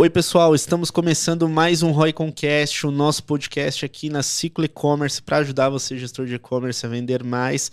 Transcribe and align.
Oi, 0.00 0.08
pessoal, 0.08 0.54
estamos 0.54 0.92
começando 0.92 1.48
mais 1.48 1.82
um 1.82 1.90
Royconcast, 1.90 2.86
o 2.86 2.90
nosso 2.92 3.24
podcast 3.24 3.84
aqui 3.84 4.08
na 4.08 4.22
Ciclo 4.22 4.64
E-Commerce 4.64 5.20
para 5.20 5.38
ajudar 5.38 5.70
você, 5.70 5.98
gestor 5.98 6.24
de 6.24 6.36
e-commerce, 6.36 6.86
a 6.86 6.88
vender 6.88 7.24
mais. 7.24 7.72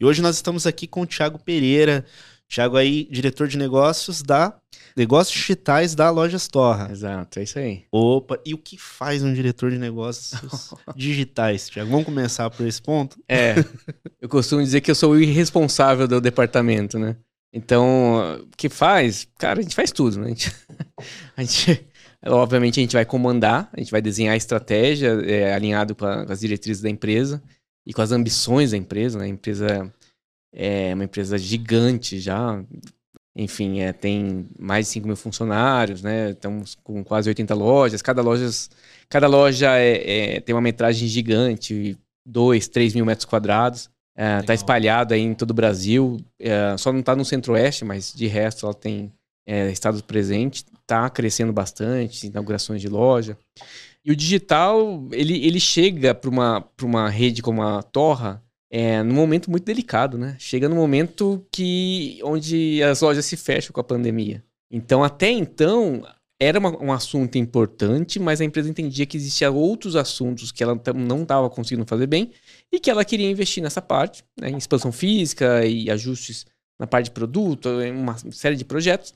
E 0.00 0.04
hoje 0.06 0.22
nós 0.22 0.36
estamos 0.36 0.66
aqui 0.66 0.86
com 0.86 1.02
o 1.02 1.06
Thiago 1.06 1.38
Pereira. 1.38 2.02
Thiago 2.48 2.78
aí, 2.78 3.06
diretor 3.10 3.46
de 3.46 3.58
negócios 3.58 4.22
da 4.22 4.56
Negócios 4.96 5.38
Digitais 5.38 5.94
da 5.94 6.08
Lojas 6.08 6.48
Torra. 6.48 6.88
Exato, 6.90 7.40
é 7.40 7.42
isso 7.42 7.58
aí. 7.58 7.84
Opa, 7.92 8.40
e 8.46 8.54
o 8.54 8.58
que 8.58 8.78
faz 8.78 9.22
um 9.22 9.34
diretor 9.34 9.70
de 9.70 9.76
negócios 9.76 10.72
digitais, 10.96 11.68
Thiago? 11.68 11.90
Vamos 11.90 12.06
começar 12.06 12.48
por 12.48 12.66
esse 12.66 12.80
ponto? 12.80 13.22
É, 13.28 13.54
eu 14.18 14.30
costumo 14.30 14.62
dizer 14.62 14.80
que 14.80 14.90
eu 14.90 14.94
sou 14.94 15.12
o 15.12 15.20
irresponsável 15.20 16.08
do 16.08 16.22
departamento, 16.22 16.98
né? 16.98 17.16
Então, 17.56 18.38
o 18.42 18.48
que 18.54 18.68
faz? 18.68 19.26
Cara, 19.38 19.60
a 19.60 19.62
gente 19.62 19.74
faz 19.74 19.90
tudo, 19.90 20.20
né? 20.20 20.26
A 20.28 20.32
gente, 20.32 20.50
a 21.36 21.42
gente, 21.42 21.90
obviamente, 22.26 22.80
a 22.80 22.82
gente 22.82 22.94
vai 22.94 23.04
comandar, 23.04 23.70
a 23.72 23.78
gente 23.80 23.90
vai 23.90 24.00
desenhar 24.00 24.32
a 24.32 24.36
estratégia 24.36 25.08
é, 25.26 25.54
alinhado 25.54 25.94
com, 25.94 26.06
a, 26.06 26.24
com, 26.24 26.32
as 26.32 26.40
diretrizes 26.40 26.82
da 26.82 26.88
empresa 26.88 27.42
e 27.86 27.92
com 27.92 28.00
as 28.00 28.12
ambições 28.12 28.70
da 28.70 28.76
empresa, 28.76 29.18
né? 29.18 29.26
A 29.26 29.28
empresa 29.28 29.92
é 30.54 30.94
uma 30.94 31.04
empresa 31.04 31.36
gigante 31.36 32.18
já, 32.18 32.62
enfim, 33.34 33.80
é, 33.80 33.92
tem 33.92 34.48
mais 34.58 34.86
de 34.86 34.92
5 34.92 35.06
mil 35.06 35.16
funcionários, 35.16 36.02
né? 36.02 36.30
Estamos 36.30 36.74
com 36.74 37.04
quase 37.04 37.28
80 37.28 37.54
lojas. 37.54 38.02
Cada 38.02 38.22
loja, 38.22 38.48
cada 39.08 39.26
loja 39.26 39.78
é, 39.78 40.36
é, 40.36 40.40
tem 40.40 40.54
uma 40.54 40.62
metragem 40.62 41.06
gigante, 41.08 41.98
2, 42.24 42.68
3 42.68 42.94
mil 42.94 43.04
metros 43.06 43.26
quadrados. 43.26 43.90
Está 44.16 44.52
é, 44.52 44.56
espalhado 44.56 45.12
aí 45.12 45.20
em 45.20 45.34
todo 45.34 45.50
o 45.50 45.54
Brasil. 45.54 46.18
É, 46.40 46.76
só 46.78 46.90
não 46.92 47.00
está 47.00 47.14
no 47.14 47.24
centro-oeste, 47.24 47.84
mas 47.84 48.12
de 48.14 48.26
resto 48.26 48.64
ela 48.64 48.74
tem 48.74 49.12
é, 49.46 49.70
estado 49.70 50.02
presente. 50.02 50.64
Está 50.80 51.10
crescendo 51.10 51.52
bastante, 51.52 52.26
inaugurações 52.26 52.80
de 52.80 52.88
loja. 52.88 53.36
E 54.04 54.10
o 54.10 54.16
digital, 54.16 55.06
ele, 55.12 55.44
ele 55.44 55.60
chega 55.60 56.14
para 56.14 56.30
uma, 56.30 56.64
uma 56.82 57.10
rede 57.10 57.42
como 57.42 57.62
a 57.62 57.82
Torra 57.82 58.42
é, 58.70 59.02
num 59.02 59.14
momento 59.14 59.50
muito 59.50 59.64
delicado, 59.64 60.16
né? 60.16 60.36
Chega 60.38 60.68
no 60.68 60.76
momento 60.76 61.44
que 61.52 62.18
onde 62.22 62.82
as 62.82 63.00
lojas 63.00 63.24
se 63.26 63.36
fecham 63.36 63.72
com 63.72 63.80
a 63.80 63.84
pandemia. 63.84 64.42
Então, 64.70 65.04
até 65.04 65.30
então, 65.30 66.02
era 66.38 66.58
uma, 66.58 66.82
um 66.82 66.92
assunto 66.92 67.36
importante, 67.38 68.18
mas 68.18 68.40
a 68.40 68.44
empresa 68.44 68.68
entendia 68.68 69.06
que 69.06 69.16
existiam 69.16 69.54
outros 69.54 69.96
assuntos 69.96 70.52
que 70.52 70.62
ela 70.62 70.78
não 70.94 71.22
estava 71.22 71.48
conseguindo 71.48 71.86
fazer 71.86 72.06
bem 72.06 72.30
e 72.70 72.78
que 72.78 72.90
ela 72.90 73.04
queria 73.04 73.30
investir 73.30 73.62
nessa 73.62 73.80
parte, 73.80 74.22
né, 74.38 74.50
em 74.50 74.56
expansão 74.56 74.92
física 74.92 75.64
e 75.64 75.90
ajustes 75.90 76.46
na 76.78 76.86
parte 76.86 77.06
de 77.06 77.12
produto, 77.12 77.70
uma 77.94 78.16
série 78.30 78.54
de 78.54 78.64
projetos, 78.64 79.14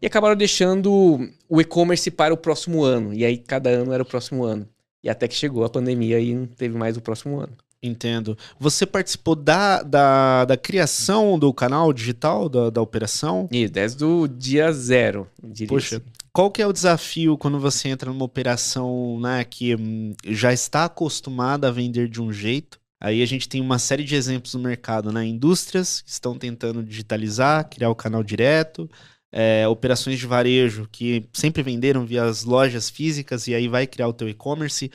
e 0.00 0.06
acabaram 0.06 0.34
deixando 0.34 1.30
o 1.48 1.60
e-commerce 1.60 2.10
para 2.10 2.32
o 2.32 2.36
próximo 2.36 2.82
ano. 2.82 3.12
E 3.12 3.24
aí 3.24 3.36
cada 3.36 3.68
ano 3.68 3.92
era 3.92 4.02
o 4.02 4.06
próximo 4.06 4.42
ano. 4.42 4.66
E 5.02 5.10
até 5.10 5.28
que 5.28 5.34
chegou 5.34 5.64
a 5.64 5.68
pandemia 5.68 6.18
e 6.18 6.34
não 6.34 6.46
teve 6.46 6.78
mais 6.78 6.96
o 6.96 7.02
próximo 7.02 7.38
ano. 7.38 7.52
Entendo. 7.82 8.38
Você 8.58 8.86
participou 8.86 9.34
da, 9.36 9.82
da, 9.82 10.46
da 10.46 10.56
criação 10.56 11.38
do 11.38 11.52
canal 11.52 11.92
digital, 11.92 12.48
da, 12.48 12.70
da 12.70 12.80
operação? 12.80 13.46
Isso, 13.52 13.70
desde 13.70 14.02
o 14.02 14.26
dia 14.26 14.72
zero. 14.72 15.28
Poxa, 15.68 15.96
assim. 15.96 16.04
Qual 16.34 16.50
que 16.50 16.60
é 16.60 16.66
o 16.66 16.72
desafio 16.72 17.38
quando 17.38 17.60
você 17.60 17.88
entra 17.88 18.10
numa 18.10 18.24
operação 18.24 19.20
né, 19.20 19.44
que 19.44 19.76
hum, 19.76 20.12
já 20.26 20.52
está 20.52 20.84
acostumada 20.84 21.68
a 21.68 21.70
vender 21.70 22.08
de 22.08 22.20
um 22.20 22.32
jeito? 22.32 22.80
Aí 23.00 23.22
a 23.22 23.26
gente 23.26 23.48
tem 23.48 23.60
uma 23.60 23.78
série 23.78 24.02
de 24.02 24.16
exemplos 24.16 24.52
no 24.54 24.60
mercado, 24.60 25.12
né? 25.12 25.24
Indústrias 25.24 26.00
que 26.00 26.10
estão 26.10 26.36
tentando 26.36 26.82
digitalizar, 26.82 27.68
criar 27.68 27.90
o 27.90 27.94
canal 27.94 28.22
direto, 28.22 28.90
é, 29.30 29.68
operações 29.68 30.18
de 30.18 30.26
varejo 30.26 30.88
que 30.90 31.28
sempre 31.32 31.62
venderam 31.62 32.04
via 32.04 32.24
as 32.24 32.44
lojas 32.44 32.90
físicas 32.90 33.46
e 33.46 33.54
aí 33.54 33.68
vai 33.68 33.86
criar 33.86 34.08
o 34.08 34.12
teu 34.12 34.28
e-commerce. 34.28 34.90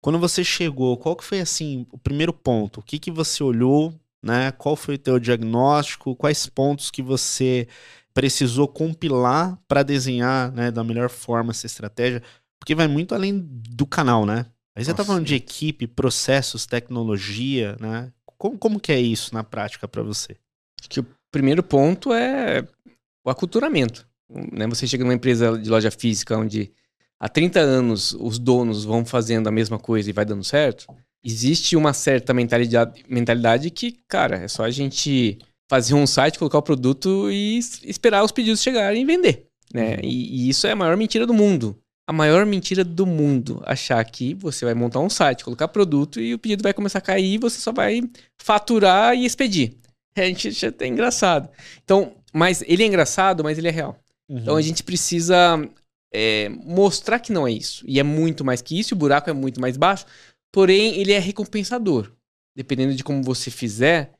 Quando 0.00 0.18
você 0.18 0.42
chegou, 0.42 0.96
qual 0.96 1.14
que 1.14 1.24
foi 1.24 1.40
assim 1.40 1.86
o 1.92 1.98
primeiro 1.98 2.32
ponto? 2.32 2.80
O 2.80 2.82
que 2.82 2.98
que 2.98 3.12
você 3.12 3.44
olhou, 3.44 3.94
né? 4.22 4.50
Qual 4.52 4.74
foi 4.74 4.96
o 4.96 4.98
teu 4.98 5.20
diagnóstico? 5.20 6.16
Quais 6.16 6.46
pontos 6.48 6.90
que 6.90 7.02
você 7.02 7.68
precisou 8.14 8.68
compilar 8.68 9.58
para 9.68 9.82
desenhar, 9.82 10.52
né, 10.52 10.70
da 10.70 10.84
melhor 10.84 11.10
forma 11.10 11.50
essa 11.50 11.66
estratégia? 11.66 12.22
Porque 12.58 12.74
vai 12.74 12.88
muito 12.88 13.14
além 13.14 13.38
do 13.44 13.84
canal, 13.84 14.24
né? 14.24 14.46
Aí 14.76 14.84
você 14.84 14.92
está 14.92 15.04
falando 15.04 15.26
de 15.26 15.34
equipe, 15.34 15.86
processos, 15.86 16.66
tecnologia, 16.66 17.76
né? 17.78 18.12
Como, 18.38 18.56
como 18.56 18.80
que 18.80 18.92
é 18.92 19.00
isso 19.00 19.34
na 19.34 19.44
prática 19.44 19.86
para 19.86 20.02
você? 20.02 20.36
Acho 20.80 20.88
que 20.88 21.00
o 21.00 21.06
primeiro 21.30 21.62
ponto 21.62 22.12
é 22.12 22.66
o 23.24 23.30
aculturamento. 23.30 24.06
Né? 24.28 24.66
Você 24.66 24.86
chega 24.86 25.04
numa 25.04 25.14
empresa 25.14 25.58
de 25.58 25.68
loja 25.68 25.90
física 25.90 26.36
onde 26.36 26.72
há 27.20 27.28
30 27.28 27.60
anos 27.60 28.12
os 28.12 28.38
donos 28.38 28.84
vão 28.84 29.04
fazendo 29.04 29.48
a 29.48 29.52
mesma 29.52 29.78
coisa 29.78 30.10
e 30.10 30.12
vai 30.12 30.24
dando 30.24 30.42
certo, 30.42 30.86
existe 31.22 31.76
uma 31.76 31.92
certa 31.92 32.34
mentalidade, 32.34 33.04
mentalidade 33.08 33.70
que, 33.70 33.92
cara, 34.06 34.36
é 34.36 34.48
só 34.48 34.64
a 34.64 34.70
gente 34.70 35.38
fazer 35.74 35.94
um 35.94 36.06
site, 36.06 36.38
colocar 36.38 36.58
o 36.58 36.62
produto 36.62 37.28
e 37.32 37.58
esperar 37.82 38.22
os 38.22 38.30
pedidos 38.30 38.62
chegarem 38.62 39.02
e 39.02 39.04
vender. 39.04 39.48
Né? 39.72 39.94
Uhum. 39.94 40.00
E, 40.04 40.46
e, 40.46 40.48
isso 40.48 40.68
é 40.68 40.70
a 40.70 40.76
maior 40.76 40.96
mentira 40.96 41.26
do 41.26 41.34
mundo. 41.34 41.76
A 42.06 42.12
maior 42.12 42.46
mentira 42.46 42.84
do 42.84 43.04
mundo. 43.04 43.60
Achar 43.66 44.04
que 44.04 44.34
você 44.34 44.64
vai 44.64 44.72
montar 44.72 45.00
um 45.00 45.10
site, 45.10 45.42
colocar 45.42 45.66
produto 45.66 46.20
e 46.20 46.32
o 46.32 46.38
pedido 46.38 46.62
vai 46.62 46.72
começar 46.72 46.98
a 46.98 47.02
cair 47.02 47.34
e 47.34 47.38
você 47.38 47.58
só 47.58 47.72
vai 47.72 48.02
faturar 48.40 49.16
e 49.16 49.24
expedir. 49.24 49.74
É, 50.16 50.22
a 50.22 50.26
gente 50.26 50.64
é 50.64 50.86
engraçado. 50.86 51.48
Então, 51.82 52.14
mas 52.32 52.62
ele 52.68 52.84
é 52.84 52.86
engraçado, 52.86 53.42
mas 53.42 53.58
ele 53.58 53.66
é 53.66 53.72
real. 53.72 53.98
Uhum. 54.28 54.38
Então 54.38 54.54
a 54.54 54.62
gente 54.62 54.84
precisa 54.84 55.60
é, 56.12 56.50
mostrar 56.50 57.18
que 57.18 57.32
não 57.32 57.48
é 57.48 57.50
isso. 57.50 57.84
E 57.84 57.98
é 57.98 58.04
muito 58.04 58.44
mais 58.44 58.62
que 58.62 58.78
isso, 58.78 58.94
o 58.94 58.98
buraco 58.98 59.28
é 59.28 59.32
muito 59.32 59.60
mais 59.60 59.76
baixo. 59.76 60.06
Porém, 60.52 61.00
ele 61.00 61.10
é 61.10 61.18
recompensador. 61.18 62.12
Dependendo 62.56 62.94
de 62.94 63.02
como 63.02 63.24
você 63.24 63.50
fizer, 63.50 64.12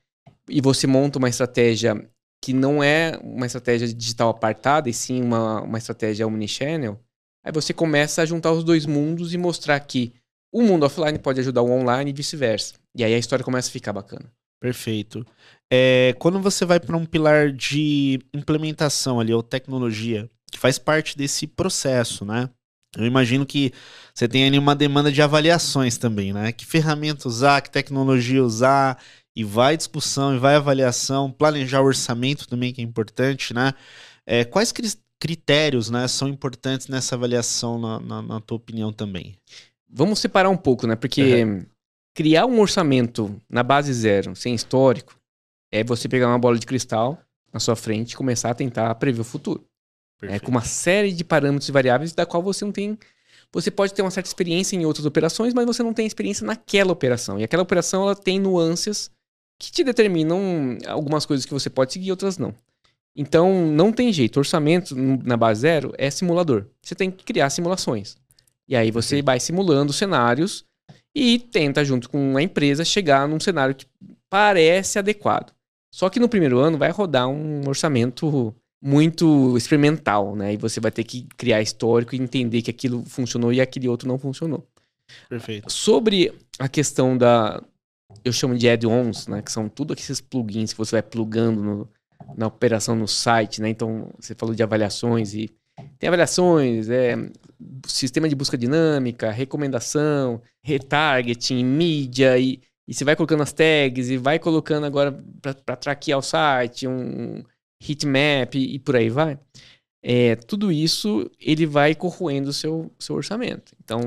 e 0.49 0.61
você 0.61 0.87
monta 0.87 1.19
uma 1.19 1.29
estratégia 1.29 2.09
que 2.41 2.53
não 2.53 2.83
é 2.83 3.19
uma 3.23 3.45
estratégia 3.45 3.87
digital 3.87 4.29
apartada, 4.29 4.89
e 4.89 4.93
sim 4.93 5.21
uma, 5.21 5.61
uma 5.61 5.77
estratégia 5.77 6.27
omnichannel, 6.27 6.99
aí 7.43 7.51
você 7.51 7.73
começa 7.73 8.21
a 8.21 8.25
juntar 8.25 8.51
os 8.51 8.63
dois 8.63 8.85
mundos 8.85 9.33
e 9.33 9.37
mostrar 9.37 9.79
que 9.79 10.13
o 10.53 10.61
mundo 10.61 10.85
offline 10.85 11.17
pode 11.19 11.39
ajudar 11.39 11.61
o 11.61 11.71
online 11.71 12.11
e 12.11 12.13
vice-versa. 12.13 12.75
E 12.95 13.03
aí 13.03 13.13
a 13.13 13.17
história 13.17 13.43
começa 13.43 13.69
a 13.69 13.71
ficar 13.71 13.91
bacana. 13.91 14.31
Perfeito. 14.61 15.25
É, 15.71 16.15
quando 16.19 16.39
você 16.39 16.65
vai 16.65 16.79
para 16.79 16.95
um 16.95 17.05
pilar 17.05 17.51
de 17.51 18.19
implementação 18.33 19.19
ali, 19.19 19.33
ou 19.33 19.43
tecnologia, 19.43 20.29
que 20.51 20.59
faz 20.59 20.79
parte 20.79 21.17
desse 21.17 21.45
processo, 21.45 22.23
né? 22.23 22.49
Eu 22.97 23.05
imagino 23.05 23.45
que 23.45 23.73
você 24.13 24.27
tem 24.27 24.45
ali 24.45 24.57
uma 24.57 24.73
demanda 24.73 25.11
de 25.11 25.21
avaliações 25.21 25.97
também, 25.97 26.31
né? 26.31 26.51
Que 26.51 26.65
ferramenta 26.65 27.27
usar, 27.27 27.61
que 27.61 27.69
tecnologia 27.69 28.41
usar, 28.43 28.97
e 29.35 29.43
vai 29.43 29.75
discussão, 29.75 30.35
e 30.35 30.39
vai 30.39 30.55
avaliação, 30.55 31.29
planejar 31.29 31.81
o 31.81 31.85
orçamento 31.85 32.47
também, 32.47 32.71
que 32.71 32.81
é 32.81 32.83
importante, 32.83 33.53
né? 33.53 33.73
É, 34.25 34.45
quais 34.45 34.73
critérios 35.19 35.89
né, 35.89 36.07
são 36.07 36.27
importantes 36.27 36.87
nessa 36.87 37.15
avaliação, 37.15 37.77
na, 37.77 37.99
na, 37.99 38.21
na, 38.21 38.41
tua 38.41 38.57
opinião 38.57 38.93
também? 38.93 39.37
Vamos 39.89 40.19
separar 40.19 40.49
um 40.49 40.57
pouco, 40.57 40.87
né? 40.87 40.95
Porque 40.95 41.43
uhum. 41.43 41.65
criar 42.13 42.45
um 42.45 42.59
orçamento 42.59 43.39
na 43.49 43.61
base 43.61 43.93
zero, 43.93 44.35
sem 44.35 44.55
histórico, 44.55 45.15
é 45.71 45.83
você 45.83 46.07
pegar 46.07 46.27
uma 46.27 46.39
bola 46.39 46.57
de 46.57 46.65
cristal 46.65 47.19
na 47.53 47.59
sua 47.59 47.75
frente 47.75 48.13
e 48.13 48.15
começar 48.15 48.51
a 48.51 48.55
tentar 48.55 48.95
prever 48.95 49.21
o 49.21 49.25
futuro. 49.25 49.65
É, 50.21 50.39
com 50.39 50.49
uma 50.49 50.61
série 50.61 51.11
de 51.11 51.25
parâmetros 51.25 51.67
e 51.67 51.71
variáveis 51.73 52.13
da 52.13 52.25
qual 52.25 52.41
você 52.41 52.63
não 52.63 52.71
tem. 52.71 52.97
Você 53.51 53.69
pode 53.69 53.93
ter 53.93 54.01
uma 54.01 54.09
certa 54.09 54.27
experiência 54.27 54.75
em 54.75 54.85
outras 54.85 55.05
operações, 55.05 55.53
mas 55.53 55.65
você 55.65 55.83
não 55.83 55.93
tem 55.93 56.07
experiência 56.07 56.45
naquela 56.45 56.91
operação. 56.91 57.39
E 57.39 57.43
aquela 57.43 57.63
operação 57.63 58.03
ela 58.03 58.15
tem 58.15 58.39
nuances 58.39 59.11
que 59.59 59.71
te 59.71 59.83
determinam 59.83 60.77
algumas 60.87 61.25
coisas 61.25 61.45
que 61.45 61.53
você 61.53 61.69
pode 61.69 61.93
seguir, 61.93 62.11
outras 62.11 62.37
não. 62.37 62.53
Então, 63.15 63.67
não 63.67 63.91
tem 63.91 64.11
jeito. 64.11 64.37
Orçamento 64.37 64.95
na 64.95 65.37
base 65.37 65.61
zero 65.61 65.93
é 65.97 66.09
simulador. 66.09 66.65
Você 66.81 66.93
tem 66.93 67.09
que 67.09 67.23
criar 67.23 67.49
simulações. 67.49 68.17
E 68.67 68.75
aí 68.75 68.91
você 68.91 69.21
vai 69.21 69.39
simulando 69.39 69.93
cenários 69.93 70.65
e 71.13 71.39
tenta, 71.39 71.85
junto 71.85 72.09
com 72.09 72.35
a 72.35 72.41
empresa, 72.41 72.83
chegar 72.83 73.27
num 73.27 73.39
cenário 73.39 73.75
que 73.75 73.85
parece 74.29 74.99
adequado. 74.99 75.53
Só 75.93 76.09
que 76.09 76.19
no 76.19 76.27
primeiro 76.27 76.59
ano 76.59 76.77
vai 76.77 76.91
rodar 76.91 77.29
um 77.29 77.65
orçamento 77.67 78.53
muito 78.83 79.55
experimental, 79.55 80.35
né? 80.35 80.53
E 80.53 80.57
você 80.57 80.79
vai 80.81 80.91
ter 80.91 81.05
que 81.05 81.25
criar 81.37 81.61
histórico 81.61 82.13
e 82.13 82.19
entender 82.19 82.61
que 82.61 82.69
aquilo 82.69 83.03
funcionou 83.05 83.53
e 83.53 83.61
aquele 83.61 83.87
outro 83.87 84.07
não 84.07 84.19
funcionou. 84.19 84.67
Perfeito. 85.29 85.71
Sobre 85.71 86.33
a 86.59 86.67
questão 86.67 87.17
da. 87.17 87.63
Eu 88.23 88.33
chamo 88.33 88.55
de 88.57 88.67
add-ons, 88.69 89.27
né? 89.27 89.41
Que 89.41 89.51
são 89.51 89.69
tudo 89.69 89.93
aqueles 89.93 90.21
plugins 90.21 90.71
que 90.71 90.77
você 90.77 90.95
vai 90.95 91.03
plugando 91.03 91.63
no, 91.63 91.89
na 92.37 92.47
operação 92.47 92.95
no 92.95 93.07
site, 93.07 93.61
né? 93.61 93.69
Então, 93.69 94.09
você 94.19 94.33
falou 94.35 94.55
de 94.55 94.63
avaliações 94.63 95.33
e. 95.33 95.49
Tem 95.99 96.07
avaliações, 96.07 96.89
é, 96.89 97.15
sistema 97.85 98.29
de 98.29 98.35
busca 98.35 98.57
dinâmica, 98.57 99.29
recomendação, 99.29 100.41
retargeting, 100.63 101.63
mídia, 101.65 102.37
e, 102.37 102.61
e 102.87 102.93
você 102.93 103.03
vai 103.03 103.15
colocando 103.15 103.43
as 103.43 103.51
tags 103.51 104.09
e 104.09 104.17
vai 104.17 104.39
colocando 104.39 104.85
agora 104.85 105.11
para 105.41 105.75
traquear 105.75 106.17
o 106.19 106.21
site, 106.21 106.87
um, 106.87 107.43
heatmap 107.87 108.55
e, 108.55 108.75
e 108.75 108.79
por 108.79 108.95
aí 108.95 109.09
vai. 109.09 109.37
é, 110.01 110.35
tudo 110.35 110.71
isso 110.71 111.29
ele 111.39 111.65
vai 111.65 111.95
corroendo 111.95 112.49
o 112.49 112.53
seu, 112.53 112.91
seu 112.99 113.15
orçamento. 113.15 113.73
Então, 113.83 113.99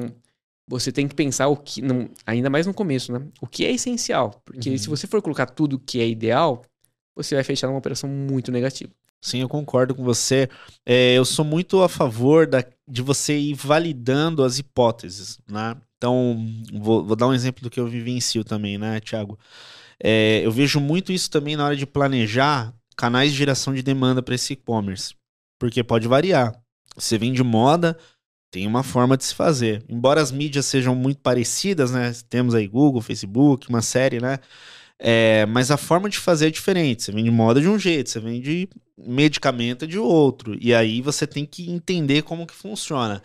você 0.68 0.92
tem 0.92 1.08
que 1.08 1.14
pensar 1.14 1.48
o 1.48 1.56
que, 1.56 1.80
não, 1.80 2.08
ainda 2.26 2.50
mais 2.50 2.66
no 2.66 2.74
começo, 2.74 3.12
né? 3.12 3.26
O 3.40 3.46
que 3.46 3.64
é 3.64 3.72
essencial. 3.72 4.40
Porque 4.44 4.70
uhum. 4.70 4.78
se 4.78 4.88
você 4.88 5.06
for 5.06 5.22
colocar 5.22 5.46
tudo 5.46 5.78
que 5.78 6.00
é 6.00 6.06
ideal, 6.06 6.62
você 7.16 7.34
vai 7.34 7.42
fechar 7.42 7.68
uma 7.68 7.78
operação 7.78 8.08
muito 8.08 8.52
negativa. 8.52 8.90
Sim, 9.20 9.40
eu 9.40 9.48
concordo 9.48 9.94
com 9.94 10.04
você. 10.04 10.48
É, 10.86 11.14
eu 11.14 11.24
sou 11.24 11.44
muito 11.44 11.82
a 11.82 11.88
favor 11.88 12.46
da, 12.46 12.62
de 12.86 13.02
você 13.02 13.36
ir 13.36 13.54
validando 13.54 14.44
as 14.44 14.58
hipóteses, 14.58 15.38
né? 15.50 15.74
Então, 15.96 16.38
vou, 16.72 17.04
vou 17.04 17.16
dar 17.16 17.26
um 17.26 17.34
exemplo 17.34 17.62
do 17.62 17.70
que 17.70 17.80
eu 17.80 17.88
vivencio 17.88 18.44
também, 18.44 18.78
né, 18.78 19.00
Thiago? 19.00 19.36
É, 20.00 20.40
eu 20.44 20.52
vejo 20.52 20.78
muito 20.78 21.10
isso 21.10 21.28
também 21.28 21.56
na 21.56 21.64
hora 21.64 21.76
de 21.76 21.86
planejar 21.86 22.72
canais 22.96 23.32
de 23.32 23.38
geração 23.38 23.74
de 23.74 23.82
demanda 23.82 24.22
para 24.22 24.34
esse 24.34 24.52
e-commerce. 24.52 25.14
Porque 25.58 25.82
pode 25.82 26.06
variar. 26.06 26.54
Você 26.96 27.18
vende 27.18 27.42
moda, 27.42 27.98
tem 28.50 28.66
uma 28.66 28.82
forma 28.82 29.16
de 29.16 29.24
se 29.24 29.34
fazer. 29.34 29.84
Embora 29.88 30.20
as 30.20 30.32
mídias 30.32 30.66
sejam 30.66 30.94
muito 30.94 31.20
parecidas, 31.20 31.90
né? 31.90 32.12
Temos 32.28 32.54
aí 32.54 32.66
Google, 32.66 33.02
Facebook, 33.02 33.68
uma 33.68 33.82
série, 33.82 34.20
né? 34.20 34.38
É, 34.98 35.46
mas 35.46 35.70
a 35.70 35.76
forma 35.76 36.08
de 36.08 36.18
fazer 36.18 36.48
é 36.48 36.50
diferente. 36.50 37.04
Você 37.04 37.12
vende 37.12 37.30
moda 37.30 37.60
de 37.60 37.68
um 37.68 37.78
jeito, 37.78 38.10
você 38.10 38.20
vende 38.20 38.68
medicamento 38.98 39.86
de 39.86 39.98
outro. 39.98 40.56
E 40.60 40.74
aí 40.74 41.00
você 41.00 41.26
tem 41.26 41.46
que 41.46 41.70
entender 41.70 42.22
como 42.22 42.46
que 42.46 42.54
funciona. 42.54 43.22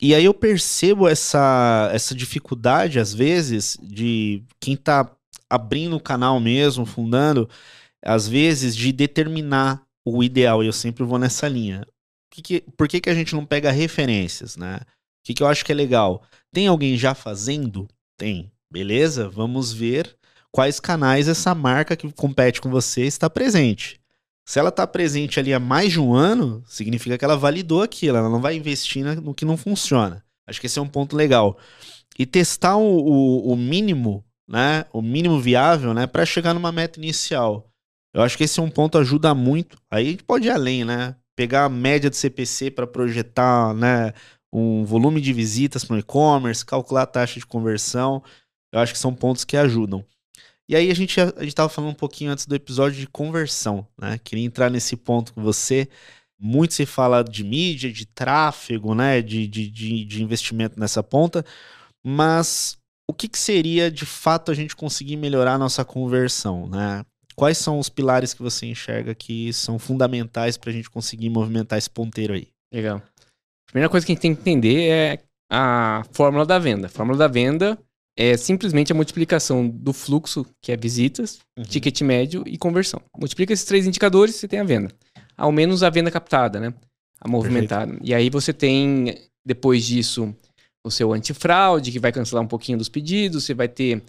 E 0.00 0.14
aí 0.14 0.24
eu 0.24 0.34
percebo 0.34 1.08
essa, 1.08 1.90
essa 1.92 2.14
dificuldade, 2.14 2.98
às 2.98 3.14
vezes, 3.14 3.78
de 3.82 4.44
quem 4.60 4.74
está 4.74 5.10
abrindo 5.48 5.96
o 5.96 6.00
canal 6.00 6.38
mesmo, 6.40 6.84
fundando, 6.84 7.48
às 8.04 8.28
vezes, 8.28 8.76
de 8.76 8.92
determinar 8.92 9.82
o 10.04 10.22
ideal. 10.22 10.62
E 10.62 10.66
eu 10.66 10.72
sempre 10.72 11.04
vou 11.04 11.18
nessa 11.18 11.48
linha. 11.48 11.86
Que 12.34 12.42
que, 12.42 12.60
por 12.76 12.88
que, 12.88 13.00
que 13.00 13.08
a 13.08 13.14
gente 13.14 13.32
não 13.32 13.46
pega 13.46 13.70
referências, 13.70 14.56
né? 14.56 14.80
O 14.80 15.24
que, 15.24 15.34
que 15.34 15.42
eu 15.42 15.46
acho 15.46 15.64
que 15.64 15.70
é 15.70 15.74
legal? 15.74 16.20
Tem 16.52 16.66
alguém 16.66 16.96
já 16.96 17.14
fazendo? 17.14 17.86
Tem. 18.18 18.50
Beleza? 18.68 19.28
Vamos 19.28 19.72
ver 19.72 20.16
quais 20.50 20.80
canais 20.80 21.28
essa 21.28 21.54
marca 21.54 21.94
que 21.94 22.12
compete 22.12 22.60
com 22.60 22.68
você 22.68 23.02
está 23.02 23.30
presente. 23.30 24.00
Se 24.44 24.58
ela 24.58 24.70
está 24.70 24.84
presente 24.84 25.38
ali 25.38 25.54
há 25.54 25.60
mais 25.60 25.92
de 25.92 26.00
um 26.00 26.12
ano, 26.12 26.60
significa 26.66 27.16
que 27.16 27.24
ela 27.24 27.36
validou 27.36 27.82
aquilo, 27.82 28.18
ela 28.18 28.28
não 28.28 28.40
vai 28.40 28.56
investir 28.56 29.04
no 29.04 29.32
que 29.32 29.44
não 29.44 29.56
funciona. 29.56 30.24
Acho 30.44 30.60
que 30.60 30.66
esse 30.66 30.80
é 30.80 30.82
um 30.82 30.88
ponto 30.88 31.14
legal. 31.14 31.56
E 32.18 32.26
testar 32.26 32.76
o, 32.76 32.82
o, 32.82 33.52
o 33.52 33.56
mínimo, 33.56 34.24
né? 34.48 34.86
O 34.92 35.00
mínimo 35.00 35.38
viável, 35.38 35.94
né? 35.94 36.04
Para 36.08 36.26
chegar 36.26 36.52
numa 36.52 36.72
meta 36.72 36.98
inicial. 36.98 37.70
Eu 38.12 38.22
acho 38.22 38.36
que 38.36 38.42
esse 38.42 38.58
é 38.58 38.62
um 38.62 38.70
ponto 38.70 38.98
que 38.98 39.02
ajuda 39.02 39.32
muito. 39.36 39.78
Aí 39.88 40.08
a 40.08 40.10
gente 40.10 40.24
pode 40.24 40.48
ir 40.48 40.50
além, 40.50 40.84
né? 40.84 41.14
Pegar 41.36 41.64
a 41.64 41.68
média 41.68 42.10
do 42.10 42.16
CPC 42.16 42.70
para 42.70 42.86
projetar, 42.86 43.74
né? 43.74 44.12
Um 44.52 44.84
volume 44.84 45.20
de 45.20 45.32
visitas 45.32 45.84
para 45.84 45.96
o 45.96 45.98
e-commerce, 45.98 46.64
calcular 46.64 47.02
a 47.02 47.06
taxa 47.06 47.40
de 47.40 47.46
conversão. 47.46 48.22
Eu 48.72 48.80
acho 48.80 48.92
que 48.92 48.98
são 48.98 49.14
pontos 49.14 49.44
que 49.44 49.56
ajudam. 49.56 50.04
E 50.68 50.74
aí 50.74 50.90
a 50.90 50.94
gente 50.94 51.20
a 51.20 51.32
estava 51.44 51.68
falando 51.68 51.90
um 51.90 51.94
pouquinho 51.94 52.30
antes 52.30 52.46
do 52.46 52.54
episódio 52.54 52.98
de 52.98 53.06
conversão, 53.06 53.86
né? 53.98 54.18
Queria 54.22 54.44
entrar 54.44 54.70
nesse 54.70 54.96
ponto 54.96 55.32
com 55.34 55.42
você. 55.42 55.88
Muito 56.38 56.74
se 56.74 56.86
fala 56.86 57.22
de 57.22 57.44
mídia, 57.44 57.92
de 57.92 58.06
tráfego, 58.06 58.94
né? 58.94 59.20
De, 59.20 59.46
de, 59.46 59.68
de, 59.70 60.04
de 60.04 60.22
investimento 60.22 60.78
nessa 60.78 61.02
ponta, 61.02 61.44
mas 62.04 62.78
o 63.08 63.12
que, 63.12 63.28
que, 63.28 63.38
seria 63.38 63.90
de 63.90 64.06
fato 64.06 64.50
a 64.50 64.54
gente 64.54 64.74
conseguir 64.74 65.16
melhorar 65.16 65.54
a 65.54 65.58
nossa 65.58 65.84
conversão, 65.84 66.66
né? 66.68 67.04
Quais 67.36 67.58
são 67.58 67.78
os 67.78 67.88
pilares 67.88 68.32
que 68.32 68.42
você 68.42 68.66
enxerga 68.66 69.14
que 69.14 69.52
são 69.52 69.78
fundamentais 69.78 70.56
para 70.56 70.70
a 70.70 70.72
gente 70.72 70.90
conseguir 70.90 71.30
movimentar 71.30 71.78
esse 71.78 71.90
ponteiro 71.90 72.34
aí? 72.34 72.48
Legal. 72.72 72.98
A 72.98 73.72
primeira 73.72 73.88
coisa 73.88 74.06
que 74.06 74.12
a 74.12 74.14
gente 74.14 74.22
tem 74.22 74.34
que 74.34 74.40
entender 74.40 74.88
é 74.88 75.18
a 75.50 76.04
fórmula 76.12 76.46
da 76.46 76.58
venda. 76.58 76.86
A 76.86 76.90
fórmula 76.90 77.18
da 77.18 77.28
venda 77.28 77.78
é 78.16 78.36
simplesmente 78.36 78.92
a 78.92 78.94
multiplicação 78.94 79.68
do 79.68 79.92
fluxo, 79.92 80.46
que 80.62 80.70
é 80.70 80.76
visitas, 80.76 81.40
uhum. 81.58 81.64
ticket 81.64 82.00
médio 82.02 82.44
e 82.46 82.56
conversão. 82.56 83.00
Multiplica 83.18 83.52
esses 83.52 83.64
três 83.64 83.86
indicadores, 83.86 84.36
você 84.36 84.46
tem 84.46 84.60
a 84.60 84.64
venda. 84.64 84.92
Ao 85.36 85.50
menos 85.50 85.82
a 85.82 85.90
venda 85.90 86.10
captada, 86.10 86.60
né? 86.60 86.72
A 87.20 87.28
movimentada. 87.28 87.86
Perfeito. 87.86 88.08
E 88.08 88.14
aí 88.14 88.30
você 88.30 88.52
tem, 88.52 89.18
depois 89.44 89.84
disso, 89.84 90.34
o 90.84 90.90
seu 90.90 91.12
antifraude, 91.12 91.90
que 91.90 91.98
vai 91.98 92.12
cancelar 92.12 92.44
um 92.44 92.48
pouquinho 92.48 92.78
dos 92.78 92.88
pedidos, 92.88 93.44
você 93.44 93.54
vai 93.54 93.66
ter 93.66 94.02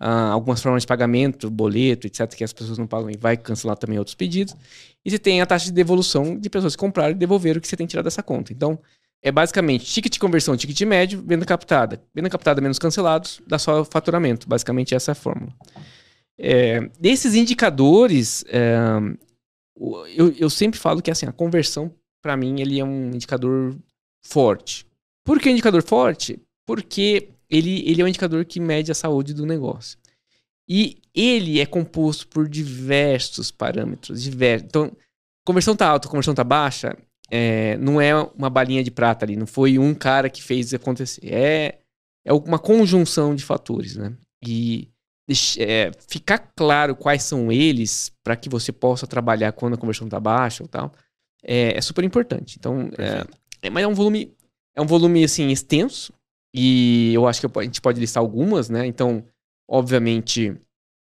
uh, 0.00 0.32
algumas 0.32 0.62
formas 0.62 0.82
de 0.82 0.86
pagamento, 0.86 1.50
boleto, 1.50 2.06
etc., 2.06 2.28
que 2.34 2.42
as 2.42 2.52
pessoas 2.52 2.78
não 2.78 2.86
pagam 2.86 3.10
e 3.10 3.16
vai 3.16 3.36
cancelar 3.36 3.76
também 3.76 3.98
outros 3.98 4.14
pedidos. 4.14 4.56
E 5.04 5.10
você 5.10 5.18
tem 5.18 5.40
a 5.40 5.46
taxa 5.46 5.66
de 5.66 5.72
devolução 5.72 6.38
de 6.38 6.48
pessoas 6.48 6.74
que 6.74 6.80
compraram 6.80 7.12
e 7.12 7.14
devolveram 7.14 7.58
o 7.58 7.60
que 7.60 7.68
você 7.68 7.76
tem 7.76 7.86
tirado 7.86 8.04
dessa 8.04 8.22
conta. 8.22 8.52
Então, 8.52 8.78
é 9.22 9.30
basicamente 9.30 9.84
ticket 9.84 10.14
de 10.14 10.18
conversão, 10.18 10.56
ticket 10.56 10.80
médio, 10.82 11.22
venda 11.22 11.44
captada. 11.44 12.02
Venda 12.14 12.30
captada 12.30 12.60
menos 12.60 12.78
cancelados, 12.78 13.40
dá 13.46 13.58
só 13.58 13.84
faturamento. 13.84 14.48
Basicamente 14.48 14.94
essa 14.94 15.10
é 15.10 15.12
a 15.12 15.16
fórmula. 15.16 15.52
É, 16.38 16.80
desses 16.98 17.34
indicadores, 17.34 18.44
é, 18.48 18.78
eu, 20.16 20.34
eu 20.38 20.48
sempre 20.48 20.80
falo 20.80 21.02
que 21.02 21.10
assim, 21.10 21.26
a 21.26 21.32
conversão, 21.32 21.94
para 22.22 22.36
mim, 22.36 22.60
ele 22.60 22.80
é 22.80 22.84
um 22.84 23.08
indicador 23.08 23.76
forte. 24.24 24.86
Por 25.24 25.38
que 25.38 25.50
indicador 25.50 25.82
forte? 25.82 26.40
Porque 26.66 27.28
ele, 27.50 27.82
ele 27.88 28.00
é 28.00 28.04
um 28.04 28.08
indicador 28.08 28.44
que 28.44 28.60
mede 28.60 28.92
a 28.92 28.94
saúde 28.94 29.34
do 29.34 29.44
negócio. 29.44 29.98
E 30.68 30.98
ele 31.12 31.60
é 31.60 31.66
composto 31.66 32.28
por 32.28 32.48
diversos 32.48 33.50
parâmetros. 33.50 34.22
Diversos. 34.22 34.66
Então, 34.68 34.92
conversão 35.44 35.74
tá 35.74 35.88
alta, 35.88 36.08
conversão 36.08 36.34
tá 36.34 36.44
baixa, 36.44 36.96
é, 37.28 37.76
não 37.78 38.00
é 38.00 38.14
uma 38.14 38.48
balinha 38.48 38.84
de 38.84 38.90
prata 38.90 39.24
ali, 39.24 39.36
não 39.36 39.46
foi 39.46 39.78
um 39.78 39.92
cara 39.94 40.30
que 40.30 40.42
fez 40.42 40.72
acontecer. 40.72 41.26
É, 41.26 41.80
é 42.24 42.32
uma 42.32 42.58
conjunção 42.58 43.34
de 43.34 43.44
fatores, 43.44 43.96
né? 43.96 44.14
E 44.46 44.88
é, 45.58 45.90
ficar 46.08 46.38
claro 46.56 46.94
quais 46.94 47.22
são 47.22 47.50
eles 47.50 48.12
para 48.22 48.36
que 48.36 48.48
você 48.48 48.72
possa 48.72 49.06
trabalhar 49.06 49.52
quando 49.52 49.74
a 49.74 49.76
conversão 49.76 50.06
está 50.06 50.20
baixa 50.20 50.62
ou 50.62 50.68
tal, 50.68 50.92
é, 51.42 51.76
é, 51.76 51.80
super 51.80 52.04
importante. 52.04 52.56
Então, 52.58 52.90
é, 52.98 53.24
é, 53.62 53.70
mas 53.70 53.82
é 53.82 53.86
um 53.86 53.94
volume, 53.94 54.34
é 54.74 54.80
um 54.80 54.86
volume 54.86 55.24
assim 55.24 55.48
extenso 55.48 56.12
e 56.54 57.12
eu 57.14 57.26
acho 57.26 57.40
que 57.40 57.58
a 57.58 57.62
gente 57.62 57.80
pode 57.80 58.00
listar 58.00 58.22
algumas, 58.22 58.68
né? 58.68 58.86
Então, 58.86 59.24
obviamente, 59.68 60.56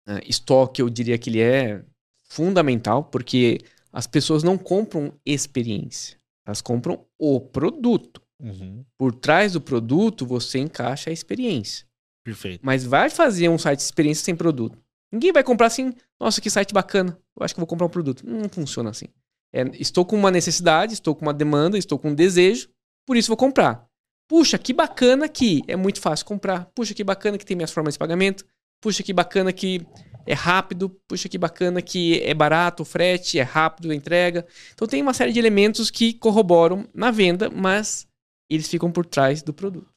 é, 0.08 0.22
estoque 0.28 0.82
eu 0.82 0.90
diria 0.90 1.18
que 1.18 1.30
ele 1.30 1.42
é 1.42 1.84
fundamental 2.30 3.04
porque 3.04 3.60
as 3.92 4.06
pessoas 4.06 4.44
não 4.44 4.58
compram 4.58 5.14
experiência. 5.26 6.18
Elas 6.46 6.62
compram 6.62 7.06
o 7.18 7.40
produto. 7.40 8.22
Uhum. 8.40 8.86
Por 8.98 9.14
trás 9.14 9.54
do 9.54 9.62
produto, 9.62 10.26
você 10.26 10.60
encaixa 10.60 11.10
a 11.10 11.14
experiência. 11.14 11.86
Perfeito. 12.24 12.62
Mas 12.64 12.84
vai 12.84 13.10
fazer 13.10 13.50
um 13.50 13.58
site 13.58 13.80
de 13.80 13.86
experiência 13.86 14.24
sem 14.24 14.36
produto. 14.36 14.78
Ninguém 15.12 15.32
vai 15.32 15.44
comprar 15.44 15.68
assim, 15.68 15.94
nossa, 16.20 16.42
que 16.42 16.50
site 16.50 16.74
bacana. 16.74 17.18
Eu 17.38 17.44
acho 17.44 17.54
que 17.54 17.60
vou 17.60 17.68
comprar 17.68 17.88
um 17.88 17.90
produto. 17.90 18.24
Não 18.26 18.50
funciona 18.50 18.90
assim. 18.90 19.08
É, 19.54 19.64
estou 19.80 20.06
com 20.06 20.16
uma 20.16 20.30
necessidade, 20.30 20.94
estou 20.94 21.16
com 21.16 21.24
uma 21.24 21.34
demanda, 21.34 21.78
estou 21.78 21.98
com 21.98 22.10
um 22.10 22.16
desejo, 22.16 22.70
por 23.06 23.16
isso 23.16 23.30
vou 23.30 23.38
comprar. 23.38 23.87
Puxa, 24.28 24.58
que 24.58 24.74
bacana 24.74 25.30
que 25.30 25.64
é 25.68 25.76
muito 25.76 26.02
fácil 26.02 26.26
comprar. 26.26 26.66
Puxa, 26.76 26.94
que 26.94 27.04
bacana 27.04 27.38
que 27.38 27.46
tem 27.46 27.56
minhas 27.56 27.72
formas 27.72 27.94
de 27.94 28.00
pagamento. 28.00 28.46
Puxa, 28.82 29.02
que 29.02 29.14
bacana 29.14 29.54
que 29.54 29.86
é 30.28 30.34
rápido, 30.34 30.90
puxa 31.08 31.30
que 31.30 31.38
bacana 31.38 31.82
que 31.82 32.22
é 32.22 32.34
barato 32.34 32.84
o 32.84 32.86
frete, 32.86 33.40
é 33.40 33.44
rápido 33.44 33.90
a 33.90 33.96
entrega. 33.96 34.46
Então 34.74 34.88
tem 34.88 35.02
uma 35.02 35.14
série 35.14 35.32
de 35.32 35.40
elementos 35.40 35.90
que 35.90 36.14
corroboram 36.14 36.88
na 36.94 37.10
venda, 37.10 37.50
mas 37.50 38.06
eles 38.50 38.68
ficam 38.68 38.92
por 38.92 39.06
trás 39.06 39.42
do 39.42 39.54
produto. 39.54 39.90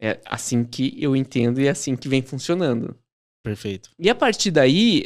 É 0.00 0.20
assim 0.26 0.62
que 0.62 0.94
eu 1.02 1.16
entendo 1.16 1.60
e 1.60 1.66
é 1.66 1.70
assim 1.70 1.96
que 1.96 2.08
vem 2.08 2.22
funcionando. 2.22 2.96
Perfeito. 3.42 3.90
E 3.98 4.10
a 4.10 4.14
partir 4.14 4.50
daí, 4.50 5.04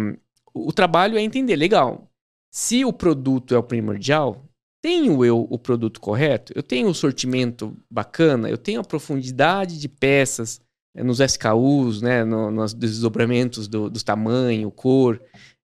um, 0.00 0.16
o 0.54 0.72
trabalho 0.72 1.18
é 1.18 1.20
entender, 1.20 1.56
legal, 1.56 2.10
se 2.50 2.84
o 2.84 2.92
produto 2.92 3.54
é 3.54 3.58
o 3.58 3.62
primordial, 3.62 4.44
tenho 4.82 5.24
eu 5.24 5.46
o 5.48 5.58
produto 5.58 6.00
correto? 6.00 6.52
Eu 6.56 6.62
tenho 6.62 6.88
o 6.88 6.94
sortimento 6.94 7.74
bacana? 7.88 8.50
Eu 8.50 8.58
tenho 8.58 8.80
a 8.80 8.84
profundidade 8.84 9.78
de 9.78 9.88
peças? 9.88 10.60
É, 10.94 11.02
nos 11.02 11.20
SKUs, 11.20 12.02
né, 12.02 12.22
no, 12.22 12.50
nos 12.50 12.74
desdobramentos 12.74 13.66
do, 13.66 13.88
dos 13.88 14.02
tamanho, 14.02 14.70
cor, 14.70 15.18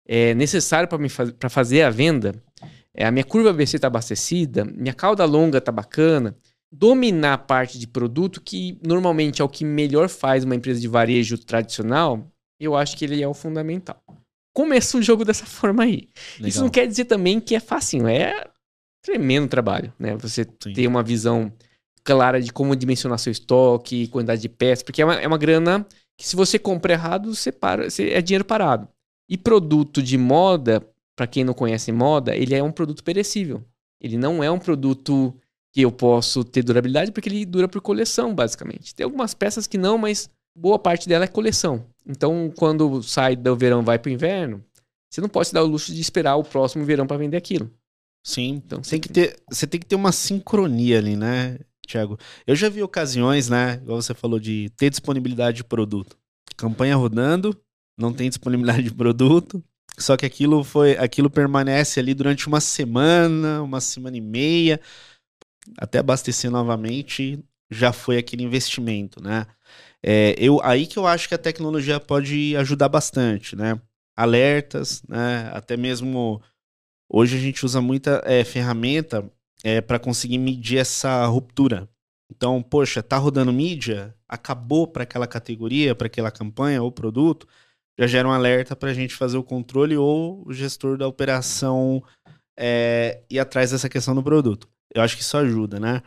é 0.07 0.33
necessário 0.35 0.89
para 0.89 1.07
faz, 1.09 1.35
fazer 1.51 1.83
a 1.83 1.91
venda. 1.91 2.35
É, 2.95 3.05
a 3.07 3.11
minha 3.11 3.25
curva 3.25 3.51
ABC 3.51 3.77
está 3.77 3.89
abastecida, 3.89 4.65
minha 4.65 4.95
cauda 4.95 5.25
longa 5.27 5.59
está 5.59 5.71
bacana. 5.71 6.35
Dominar 6.73 7.35
a 7.35 7.39
parte 7.39 7.79
de 7.79 7.87
produto, 7.87 8.41
que 8.41 8.79
normalmente 8.83 9.43
é 9.43 9.45
o 9.45 9.49
que 9.49 9.65
melhor 9.65 10.09
faz 10.09 10.45
uma 10.45 10.55
empresa 10.55 10.81
de 10.81 10.89
varejo 10.89 11.37
tradicional, 11.39 12.27
eu 12.59 12.75
acho 12.75 12.97
que 12.97 13.05
ele 13.05 13.23
é 13.23 13.29
o 13.29 13.35
fundamental. 13.35 14.03
Começa 14.55 14.97
o 14.97 15.03
jogo 15.03 15.25
dessa 15.25 15.47
forma 15.47 15.83
aí. 15.83 16.09
Legal. 16.37 16.49
Isso 16.49 16.61
não 16.61 16.71
quer 16.71 16.87
dizer 16.87 17.05
também 17.05 17.39
que 17.39 17.55
é 17.55 17.61
fácil, 17.61 18.09
é 18.09 18.49
tremendo 19.02 19.49
trabalho, 19.49 19.93
né? 19.99 20.17
Você 20.17 20.45
Sim. 20.45 20.73
ter 20.73 20.87
uma 20.87 21.02
visão 21.02 21.52
clara 22.05 22.40
de 22.40 22.52
como 22.52 22.75
dimensionar 22.75 23.19
seu 23.19 23.31
estoque, 23.31 24.09
quantidade 24.09 24.40
de 24.40 24.49
peças, 24.49 24.83
porque 24.83 25.02
é 25.02 25.05
uma, 25.05 25.14
é 25.14 25.26
uma 25.26 25.38
grana 25.38 25.87
que 26.17 26.26
se 26.26 26.35
você 26.35 26.59
compra 26.59 26.95
errado, 26.95 27.35
você 27.35 27.52
para, 27.52 27.90
você, 27.90 28.11
é 28.11 28.21
dinheiro 28.21 28.45
parado. 28.45 28.88
E 29.28 29.37
produto 29.37 30.02
de 30.02 30.17
moda, 30.17 30.83
para 31.14 31.26
quem 31.26 31.45
não 31.45 31.55
conhece 31.55 31.93
moda, 31.93 32.35
ele 32.35 32.55
é 32.55 32.62
um 32.62 32.73
produto 32.73 33.05
perecível. 33.05 33.62
Ele 34.00 34.17
não 34.17 34.43
é 34.43 34.50
um 34.50 34.59
produto 34.59 35.35
que 35.73 35.83
eu 35.83 35.93
posso 35.93 36.45
ter 36.45 36.62
durabilidade 36.62 37.12
porque 37.12 37.28
ele 37.28 37.45
dura 37.45 37.69
por 37.69 37.81
coleção, 37.81 38.35
basicamente. 38.35 38.95
Tem 38.95 39.05
algumas 39.05 39.35
peças 39.35 39.67
que 39.67 39.76
não, 39.76 39.99
mas 39.99 40.31
boa 40.57 40.78
parte 40.78 41.09
dela 41.09 41.25
é 41.25 41.28
coleção. 41.28 41.85
Então, 42.07 42.52
quando 42.57 43.02
sai 43.02 43.37
do 43.37 43.55
verão 43.55 43.83
vai 43.83 43.99
para 43.99 44.09
o 44.09 44.12
inverno, 44.12 44.64
você 45.11 45.21
não 45.21 45.28
pode 45.28 45.49
se 45.49 45.55
dar 45.55 45.62
o 45.62 45.67
luxo 45.67 45.93
de 45.93 46.00
esperar 46.00 46.37
o 46.37 46.45
próximo 46.45 46.85
verão 46.85 47.07
para 47.07 47.17
vender 47.17 47.37
aquilo. 47.37 47.71
Sim, 48.28 48.61
então 48.62 48.82
tem 48.82 49.00
que 49.00 49.08
ter, 49.08 49.40
você 49.50 49.66
tem 49.66 49.80
que 49.80 49.87
ter 49.87 49.94
uma 49.94 50.12
sincronia 50.12 50.99
ali, 50.99 51.16
né, 51.16 51.58
Thiago? 51.87 52.18
Eu 52.47 52.54
já 52.54 52.68
vi 52.68 52.82
ocasiões, 52.82 53.49
né, 53.49 53.80
igual 53.82 54.02
você 54.02 54.12
falou 54.12 54.38
de 54.38 54.68
ter 54.76 54.90
disponibilidade 54.90 55.56
de 55.56 55.64
produto. 55.64 56.14
Campanha 56.54 56.94
rodando, 56.94 57.58
não 57.97 58.12
tem 58.12 58.28
disponibilidade 58.28 58.82
de 58.82 58.92
produto, 58.92 59.64
só 59.97 60.14
que 60.14 60.26
aquilo 60.26 60.62
foi, 60.62 60.94
aquilo 60.99 61.30
permanece 61.30 61.99
ali 61.99 62.12
durante 62.12 62.49
uma 62.49 62.61
semana, 62.61 63.62
uma 63.62 63.80
semana 63.80 64.18
e 64.18 64.20
meia, 64.20 64.78
até 65.78 66.00
abastecer 66.00 66.50
novamente, 66.50 67.42
já 67.70 67.94
foi 67.94 68.18
aquele 68.18 68.42
investimento, 68.42 69.23
né? 69.23 69.47
É, 70.02 70.35
eu, 70.37 70.61
aí 70.62 70.87
que 70.87 70.99
eu 70.99 71.06
acho 71.06 71.26
que 71.26 71.35
a 71.35 71.38
tecnologia 71.38 71.99
pode 71.99 72.54
ajudar 72.56 72.90
bastante, 72.90 73.56
né? 73.56 73.80
Alertas, 74.14 75.02
né? 75.08 75.50
Até 75.54 75.78
mesmo 75.78 76.42
hoje 77.09 77.37
a 77.37 77.41
gente 77.41 77.65
usa 77.65 77.81
muita 77.81 78.23
é, 78.25 78.45
ferramenta 78.45 79.31
é, 79.65 79.81
para 79.81 79.99
conseguir 79.99 80.38
medir 80.38 80.79
essa 80.79 81.27
ruptura. 81.27 81.88
Então, 82.31 82.62
poxa, 82.62 83.03
tá 83.03 83.17
rodando 83.17 83.53
mídia, 83.53 84.15
acabou 84.29 84.87
para 84.87 85.03
aquela 85.03 85.27
categoria, 85.27 85.95
para 85.95 86.07
aquela 86.07 86.31
campanha 86.31 86.83
ou 86.83 86.93
produto, 86.93 87.49
já 87.99 88.07
gera 88.07 88.29
um 88.29 88.33
alerta 88.33 88.77
para 88.77 88.91
a 88.91 88.95
gente 88.95 89.15
fazer 89.15 89.38
o 89.38 89.43
controle 89.43 89.97
ou 89.97 90.47
o 90.47 90.53
gestor 90.53 90.97
da 90.97 91.09
operação 91.09 92.03
é, 92.57 93.23
ir 93.31 93.38
atrás 93.38 93.71
dessa 93.71 93.88
questão 93.88 94.15
do 94.15 94.23
produto. 94.23 94.69
Eu 94.95 95.03
acho 95.03 95.17
que 95.17 95.23
isso 95.23 95.37
ajuda, 95.37 95.81
né? 95.81 96.03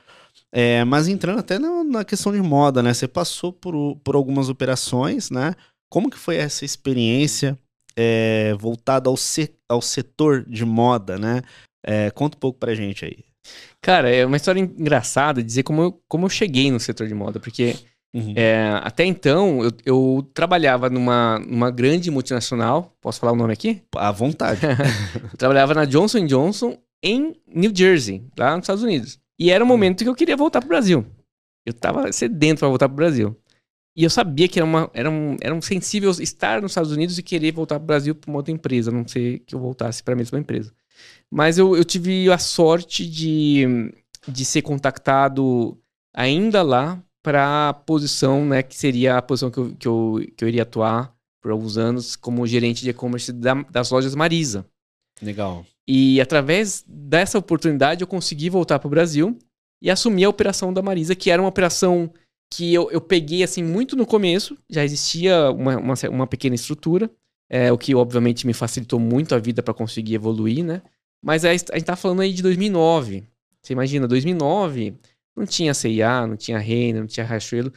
É, 0.52 0.84
mas 0.84 1.08
entrando 1.08 1.40
até 1.40 1.58
na, 1.58 1.84
na, 1.84 2.06
questão 2.06 2.32
de 2.32 2.42
moda, 2.42 2.82
né? 2.84 2.94
Você 2.94 3.08
passou 3.08 3.52
por, 3.52 3.96
por 3.98 4.16
algumas 4.16 4.50
operações, 4.50 5.30
né? 5.30 5.56
Como 5.90 6.10
que 6.10 6.18
foi 6.18 6.38
essa 6.38 6.64
experiência 6.66 7.58
é, 7.96 8.54
voltada 8.60 9.10
ao, 9.10 9.18
se, 9.18 9.54
ao 9.68 9.82
setor 9.82 10.44
de 10.48 10.66
moda, 10.66 11.18
né? 11.18 11.42
É, 11.86 12.12
conta 12.12 12.38
um 12.38 12.40
pouco 12.40 12.60
pra 12.60 12.76
gente 12.76 13.06
aí. 13.06 13.18
Cara, 13.82 14.14
é 14.14 14.26
uma 14.26 14.38
história 14.38 14.60
engraçada 14.60 15.44
dizer 15.44 15.64
como 15.64 15.82
eu, 15.82 16.02
como 16.08 16.26
eu 16.26 16.30
cheguei 16.30 16.72
no 16.72 16.80
setor 16.80 17.08
de 17.08 17.14
moda, 17.14 17.40
porque 17.40 17.76
Uhum. 18.14 18.34
É, 18.36 18.78
até 18.84 19.06
então, 19.06 19.64
eu, 19.64 19.72
eu, 19.86 20.30
trabalhava 20.34 20.90
numa, 20.90 21.40
numa 21.40 21.72
grande 21.72 22.12
multinacional. 22.12 22.94
Posso 23.00 23.20
falar 23.20 23.32
o 23.32 23.38
nome 23.38 23.54
aqui? 23.54 23.82
À 23.96 24.12
vontade. 24.12 24.60
eu 25.32 25.38
trabalhava 25.40 25.74
na 25.74 25.86
Johnson 25.86 26.26
Johnson 26.26 26.78
em 27.02 27.36
New 27.48 27.72
Jersey, 27.74 28.24
lá 28.38 28.56
nos 28.56 28.64
Estados 28.64 28.84
Unidos. 28.84 29.18
E 29.40 29.50
era 29.50 29.64
o 29.64 29.68
momento 29.68 30.04
que 30.04 30.10
eu 30.10 30.16
queria 30.16 30.36
voltar 30.36 30.60
pro 30.60 30.70
Brasil. 30.70 31.06
Eu 31.66 31.74
tava 31.74 32.12
sedento 32.12 32.60
para 32.60 32.68
voltar 32.68 32.90
pro 32.90 32.98
Brasil. 32.98 33.36
E 33.96 34.04
eu 34.04 34.10
sabia 34.10 34.48
que 34.48 34.58
era, 34.58 34.66
uma, 34.66 34.90
era, 34.94 35.10
um, 35.10 35.36
era 35.42 35.54
um 35.54 35.62
sensível 35.62 36.10
estar 36.12 36.62
nos 36.62 36.72
Estados 36.72 36.92
Unidos 36.92 37.18
e 37.18 37.24
querer 37.24 37.52
voltar 37.52 37.78
pro 37.78 37.88
Brasil 37.88 38.16
para 38.16 38.30
uma 38.30 38.38
outra 38.38 38.54
empresa, 38.54 38.90
a 38.90 38.94
não 38.94 39.06
ser 39.06 39.40
que 39.40 39.54
eu 39.54 39.60
voltasse 39.60 40.02
para 40.02 40.14
a 40.14 40.18
mesma 40.18 40.40
empresa. 40.40 40.74
Mas 41.30 41.58
eu, 41.58 41.76
eu 41.76 41.84
tive 41.84 42.32
a 42.32 42.38
sorte 42.38 43.06
de, 43.06 43.92
de 44.28 44.46
ser 44.46 44.62
contactado 44.62 45.78
ainda 46.14 46.62
lá 46.62 47.02
para 47.22 47.70
a 47.70 47.74
posição, 47.74 48.46
né, 48.46 48.64
que 48.64 48.76
seria 48.76 49.18
a 49.18 49.22
posição 49.22 49.52
que 49.52 49.58
eu, 49.58 49.76
que 49.76 49.88
eu, 49.88 50.26
que 50.38 50.44
eu 50.44 50.48
iria 50.48 50.64
atuar 50.64 51.14
por 51.42 51.52
alguns 51.52 51.78
anos 51.78 52.16
como 52.16 52.46
gerente 52.48 52.84
de 52.84 52.90
e-commerce 52.90 53.32
da, 53.32 53.56
das 53.70 53.92
lojas 53.92 54.16
Marisa. 54.16 54.66
Legal. 55.22 55.66
E 55.88 56.22
através 56.22 56.84
dessa 56.88 57.38
oportunidade 57.38 58.02
eu 58.02 58.08
consegui 58.08 58.50
voltar 58.50 58.80
para 58.80 58.88
o 58.88 58.92
Brasil 58.92 59.38
e 59.82 59.90
assumir 59.90 60.26
a 60.26 60.30
operação 60.30 60.72
da 60.72 60.82
Marisa, 60.82 61.16
que 61.16 61.32
era 61.32 61.42
uma 61.42 61.50
operação 61.50 62.12
que 62.52 62.74
eu, 62.74 62.92
eu 62.92 63.00
peguei 63.00 63.44
assim 63.44 63.64
muito 63.64 63.96
no 63.96 64.06
começo, 64.06 64.58
já 64.70 64.84
existia 64.84 65.50
uma, 65.52 65.78
uma, 65.78 65.94
uma 66.10 66.28
pequena 66.28 66.54
estrutura, 66.54 67.10
é, 67.50 67.72
o 67.72 67.78
que 67.78 67.96
obviamente 67.96 68.46
me 68.46 68.54
facilitou 68.54 69.00
muito 69.00 69.34
a 69.34 69.40
vida 69.40 69.64
para 69.64 69.74
conseguir 69.74 70.16
evoluir, 70.16 70.64
né? 70.64 70.82
Mas 71.24 71.46
a 71.46 71.54
gente 71.54 71.84
tá 71.84 71.96
falando 71.96 72.22
aí 72.22 72.34
de 72.34 72.42
2009. 72.42 73.24
Você 73.62 73.74
imagina, 73.74 74.08
2009 74.08 74.96
não 75.36 75.46
tinha 75.46 75.74
CIA, 75.74 76.28
não 76.28 76.36
tinha 76.36 76.58
Reina, 76.58 77.00
não 77.00 77.08
tinha 77.08 77.26
Riachuelo. 77.26 77.72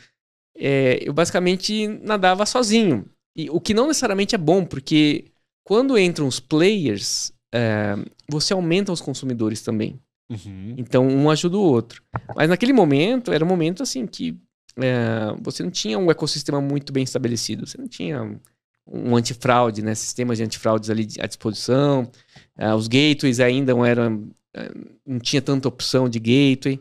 É, 0.56 0.98
eu 1.06 1.12
basicamente 1.12 1.86
nadava 2.02 2.44
sozinho. 2.46 3.04
E, 3.36 3.48
o 3.50 3.60
que 3.60 3.74
não 3.74 3.86
necessariamente 3.86 4.34
é 4.34 4.38
bom, 4.38 4.64
porque 4.64 5.26
quando 5.64 5.98
entram 5.98 6.26
os 6.26 6.40
players, 6.40 7.32
é, 7.54 7.94
você 8.28 8.52
aumenta 8.52 8.92
os 8.92 9.00
consumidores 9.00 9.62
também. 9.62 10.00
Uhum. 10.30 10.74
Então, 10.78 11.06
um 11.06 11.28
ajuda 11.30 11.58
o 11.58 11.62
outro. 11.62 12.02
Mas 12.34 12.48
naquele 12.48 12.72
momento, 12.72 13.32
era 13.32 13.44
um 13.44 13.48
momento 13.48 13.82
assim 13.82 14.06
que 14.06 14.36
é, 14.78 15.34
você 15.40 15.62
não 15.62 15.70
tinha 15.70 15.98
um 15.98 16.10
ecossistema 16.10 16.60
muito 16.60 16.92
bem 16.92 17.04
estabelecido. 17.04 17.66
Você 17.66 17.78
não 17.78 17.88
tinha 17.88 18.38
um 18.86 19.16
antifraude, 19.16 19.82
né? 19.82 19.94
Sistemas 19.94 20.38
de 20.38 20.44
antifraudes 20.44 20.90
ali 20.90 21.06
à 21.20 21.26
disposição. 21.26 22.10
É, 22.56 22.72
os 22.74 22.88
gateways 22.88 23.40
ainda 23.40 23.72
não 23.72 23.84
eram... 23.84 24.28
É, 24.54 24.70
não 25.06 25.18
tinha 25.18 25.42
tanta 25.42 25.68
opção 25.68 26.08
de 26.08 26.18
gateway. 26.18 26.80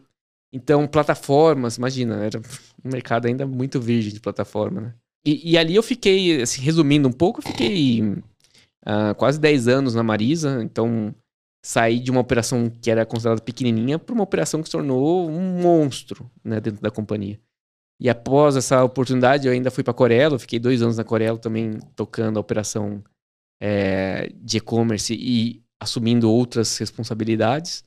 Então, 0.52 0.88
plataformas, 0.88 1.78
imagina, 1.78 2.24
era 2.24 2.40
um 2.86 2.92
mercado 2.92 3.26
ainda 3.26 3.46
muito 3.48 3.82
virgem 3.82 4.14
de 4.14 4.20
plataforma, 4.20 4.82
né? 4.82 4.94
E, 5.26 5.52
e 5.52 5.58
ali 5.58 5.74
eu 5.74 5.82
fiquei, 5.82 6.42
assim, 6.42 6.62
resumindo 6.62 7.08
um 7.08 7.12
pouco, 7.12 7.40
eu 7.40 7.52
fiquei 7.52 8.02
uh, 8.04 9.16
quase 9.18 9.40
10 9.40 9.68
anos 9.68 9.96
na 9.96 10.04
Marisa, 10.04 10.62
então 10.62 11.16
saí 11.64 12.00
de 12.00 12.12
uma 12.12 12.20
operação 12.20 12.70
que 12.70 12.92
era 12.92 13.06
considerada 13.06 13.42
pequenininha 13.42 13.98
para 13.98 14.14
uma 14.14 14.24
operação 14.24 14.62
que 14.62 14.68
se 14.68 14.74
tornou 14.74 15.30
um 15.30 15.62
monstro 15.62 16.30
né, 16.44 16.60
dentro 16.60 16.82
da 16.82 16.92
companhia. 16.92 17.40
E 18.04 18.10
após 18.10 18.58
essa 18.58 18.84
oportunidade, 18.84 19.48
eu 19.48 19.54
ainda 19.54 19.72
fui 19.72 19.82
para 19.82 19.94
Corello, 19.94 20.38
fiquei 20.38 20.60
dois 20.60 20.82
anos 20.82 20.98
na 20.98 21.06
Corello 21.06 21.38
também 21.38 21.80
tocando 21.96 22.36
a 22.36 22.42
operação 22.42 23.02
é, 23.62 24.30
de 24.36 24.58
e-commerce 24.58 25.14
e 25.14 25.64
assumindo 25.82 26.30
outras 26.30 26.78
responsabilidades. 26.78 27.86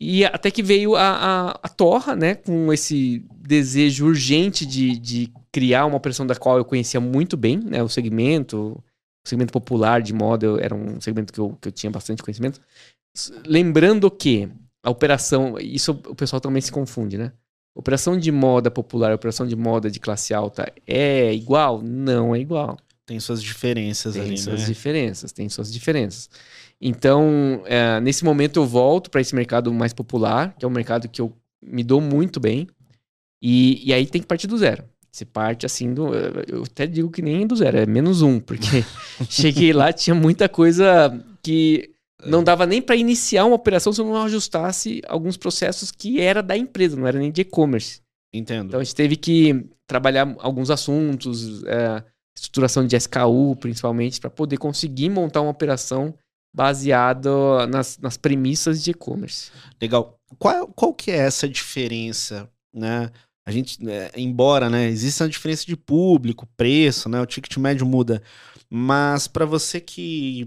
E 0.00 0.24
até 0.24 0.50
que 0.50 0.60
veio 0.60 0.96
a, 0.96 1.02
a, 1.08 1.50
a, 1.62 1.68
Torra, 1.68 2.16
né, 2.16 2.34
com 2.34 2.72
esse 2.72 3.24
desejo 3.32 4.06
urgente 4.06 4.66
de, 4.66 4.98
de 4.98 5.32
criar 5.52 5.86
uma 5.86 5.96
operação 5.96 6.26
da 6.26 6.34
qual 6.34 6.58
eu 6.58 6.64
conhecia 6.64 7.00
muito 7.00 7.36
bem, 7.36 7.58
né, 7.58 7.80
o 7.80 7.88
segmento, 7.88 8.82
o 9.24 9.28
segmento 9.28 9.52
popular 9.52 10.02
de 10.02 10.12
moda 10.12 10.58
era 10.60 10.74
um 10.74 11.00
segmento 11.00 11.32
que 11.32 11.38
eu, 11.38 11.56
que 11.60 11.68
eu 11.68 11.72
tinha 11.72 11.92
bastante 11.92 12.24
conhecimento. 12.24 12.60
Lembrando 13.46 14.10
que 14.10 14.48
a 14.82 14.90
operação, 14.90 15.60
isso 15.60 15.92
o 15.92 16.14
pessoal 16.16 16.40
também 16.40 16.60
se 16.60 16.72
confunde, 16.72 17.16
né? 17.16 17.32
Operação 17.74 18.16
de 18.16 18.30
moda 18.30 18.70
popular, 18.70 19.12
operação 19.12 19.46
de 19.46 19.56
moda 19.56 19.90
de 19.90 19.98
classe 19.98 20.32
alta 20.32 20.72
é 20.86 21.32
igual? 21.32 21.82
Não 21.82 22.34
é 22.34 22.38
igual. 22.38 22.78
Tem 23.04 23.18
suas 23.18 23.42
diferenças 23.42 24.14
tem 24.14 24.22
ali, 24.22 24.38
suas 24.38 24.60
né? 24.60 24.66
diferenças, 24.66 25.32
tem 25.32 25.48
suas 25.48 25.72
diferenças. 25.72 26.30
Então, 26.80 27.62
é, 27.66 28.00
nesse 28.00 28.24
momento 28.24 28.60
eu 28.60 28.66
volto 28.66 29.10
para 29.10 29.20
esse 29.20 29.34
mercado 29.34 29.72
mais 29.72 29.92
popular, 29.92 30.54
que 30.58 30.64
é 30.64 30.68
um 30.68 30.70
mercado 30.70 31.08
que 31.08 31.20
eu 31.20 31.32
me 31.62 31.82
dou 31.82 32.00
muito 32.00 32.38
bem. 32.38 32.68
E, 33.42 33.88
e 33.88 33.92
aí 33.92 34.06
tem 34.06 34.20
que 34.20 34.26
partir 34.26 34.46
do 34.46 34.56
zero. 34.56 34.84
Você 35.10 35.24
parte 35.24 35.66
assim 35.66 35.94
do. 35.94 36.12
Eu 36.48 36.64
até 36.64 36.86
digo 36.86 37.10
que 37.10 37.22
nem 37.22 37.46
do 37.46 37.54
zero, 37.54 37.78
é 37.78 37.86
menos 37.86 38.22
um, 38.22 38.40
porque 38.40 38.84
cheguei 39.30 39.72
lá, 39.72 39.92
tinha 39.92 40.14
muita 40.14 40.48
coisa 40.48 41.24
que 41.42 41.93
não 42.26 42.42
dava 42.42 42.66
nem 42.66 42.80
para 42.80 42.96
iniciar 42.96 43.44
uma 43.44 43.56
operação 43.56 43.92
se 43.92 44.00
eu 44.00 44.06
não 44.06 44.22
ajustasse 44.22 45.02
alguns 45.06 45.36
processos 45.36 45.90
que 45.90 46.20
era 46.20 46.42
da 46.42 46.56
empresa, 46.56 46.96
não 46.96 47.06
era 47.06 47.18
nem 47.18 47.30
de 47.30 47.42
e-commerce. 47.42 48.00
Entendo. 48.32 48.68
Então 48.68 48.80
a 48.80 48.84
gente 48.84 48.94
teve 48.94 49.16
que 49.16 49.66
trabalhar 49.86 50.34
alguns 50.40 50.70
assuntos, 50.70 51.62
é, 51.64 52.02
estruturação 52.36 52.86
de 52.86 52.96
SKU 52.96 53.56
principalmente, 53.56 54.20
para 54.20 54.30
poder 54.30 54.56
conseguir 54.56 55.08
montar 55.08 55.40
uma 55.40 55.50
operação 55.50 56.14
baseado 56.54 57.66
nas, 57.68 57.98
nas 57.98 58.16
premissas 58.16 58.82
de 58.82 58.92
e-commerce. 58.92 59.50
Legal. 59.80 60.16
Qual, 60.38 60.68
qual 60.68 60.94
que 60.94 61.10
é 61.10 61.16
essa 61.16 61.48
diferença, 61.48 62.48
né? 62.72 63.10
A 63.46 63.50
gente, 63.50 63.78
é, 63.88 64.10
embora, 64.16 64.70
né, 64.70 64.86
exista 64.86 65.24
uma 65.24 65.30
diferença 65.30 65.66
de 65.66 65.76
público, 65.76 66.48
preço, 66.56 67.10
né, 67.10 67.20
o 67.20 67.26
ticket 67.26 67.54
médio 67.58 67.84
muda, 67.84 68.22
mas 68.70 69.28
para 69.28 69.44
você 69.44 69.80
que 69.80 70.46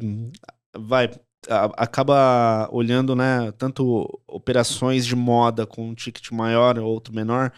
vai 0.76 1.12
acaba 1.76 2.70
olhando, 2.72 3.16
né, 3.16 3.52
tanto 3.58 4.20
operações 4.28 5.06
de 5.06 5.16
moda 5.16 5.66
com 5.66 5.90
um 5.90 5.96
ticket 5.96 6.32
maior 6.32 6.78
ou 6.78 6.86
outro 6.86 7.14
menor, 7.14 7.52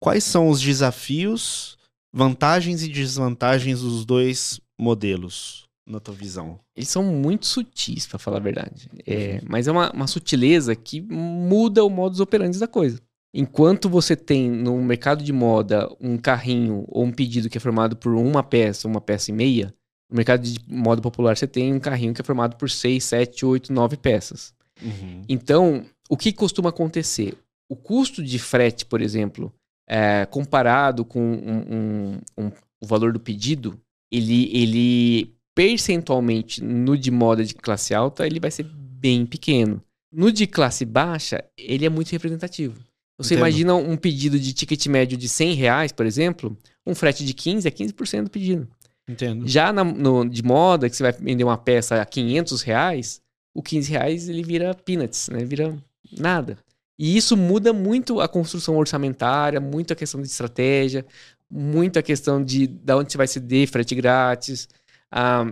quais 0.00 0.24
são 0.24 0.48
os 0.48 0.60
desafios, 0.60 1.78
vantagens 2.12 2.82
e 2.82 2.88
desvantagens 2.88 3.80
dos 3.80 4.04
dois 4.04 4.60
modelos? 4.78 5.68
na 5.86 5.98
tua 5.98 6.14
visão? 6.14 6.60
Eles 6.76 6.88
são 6.88 7.02
muito 7.02 7.46
sutis, 7.46 8.06
para 8.06 8.18
falar 8.18 8.36
a 8.36 8.40
verdade. 8.40 8.88
É, 9.04 9.34
uhum. 9.34 9.48
mas 9.48 9.66
é 9.66 9.72
uma, 9.72 9.90
uma 9.90 10.06
sutileza 10.06 10.76
que 10.76 11.00
muda 11.00 11.84
o 11.84 11.90
modus 11.90 12.20
operandi 12.20 12.58
da 12.58 12.68
coisa. 12.68 13.00
Enquanto 13.34 13.88
você 13.88 14.16
tem 14.16 14.50
no 14.50 14.76
mercado 14.82 15.22
de 15.22 15.32
moda 15.32 15.88
um 16.00 16.16
carrinho 16.16 16.84
ou 16.88 17.04
um 17.04 17.12
pedido 17.12 17.48
que 17.48 17.58
é 17.58 17.60
formado 17.60 17.96
por 17.96 18.14
uma 18.14 18.42
peça, 18.42 18.88
uma 18.88 19.00
peça 19.00 19.30
e 19.30 19.34
meia, 19.34 19.74
no 20.10 20.16
mercado 20.16 20.42
de 20.42 20.58
moda 20.66 21.00
popular 21.00 21.36
você 21.36 21.46
tem 21.46 21.72
um 21.72 21.80
carrinho 21.80 22.12
que 22.12 22.20
é 22.20 22.24
formado 22.24 22.56
por 22.56 22.68
seis, 22.68 23.04
sete, 23.04 23.46
oito, 23.46 23.72
nove 23.72 23.96
peças. 23.96 24.52
Uhum. 24.82 25.22
Então, 25.28 25.84
o 26.08 26.16
que 26.16 26.32
costuma 26.32 26.70
acontecer? 26.70 27.36
O 27.68 27.76
custo 27.76 28.22
de 28.22 28.38
frete, 28.38 28.84
por 28.84 29.00
exemplo, 29.00 29.52
é, 29.88 30.26
comparado 30.26 31.04
com 31.04 31.20
um, 31.20 31.74
um, 31.74 32.20
um, 32.36 32.52
o 32.80 32.86
valor 32.86 33.12
do 33.12 33.20
pedido, 33.20 33.78
ele, 34.10 34.50
ele 34.52 35.34
percentualmente 35.54 36.62
no 36.62 36.96
de 36.96 37.10
moda 37.10 37.44
de 37.44 37.54
classe 37.54 37.94
alta, 37.94 38.26
ele 38.26 38.40
vai 38.40 38.50
ser 38.50 38.64
bem 38.64 39.24
pequeno. 39.24 39.82
No 40.12 40.32
de 40.32 40.46
classe 40.46 40.84
baixa, 40.84 41.44
ele 41.56 41.86
é 41.86 41.88
muito 41.88 42.10
representativo. 42.10 42.74
Você 43.16 43.34
Entendo. 43.34 43.46
imagina 43.46 43.74
um 43.74 43.96
pedido 43.96 44.40
de 44.40 44.52
ticket 44.52 44.86
médio 44.86 45.16
de 45.16 45.28
100 45.28 45.54
reais, 45.54 45.92
por 45.92 46.06
exemplo, 46.06 46.56
um 46.86 46.94
frete 46.94 47.24
de 47.24 47.34
15 47.34 47.68
é 47.68 47.70
15% 47.70 48.24
do 48.24 48.30
pedido. 48.30 48.66
Entendo. 49.10 49.48
Já 49.48 49.72
na, 49.72 49.82
no, 49.82 50.28
de 50.28 50.42
moda, 50.42 50.88
que 50.88 50.96
você 50.96 51.02
vai 51.02 51.12
vender 51.12 51.44
uma 51.44 51.58
peça 51.58 52.00
a 52.00 52.04
500 52.04 52.62
reais, 52.62 53.20
o 53.54 53.62
15 53.62 53.90
reais 53.90 54.28
ele 54.28 54.42
vira 54.42 54.74
peanuts, 54.74 55.28
né? 55.28 55.44
Vira 55.44 55.76
nada. 56.16 56.58
E 56.98 57.16
isso 57.16 57.36
muda 57.36 57.72
muito 57.72 58.20
a 58.20 58.28
construção 58.28 58.76
orçamentária, 58.76 59.60
muito 59.60 59.92
a 59.92 59.96
questão 59.96 60.20
de 60.20 60.28
estratégia, 60.28 61.04
muito 61.50 61.98
a 61.98 62.02
questão 62.02 62.44
de 62.44 62.66
da 62.66 62.96
onde 62.96 63.10
você 63.10 63.18
vai 63.18 63.26
ceder 63.26 63.68
frete 63.68 63.94
grátis. 63.94 64.68
Ah, 65.10 65.46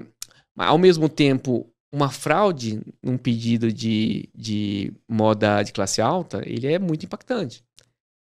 ao 0.57 0.79
mesmo 0.79 1.09
tempo, 1.09 1.67
uma 1.93 2.11
fraude 2.11 2.81
num 3.03 3.17
pedido 3.17 3.73
de, 3.73 4.29
de 4.35 4.93
moda 5.09 5.63
de 5.63 5.73
classe 5.73 6.01
alta, 6.01 6.43
ele 6.45 6.67
é 6.67 6.79
muito 6.79 7.07
impactante. 7.07 7.65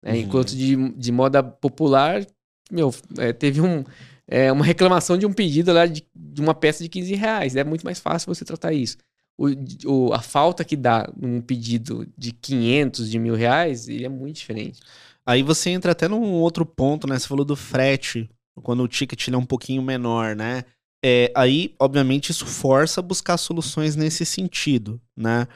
Né? 0.02 0.12
Uhum. 0.12 0.18
Enquanto 0.18 0.56
de, 0.56 0.90
de 0.92 1.12
moda 1.12 1.42
popular, 1.42 2.26
meu, 2.70 2.94
é, 3.18 3.32
teve 3.32 3.60
um, 3.60 3.84
é, 4.28 4.52
uma 4.52 4.64
reclamação 4.64 5.16
de 5.16 5.24
um 5.24 5.32
pedido 5.32 5.72
lá 5.72 5.86
de, 5.86 6.06
de, 6.14 6.40
uma 6.40 6.54
peça 6.54 6.82
de 6.82 6.88
15 6.88 7.14
reais. 7.14 7.56
É 7.56 7.64
muito 7.64 7.84
mais 7.84 7.98
fácil 7.98 8.32
você 8.32 8.44
tratar 8.44 8.72
isso. 8.72 8.98
O, 9.38 9.46
o, 9.86 10.12
a 10.12 10.20
falta 10.20 10.64
que 10.64 10.76
dá 10.76 11.10
num 11.16 11.40
pedido 11.40 12.06
de 12.16 12.32
500, 12.32 13.10
de 13.10 13.18
mil 13.18 13.34
reais, 13.34 13.88
ele 13.88 14.04
é 14.04 14.08
muito 14.08 14.36
diferente. 14.36 14.80
Aí 15.24 15.42
você 15.42 15.70
entra 15.70 15.92
até 15.92 16.08
num 16.08 16.32
outro 16.32 16.66
ponto, 16.66 17.06
né? 17.06 17.18
Você 17.18 17.26
falou 17.26 17.44
do 17.44 17.56
frete, 17.56 18.28
quando 18.62 18.82
o 18.82 18.88
ticket 18.88 19.28
é 19.28 19.36
um 19.36 19.44
pouquinho 19.44 19.82
menor, 19.82 20.36
né? 20.36 20.64
É, 21.04 21.30
aí, 21.34 21.74
obviamente, 21.78 22.30
isso 22.30 22.44
força 22.44 23.00
a 23.00 23.02
buscar 23.02 23.36
soluções 23.36 23.94
nesse 23.94 24.26
sentido, 24.26 25.00
né? 25.16 25.46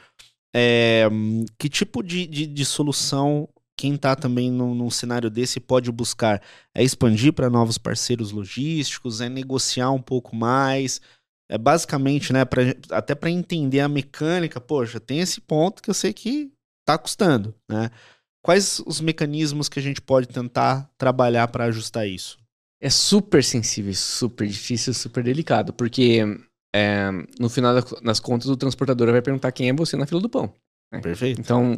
É, 0.55 1.09
que 1.57 1.67
tipo 1.67 2.01
de, 2.01 2.25
de, 2.27 2.45
de 2.45 2.65
solução 2.65 3.49
quem 3.83 3.95
está 3.95 4.15
também 4.15 4.49
num, 4.49 4.73
num, 4.73 4.89
cenário 4.89 5.29
desse 5.29 5.59
pode 5.59 5.91
buscar? 5.91 6.41
É 6.73 6.81
expandir 6.81 7.33
para 7.33 7.49
novos 7.49 7.77
parceiros 7.77 8.31
logísticos? 8.31 9.19
É 9.19 9.27
negociar 9.27 9.91
um 9.91 10.01
pouco 10.01 10.33
mais? 10.33 11.01
É 11.51 11.57
basicamente, 11.57 12.31
né, 12.31 12.45
pra, 12.45 12.61
até 12.91 13.13
para 13.13 13.29
entender 13.29 13.81
a 13.81 13.89
mecânica, 13.89 14.61
poxa, 14.61 15.01
tem 15.01 15.19
esse 15.19 15.41
ponto 15.41 15.83
que 15.83 15.89
eu 15.89 15.93
sei 15.93 16.13
que 16.13 16.49
está 16.79 16.97
custando, 16.97 17.53
né? 17.69 17.91
Quais 18.41 18.81
os 18.85 19.01
mecanismos 19.01 19.67
que 19.67 19.79
a 19.79 19.81
gente 19.81 20.01
pode 20.01 20.29
tentar 20.29 20.89
trabalhar 20.97 21.49
para 21.49 21.65
ajustar 21.65 22.07
isso? 22.07 22.37
É 22.81 22.89
super 22.89 23.43
sensível, 23.43 23.93
super 23.93 24.47
difícil, 24.47 24.93
super 24.93 25.21
delicado, 25.21 25.73
porque 25.73 26.21
é, 26.73 27.09
no 27.37 27.49
final 27.49 27.75
das 28.01 28.19
contas 28.21 28.47
o 28.47 28.55
transportador 28.55 29.11
vai 29.11 29.21
perguntar 29.21 29.51
quem 29.51 29.67
é 29.67 29.73
você 29.73 29.97
na 29.97 30.05
fila 30.05 30.21
do 30.21 30.29
pão. 30.29 30.53
Né? 30.91 31.01
Perfeito. 31.01 31.41
Então, 31.41 31.77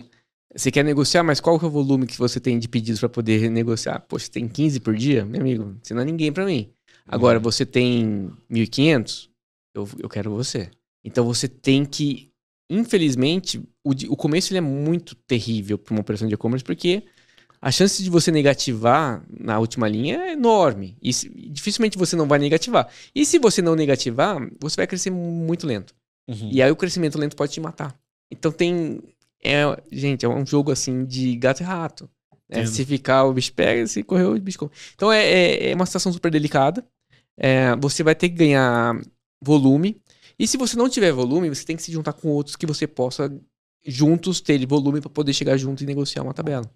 você 0.53 0.71
quer 0.71 0.83
negociar, 0.83 1.23
mas 1.23 1.39
qual 1.39 1.59
que 1.59 1.65
é 1.65 1.67
o 1.67 1.71
volume 1.71 2.07
que 2.07 2.17
você 2.17 2.39
tem 2.39 2.57
de 2.59 2.67
pedidos 2.67 2.99
para 2.99 3.09
poder 3.09 3.49
negociar? 3.49 3.99
Poxa, 4.01 4.29
tem 4.31 4.47
15 4.47 4.79
por 4.79 4.95
dia? 4.95 5.25
Meu 5.25 5.41
amigo, 5.41 5.75
você 5.81 5.93
não 5.93 6.01
é 6.01 6.05
ninguém 6.05 6.31
para 6.31 6.45
mim. 6.45 6.69
Agora, 7.07 7.37
uhum. 7.37 7.43
você 7.43 7.65
tem 7.65 8.31
1.500? 8.51 9.29
Eu, 9.75 9.87
eu 9.99 10.09
quero 10.09 10.31
você. 10.31 10.69
Então, 11.03 11.25
você 11.25 11.47
tem 11.47 11.85
que... 11.85 12.31
Infelizmente, 12.69 13.59
o, 13.83 13.91
o 14.09 14.15
começo 14.15 14.51
ele 14.51 14.57
é 14.57 14.61
muito 14.61 15.13
terrível 15.15 15.77
para 15.77 15.93
uma 15.93 16.01
operação 16.01 16.27
de 16.27 16.33
e-commerce, 16.33 16.63
porque 16.63 17.03
a 17.61 17.71
chance 17.71 18.03
de 18.03 18.09
você 18.09 18.31
negativar 18.31 19.23
na 19.29 19.59
última 19.59 19.87
linha 19.87 20.17
é 20.17 20.31
enorme. 20.33 20.97
E 21.01 21.11
dificilmente 21.49 21.97
você 21.97 22.15
não 22.15 22.27
vai 22.27 22.39
negativar. 22.39 22.87
E 23.13 23.25
se 23.25 23.39
você 23.39 23.61
não 23.61 23.75
negativar, 23.75 24.37
você 24.59 24.77
vai 24.77 24.87
crescer 24.87 25.09
muito 25.09 25.67
lento. 25.67 25.93
Uhum. 26.27 26.49
E 26.51 26.61
aí 26.61 26.71
o 26.71 26.75
crescimento 26.75 27.17
lento 27.17 27.35
pode 27.35 27.51
te 27.51 27.59
matar. 27.59 27.97
Então 28.31 28.51
tem. 28.51 29.01
É, 29.45 29.63
gente, 29.91 30.25
é 30.25 30.29
um 30.29 30.45
jogo 30.45 30.71
assim 30.71 31.05
de 31.05 31.35
gato 31.35 31.61
e 31.61 31.63
rato. 31.63 32.09
Né? 32.49 32.65
Se 32.65 32.85
ficar, 32.85 33.25
o 33.25 33.33
bicho 33.33 33.53
pega, 33.53 33.85
se 33.87 34.03
correr, 34.03 34.25
o 34.25 34.39
bicho 34.39 34.59
come. 34.59 34.71
Então 34.93 35.11
é, 35.11 35.23
é, 35.23 35.71
é 35.71 35.75
uma 35.75 35.85
situação 35.85 36.11
super 36.11 36.31
delicada. 36.31 36.85
É, 37.37 37.75
você 37.75 38.03
vai 38.03 38.15
ter 38.15 38.29
que 38.29 38.35
ganhar 38.35 38.99
volume. 39.41 40.01
E 40.37 40.47
se 40.47 40.57
você 40.57 40.75
não 40.75 40.89
tiver 40.89 41.11
volume, 41.11 41.49
você 41.49 41.65
tem 41.65 41.75
que 41.75 41.83
se 41.83 41.91
juntar 41.91 42.13
com 42.13 42.29
outros 42.29 42.55
que 42.55 42.65
você 42.65 42.87
possa 42.87 43.31
juntos 43.85 44.41
ter 44.41 44.65
volume 44.65 44.99
para 44.99 45.09
poder 45.09 45.33
chegar 45.33 45.57
junto 45.57 45.83
e 45.83 45.87
negociar 45.87 46.23
uma 46.23 46.33
tabela. 46.33 46.69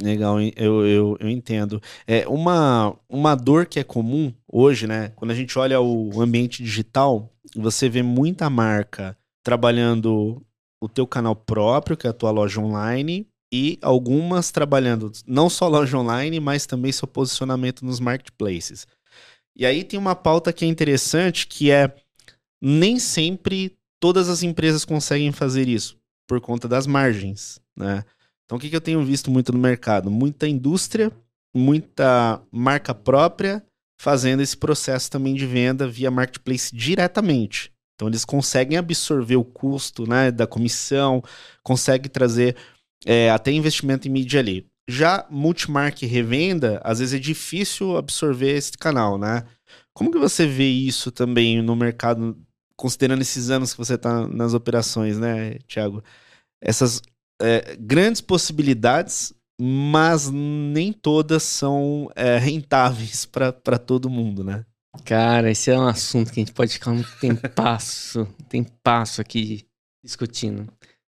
Legal, 0.00 0.40
eu, 0.56 0.84
eu, 0.86 1.16
eu 1.20 1.28
entendo. 1.28 1.80
É 2.06 2.26
uma, 2.26 2.96
uma 3.08 3.34
dor 3.36 3.66
que 3.66 3.78
é 3.78 3.84
comum 3.84 4.32
hoje, 4.48 4.86
né? 4.86 5.12
Quando 5.14 5.30
a 5.30 5.34
gente 5.34 5.56
olha 5.56 5.80
o 5.80 6.20
ambiente 6.20 6.62
digital, 6.62 7.32
você 7.54 7.88
vê 7.88 8.02
muita 8.02 8.50
marca 8.50 9.16
trabalhando 9.44 10.42
o 10.84 10.88
teu 10.88 11.06
canal 11.06 11.34
próprio, 11.34 11.96
que 11.96 12.06
é 12.06 12.10
a 12.10 12.14
tua 12.14 12.30
loja 12.30 12.60
online, 12.60 13.26
e 13.52 13.78
algumas 13.80 14.50
trabalhando 14.50 15.10
não 15.26 15.48
só 15.48 15.68
loja 15.68 15.96
online, 15.96 16.40
mas 16.40 16.66
também 16.66 16.92
seu 16.92 17.08
posicionamento 17.08 17.84
nos 17.84 18.00
marketplaces. 18.00 18.86
E 19.56 19.64
aí 19.64 19.84
tem 19.84 19.98
uma 19.98 20.16
pauta 20.16 20.52
que 20.52 20.64
é 20.64 20.68
interessante, 20.68 21.46
que 21.46 21.70
é 21.70 21.94
nem 22.60 22.98
sempre 22.98 23.76
todas 24.00 24.28
as 24.28 24.42
empresas 24.42 24.84
conseguem 24.84 25.32
fazer 25.32 25.68
isso 25.68 25.96
por 26.26 26.40
conta 26.40 26.66
das 26.66 26.86
margens, 26.86 27.60
né? 27.76 28.04
Então, 28.44 28.58
o 28.58 28.60
que, 28.60 28.68
que 28.68 28.76
eu 28.76 28.80
tenho 28.80 29.02
visto 29.02 29.30
muito 29.30 29.52
no 29.52 29.58
mercado? 29.58 30.10
Muita 30.10 30.46
indústria, 30.46 31.10
muita 31.54 32.42
marca 32.50 32.94
própria 32.94 33.64
fazendo 33.98 34.42
esse 34.42 34.56
processo 34.56 35.10
também 35.10 35.34
de 35.34 35.46
venda 35.46 35.88
via 35.88 36.10
marketplace 36.10 36.74
diretamente. 36.74 37.72
Então, 37.94 38.08
eles 38.08 38.24
conseguem 38.24 38.76
absorver 38.76 39.36
o 39.36 39.44
custo 39.44 40.06
né, 40.06 40.30
da 40.30 40.46
comissão, 40.46 41.22
conseguem 41.62 42.10
trazer 42.10 42.56
é, 43.06 43.30
até 43.30 43.52
investimento 43.52 44.08
em 44.08 44.10
mídia 44.10 44.40
ali. 44.40 44.66
Já 44.88 45.26
multimark 45.30 46.02
revenda, 46.02 46.80
às 46.84 46.98
vezes 46.98 47.14
é 47.14 47.18
difícil 47.18 47.96
absorver 47.96 48.54
esse 48.56 48.72
canal, 48.72 49.16
né? 49.16 49.44
Como 49.94 50.10
que 50.10 50.18
você 50.18 50.46
vê 50.46 50.68
isso 50.68 51.10
também 51.10 51.62
no 51.62 51.74
mercado, 51.74 52.36
considerando 52.76 53.22
esses 53.22 53.48
anos 53.48 53.72
que 53.72 53.78
você 53.78 53.94
está 53.94 54.26
nas 54.28 54.52
operações, 54.52 55.18
né, 55.18 55.58
Thiago? 55.66 56.02
Essas 56.60 57.00
é, 57.40 57.76
grandes 57.76 58.20
possibilidades, 58.20 59.32
mas 59.60 60.30
nem 60.30 60.92
todas 60.92 61.42
são 61.42 62.10
é, 62.14 62.36
rentáveis 62.38 63.24
para 63.24 63.78
todo 63.78 64.10
mundo, 64.10 64.44
né? 64.44 64.66
Cara, 65.04 65.50
esse 65.50 65.70
é 65.70 65.78
um 65.78 65.86
assunto 65.86 66.32
que 66.32 66.40
a 66.40 66.42
gente 66.42 66.52
pode 66.52 66.72
ficar 66.72 66.90
um 66.90 67.02
tempasso, 67.20 68.26
tempasso 68.48 69.20
aqui 69.20 69.66
discutindo. 70.02 70.70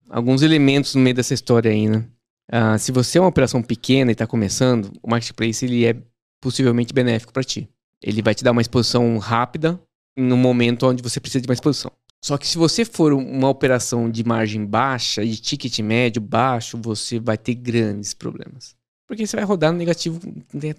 Alguns 0.10 0.42
elementos 0.42 0.96
no 0.96 1.02
meio 1.02 1.16
dessa 1.16 1.34
história 1.34 1.72
aí, 1.72 1.88
né? 1.88 2.06
Uh, 2.52 2.80
se 2.80 2.92
você 2.92 3.20
é 3.20 3.22
uma 3.22 3.28
operação 3.28 3.62
pequena 3.62 4.10
e 4.10 4.14
está 4.14 4.26
começando, 4.26 4.92
o 5.04 5.10
marketplace 5.10 5.64
ele 5.64 5.86
é 5.86 5.96
possivelmente 6.42 6.94
benéfico 6.94 7.32
para 7.32 7.44
ti. 7.44 7.70
Ele 8.02 8.22
vai 8.22 8.34
te 8.34 8.44
dar 8.44 8.52
uma 8.52 8.62
exposição 8.62 9.18
rápida 9.18 9.80
no 10.18 10.36
momento 10.36 10.88
onde 10.88 11.04
você 11.04 11.20
precisa 11.20 11.42
de 11.42 11.48
uma 11.48 11.54
exposição. 11.54 11.92
Só 12.24 12.38
que 12.38 12.48
se 12.48 12.58
você 12.58 12.84
for 12.84 13.14
uma 13.14 13.48
operação 13.48 14.10
de 14.10 14.24
margem 14.24 14.66
baixa, 14.66 15.26
de 15.26 15.38
ticket 15.38 15.80
médio 15.80 16.22
baixo, 16.22 16.78
você 16.78 17.20
vai 17.20 17.38
ter 17.38 17.56
grandes 17.56 18.14
problemas. 18.14 18.76
Porque 19.08 19.26
você 19.26 19.38
vai 19.38 19.46
rodar 19.46 19.72
no 19.72 19.78
negativo, 19.78 20.20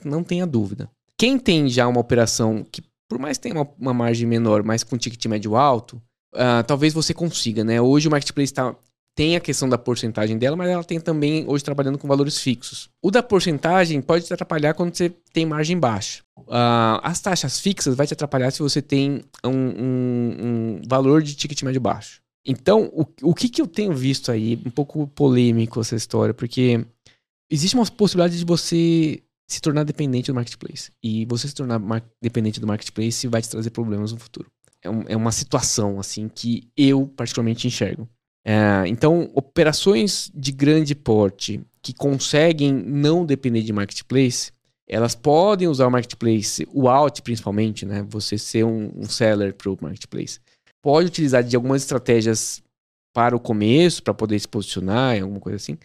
não 0.04 0.22
tenha 0.22 0.46
dúvida. 0.46 0.90
Quem 1.16 1.38
tem 1.38 1.68
já 1.68 1.88
uma 1.88 2.00
operação 2.00 2.64
que, 2.70 2.82
por 3.10 3.18
mais 3.18 3.36
que 3.36 3.42
tenha 3.42 3.56
uma, 3.56 3.68
uma 3.76 3.92
margem 3.92 4.24
menor, 4.24 4.62
mas 4.62 4.84
com 4.84 4.96
ticket 4.96 5.26
médio 5.26 5.56
alto, 5.56 6.00
uh, 6.32 6.62
talvez 6.64 6.94
você 6.94 7.12
consiga, 7.12 7.64
né? 7.64 7.80
Hoje 7.80 8.06
o 8.06 8.10
marketplace 8.10 8.54
tá, 8.54 8.72
tem 9.16 9.34
a 9.34 9.40
questão 9.40 9.68
da 9.68 9.76
porcentagem 9.76 10.38
dela, 10.38 10.56
mas 10.56 10.70
ela 10.70 10.84
tem 10.84 11.00
também 11.00 11.44
hoje 11.48 11.64
trabalhando 11.64 11.98
com 11.98 12.06
valores 12.06 12.38
fixos. 12.38 12.88
O 13.02 13.10
da 13.10 13.20
porcentagem 13.20 14.00
pode 14.00 14.26
te 14.26 14.32
atrapalhar 14.32 14.74
quando 14.74 14.94
você 14.94 15.12
tem 15.32 15.44
margem 15.44 15.76
baixa. 15.76 16.22
Uh, 16.38 17.02
as 17.02 17.20
taxas 17.20 17.58
fixas 17.58 17.96
vai 17.96 18.06
te 18.06 18.14
atrapalhar 18.14 18.52
se 18.52 18.60
você 18.60 18.80
tem 18.80 19.24
um, 19.44 19.50
um, 19.50 20.36
um 20.40 20.80
valor 20.88 21.20
de 21.20 21.34
ticket 21.34 21.60
médio 21.64 21.80
baixo. 21.80 22.20
Então, 22.46 22.88
o, 22.92 23.04
o 23.22 23.34
que, 23.34 23.48
que 23.48 23.60
eu 23.60 23.66
tenho 23.66 23.92
visto 23.92 24.30
aí, 24.30 24.56
um 24.64 24.70
pouco 24.70 25.08
polêmico 25.08 25.80
essa 25.80 25.96
história, 25.96 26.32
porque 26.32 26.86
existe 27.50 27.74
uma 27.74 27.84
possibilidade 27.86 28.38
de 28.38 28.44
você 28.44 29.20
se 29.54 29.60
tornar 29.60 29.84
dependente 29.84 30.30
do 30.30 30.34
marketplace. 30.34 30.90
E 31.02 31.24
você 31.26 31.48
se 31.48 31.54
tornar 31.54 31.80
dependente 32.20 32.60
do 32.60 32.66
marketplace 32.66 33.26
vai 33.26 33.42
te 33.42 33.48
trazer 33.48 33.70
problemas 33.70 34.12
no 34.12 34.18
futuro. 34.18 34.50
É, 34.82 34.88
um, 34.88 35.04
é 35.08 35.16
uma 35.16 35.32
situação, 35.32 35.98
assim, 35.98 36.28
que 36.28 36.68
eu 36.76 37.06
particularmente 37.06 37.66
enxergo. 37.66 38.08
É, 38.44 38.84
então, 38.86 39.30
operações 39.34 40.30
de 40.34 40.52
grande 40.52 40.94
porte 40.94 41.60
que 41.82 41.92
conseguem 41.92 42.72
não 42.72 43.26
depender 43.26 43.62
de 43.62 43.72
marketplace, 43.72 44.52
elas 44.88 45.14
podem 45.14 45.68
usar 45.68 45.86
o 45.86 45.90
marketplace, 45.90 46.66
o 46.72 46.88
out 46.88 47.22
principalmente, 47.22 47.86
né? 47.86 48.04
Você 48.08 48.36
ser 48.36 48.64
um, 48.64 48.90
um 48.96 49.04
seller 49.04 49.54
para 49.54 49.70
o 49.70 49.78
marketplace. 49.80 50.40
Pode 50.82 51.08
utilizar 51.08 51.44
de 51.44 51.54
algumas 51.54 51.82
estratégias 51.82 52.62
para 53.12 53.36
o 53.36 53.40
começo, 53.40 54.02
para 54.02 54.14
poder 54.14 54.38
se 54.38 54.48
posicionar, 54.48 55.20
alguma 55.20 55.40
coisa 55.40 55.56
assim. 55.56 55.76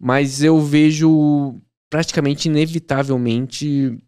Mas 0.00 0.42
eu 0.42 0.60
vejo 0.60 1.60
praticamente 1.92 2.48
inevitavelmente 2.48 3.98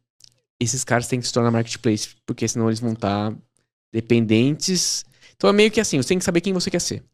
esses 0.58 0.82
caras 0.84 1.06
têm 1.06 1.20
que 1.20 1.26
se 1.26 1.32
tornar 1.34 1.50
marketplace, 1.50 2.16
porque 2.24 2.48
senão 2.48 2.68
eles 2.68 2.80
vão 2.80 2.94
estar 2.94 3.36
dependentes. 3.92 5.04
Então 5.36 5.50
é 5.50 5.52
meio 5.52 5.70
que 5.70 5.78
assim, 5.78 5.98
você 5.98 6.08
tem 6.08 6.18
que 6.18 6.24
saber 6.24 6.40
quem 6.40 6.54
você 6.54 6.70
quer 6.70 6.80
ser. 6.80 7.04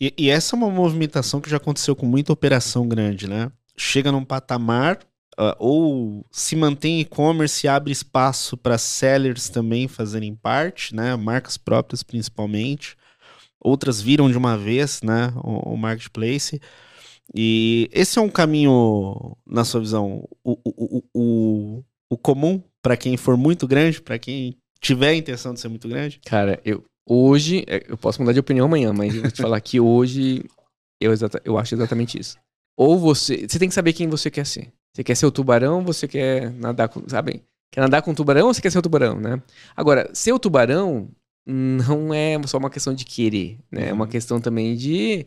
E, 0.00 0.14
e 0.16 0.30
essa 0.30 0.54
é 0.54 0.56
uma 0.56 0.70
movimentação 0.70 1.40
que 1.40 1.50
já 1.50 1.56
aconteceu 1.56 1.96
com 1.96 2.06
muita 2.06 2.32
operação 2.32 2.86
grande, 2.86 3.28
né? 3.28 3.50
Chega 3.76 4.12
num 4.12 4.24
patamar, 4.24 5.00
uh, 5.36 5.56
ou 5.58 6.24
se 6.30 6.54
mantém 6.54 7.00
e-commerce 7.00 7.66
e 7.66 7.68
abre 7.68 7.90
espaço 7.90 8.56
para 8.56 8.78
sellers 8.78 9.48
também 9.48 9.88
fazerem 9.88 10.32
parte, 10.32 10.94
né? 10.94 11.16
Marcas 11.16 11.56
próprias 11.56 12.04
principalmente. 12.04 12.96
Outras 13.58 14.00
viram 14.00 14.30
de 14.30 14.38
uma 14.38 14.56
vez, 14.56 15.02
né? 15.02 15.32
O, 15.42 15.74
o 15.74 15.76
marketplace. 15.76 16.60
E 17.34 17.88
esse 17.92 18.18
é 18.18 18.22
um 18.22 18.28
caminho, 18.28 19.36
na 19.46 19.64
sua 19.64 19.80
visão, 19.80 20.26
o, 20.42 20.58
o, 20.64 21.02
o, 21.14 21.84
o 22.10 22.16
comum 22.16 22.62
para 22.82 22.96
quem 22.96 23.16
for 23.16 23.36
muito 23.36 23.66
grande, 23.66 24.00
para 24.00 24.18
quem 24.18 24.56
tiver 24.80 25.08
a 25.08 25.14
intenção 25.14 25.52
de 25.52 25.60
ser 25.60 25.68
muito 25.68 25.88
grande? 25.88 26.20
Cara, 26.24 26.60
eu 26.64 26.82
hoje, 27.08 27.64
é, 27.66 27.84
eu 27.88 27.96
posso 27.96 28.20
mudar 28.20 28.32
de 28.32 28.40
opinião 28.40 28.66
amanhã, 28.66 28.92
mas 28.92 29.14
eu 29.14 29.22
vou 29.22 29.30
te 29.30 29.42
falar 29.42 29.60
que 29.60 29.80
hoje 29.80 30.44
eu, 31.00 31.12
exata, 31.12 31.40
eu 31.44 31.58
acho 31.58 31.74
exatamente 31.74 32.18
isso. 32.18 32.36
Ou 32.76 32.98
você, 32.98 33.46
você 33.48 33.58
tem 33.58 33.68
que 33.68 33.74
saber 33.74 33.92
quem 33.92 34.08
você 34.08 34.30
quer 34.30 34.46
ser. 34.46 34.72
Você 34.94 35.02
quer 35.02 35.14
ser 35.14 35.26
o 35.26 35.30
tubarão, 35.32 35.82
você 35.84 36.06
quer 36.06 36.52
nadar 36.52 36.88
com, 36.88 37.08
sabe? 37.08 37.42
Quer 37.72 37.80
nadar 37.80 38.02
com 38.02 38.10
o 38.10 38.14
tubarão 38.14 38.46
ou 38.46 38.54
você 38.54 38.60
quer 38.60 38.70
ser 38.70 38.78
o 38.78 38.82
tubarão, 38.82 39.20
né? 39.20 39.42
Agora, 39.76 40.10
ser 40.14 40.32
o 40.32 40.38
tubarão 40.38 41.10
não 41.46 42.12
é 42.12 42.40
só 42.46 42.58
uma 42.58 42.70
questão 42.70 42.94
de 42.94 43.04
querer, 43.04 43.58
né? 43.70 43.88
É 43.88 43.92
uma 43.92 44.04
uhum. 44.04 44.10
questão 44.10 44.40
também 44.40 44.76
de 44.76 45.26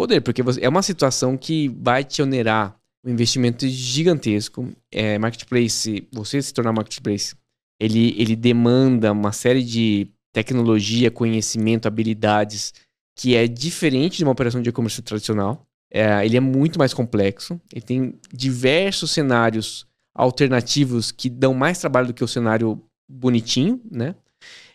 poder, 0.00 0.22
porque 0.22 0.42
você, 0.42 0.64
é 0.64 0.68
uma 0.68 0.82
situação 0.82 1.36
que 1.36 1.68
vai 1.68 2.02
te 2.02 2.22
onerar 2.22 2.74
um 3.04 3.10
investimento 3.10 3.68
gigantesco. 3.68 4.66
É, 4.90 5.18
marketplace, 5.18 6.08
você 6.10 6.40
se 6.40 6.54
tornar 6.54 6.72
marketplace, 6.72 7.34
ele, 7.78 8.14
ele 8.18 8.34
demanda 8.34 9.12
uma 9.12 9.30
série 9.30 9.62
de 9.62 10.08
tecnologia, 10.32 11.10
conhecimento, 11.10 11.86
habilidades 11.86 12.72
que 13.14 13.36
é 13.36 13.46
diferente 13.46 14.16
de 14.16 14.24
uma 14.24 14.32
operação 14.32 14.62
de 14.62 14.70
e-commerce 14.70 15.02
tradicional. 15.02 15.66
É, 15.92 16.24
ele 16.24 16.38
é 16.38 16.40
muito 16.40 16.78
mais 16.78 16.94
complexo. 16.94 17.60
Ele 17.70 17.84
tem 17.84 18.18
diversos 18.32 19.10
cenários 19.10 19.86
alternativos 20.14 21.12
que 21.12 21.28
dão 21.28 21.52
mais 21.52 21.78
trabalho 21.78 22.06
do 22.06 22.14
que 22.14 22.24
o 22.24 22.28
cenário 22.28 22.82
bonitinho, 23.06 23.78
né? 23.90 24.14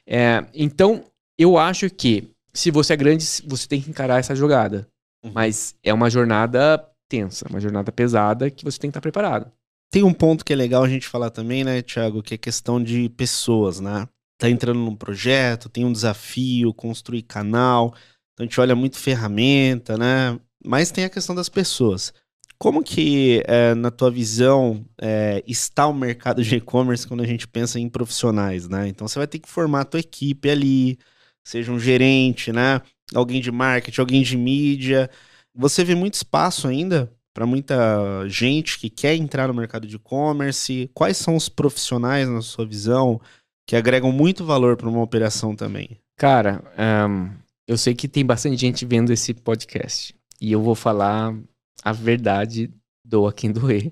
É, 0.06 0.46
então, 0.54 1.04
eu 1.36 1.58
acho 1.58 1.90
que 1.90 2.30
se 2.54 2.70
você 2.70 2.94
é 2.94 2.98
grande, 2.98 3.26
você 3.48 3.68
tem 3.68 3.82
que 3.82 3.90
encarar 3.90 4.20
essa 4.20 4.36
jogada. 4.36 4.88
Uhum. 5.26 5.32
Mas 5.34 5.76
é 5.84 5.94
uma 5.94 6.10
jornada 6.10 6.86
tensa, 7.10 7.48
uma 7.50 7.60
jornada 7.60 7.92
pesada 7.92 8.50
que 8.50 8.64
você 8.64 8.78
tem 8.78 8.90
que 8.90 8.92
estar 8.92 9.02
preparado. 9.02 9.52
Tem 9.92 10.04
um 10.04 10.14
ponto 10.14 10.46
que 10.46 10.54
é 10.54 10.56
legal 10.56 10.84
a 10.84 10.90
gente 10.90 11.08
falar 11.08 11.30
também, 11.30 11.64
né, 11.64 11.82
Thiago, 11.82 12.22
que 12.22 12.34
é 12.34 12.38
questão 12.38 12.82
de 12.82 13.10
pessoas, 13.10 13.80
né? 13.80 14.08
Tá 14.38 14.50
entrando 14.50 14.80
num 14.80 14.96
projeto, 14.96 15.70
tem 15.70 15.86
um 15.86 15.92
desafio, 15.92 16.74
construir 16.74 17.24
canal, 17.24 17.94
então 18.34 18.44
a 18.44 18.48
gente 18.48 18.60
olha 18.60 18.76
muito 18.76 18.98
ferramenta, 18.98 19.98
né? 19.98 20.38
Mas 20.64 20.92
tem 20.92 21.06
a 21.06 21.10
questão 21.10 21.34
das 21.34 21.48
pessoas. 21.48 22.14
Como 22.58 22.84
que, 22.84 23.44
é, 23.46 23.74
na 23.76 23.92
tua 23.92 24.10
visão, 24.10 24.86
é, 25.00 25.44
está 25.48 25.88
o 25.88 25.94
mercado 25.94 26.44
de 26.44 26.56
e-commerce 26.56 27.08
quando 27.08 27.22
a 27.22 27.28
gente 27.28 27.48
pensa 27.48 27.80
em 27.80 27.90
profissionais, 27.90 28.68
né? 28.68 28.88
Então 28.88 29.08
você 29.08 29.20
vai 29.20 29.28
ter 29.28 29.40
que 29.40 29.50
formar 29.50 29.82
a 29.82 29.86
tua 29.86 30.00
equipe 30.00 30.50
ali, 30.50 30.98
seja 31.46 31.72
um 31.72 31.80
gerente, 31.80 32.52
né? 32.52 32.82
Alguém 33.14 33.40
de 33.40 33.52
marketing, 33.52 34.02
alguém 34.02 34.24
de 34.24 34.36
mídia. 34.36 35.10
Você 35.56 35.84
vê 35.84 35.96
muito 35.96 36.16
espaço 36.16 36.68
ainda 36.68 37.12
para 37.34 37.46
muita 37.46 38.28
gente 38.28 38.80
que 38.80 38.90
quer 38.90 39.16
entrar 39.16 39.48
no 39.48 39.54
mercado 39.54 39.86
de 39.86 39.98
e-commerce? 39.98 40.90
Quais 40.94 41.18
são 41.18 41.36
os 41.36 41.48
profissionais, 41.48 42.28
na 42.28 42.42
sua 42.42 42.66
visão, 42.66 43.22
que 43.68 43.76
agregam 43.76 44.12
muito 44.12 44.44
valor 44.44 44.76
para 44.76 44.90
uma 44.90 45.02
operação 45.02 45.56
também? 45.56 46.00
Cara, 46.18 46.64
um, 47.10 47.32
eu 47.68 47.78
sei 47.78 47.94
que 47.94 48.08
tem 48.08 48.26
bastante 48.26 48.58
gente 48.58 48.86
vendo 48.86 49.12
esse 49.12 49.34
podcast. 49.34 50.16
E 50.42 50.52
eu 50.52 50.62
vou 50.62 50.76
falar 50.76 51.38
a 51.84 51.92
verdade 51.92 52.72
do 53.06 53.28
a 53.28 53.34
quem 53.34 53.52
doer. 53.52 53.92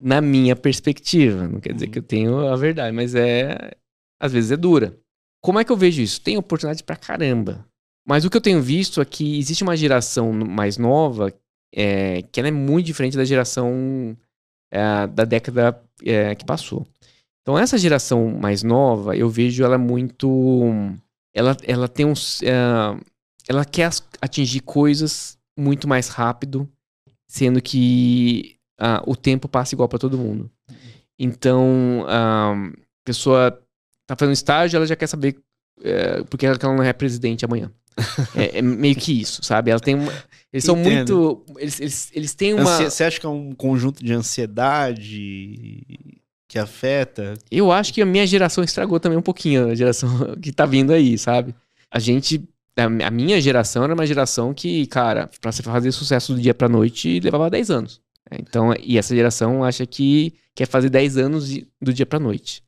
Na 0.00 0.20
minha 0.20 0.54
perspectiva. 0.54 1.48
Não 1.48 1.60
quer 1.60 1.72
dizer 1.72 1.86
uhum. 1.86 1.92
que 1.92 1.98
eu 1.98 2.02
tenho 2.02 2.46
a 2.46 2.56
verdade, 2.56 2.94
mas 2.94 3.14
é. 3.14 3.72
Às 4.20 4.32
vezes 4.32 4.52
é 4.52 4.56
dura. 4.56 4.96
Como 5.42 5.58
é 5.58 5.64
que 5.64 5.72
eu 5.72 5.76
vejo 5.76 6.00
isso? 6.00 6.20
Tem 6.20 6.36
oportunidade 6.36 6.84
pra 6.84 6.96
caramba. 6.96 7.66
Mas 8.06 8.24
o 8.24 8.30
que 8.30 8.36
eu 8.36 8.40
tenho 8.40 8.62
visto 8.62 9.00
é 9.00 9.04
que 9.04 9.38
existe 9.38 9.62
uma 9.62 9.76
geração 9.76 10.32
mais 10.32 10.78
nova 10.78 11.32
é, 11.74 12.22
que 12.22 12.38
ela 12.38 12.48
é 12.48 12.52
muito 12.52 12.86
diferente 12.86 13.16
da 13.16 13.24
geração 13.24 14.16
é, 14.70 15.06
da 15.06 15.24
década 15.24 15.80
é, 16.04 16.34
que 16.34 16.44
passou. 16.44 16.86
Então 17.42 17.58
essa 17.58 17.78
geração 17.78 18.28
mais 18.28 18.62
nova, 18.62 19.16
eu 19.16 19.28
vejo 19.28 19.64
ela 19.64 19.78
muito, 19.78 20.70
ela, 21.34 21.56
ela 21.64 21.88
tem 21.88 22.06
uns, 22.06 22.42
é, 22.42 22.54
ela 23.48 23.64
quer 23.64 23.90
atingir 24.20 24.60
coisas 24.60 25.38
muito 25.58 25.88
mais 25.88 26.08
rápido, 26.08 26.68
sendo 27.28 27.60
que 27.60 28.56
uh, 28.80 29.10
o 29.10 29.16
tempo 29.16 29.48
passa 29.48 29.74
igual 29.74 29.88
para 29.88 29.98
todo 29.98 30.18
mundo. 30.18 30.50
Então 31.18 32.04
a 32.08 32.54
pessoa 33.04 33.61
tá 34.14 34.24
fazendo 34.24 34.34
estágio, 34.34 34.76
ela 34.76 34.86
já 34.86 34.96
quer 34.96 35.06
saber 35.06 35.36
é, 35.82 36.22
porque 36.24 36.46
ela 36.46 36.58
não 36.62 36.82
é 36.82 36.92
presidente 36.92 37.44
amanhã. 37.44 37.70
É, 38.34 38.58
é, 38.58 38.62
meio 38.62 38.96
que 38.96 39.20
isso, 39.20 39.42
sabe? 39.42 39.70
Ela 39.70 39.78
tem 39.78 39.94
uma, 39.94 40.10
eles 40.52 40.64
são 40.64 40.74
muito. 40.74 41.44
Eles, 41.58 41.80
eles, 41.80 42.10
eles 42.14 42.34
têm 42.34 42.54
uma. 42.54 42.78
Você 42.78 43.04
acha 43.04 43.20
que 43.20 43.26
é 43.26 43.28
um 43.28 43.52
conjunto 43.52 44.04
de 44.04 44.12
ansiedade 44.12 45.82
que 46.48 46.58
afeta? 46.58 47.34
Eu 47.50 47.70
acho 47.70 47.92
que 47.92 48.00
a 48.00 48.06
minha 48.06 48.26
geração 48.26 48.64
estragou 48.64 48.98
também 48.98 49.18
um 49.18 49.22
pouquinho, 49.22 49.68
a 49.68 49.74
geração 49.74 50.08
que 50.40 50.52
tá 50.52 50.66
vindo 50.66 50.92
aí, 50.92 51.18
sabe? 51.18 51.54
A 51.90 51.98
gente. 51.98 52.42
A 52.74 53.10
minha 53.10 53.38
geração 53.38 53.84
era 53.84 53.92
uma 53.92 54.06
geração 54.06 54.54
que, 54.54 54.86
cara, 54.86 55.28
pra 55.42 55.52
você 55.52 55.62
fazer 55.62 55.92
sucesso 55.92 56.34
do 56.34 56.40
dia 56.40 56.54
pra 56.54 56.70
noite 56.70 57.20
levava 57.20 57.50
10 57.50 57.70
anos. 57.70 58.00
Então, 58.38 58.74
e 58.82 58.96
essa 58.96 59.14
geração 59.14 59.62
acha 59.62 59.84
que 59.84 60.32
quer 60.54 60.66
fazer 60.66 60.88
10 60.88 61.18
anos 61.18 61.50
do 61.80 61.92
dia 61.92 62.06
pra 62.06 62.18
noite. 62.18 62.62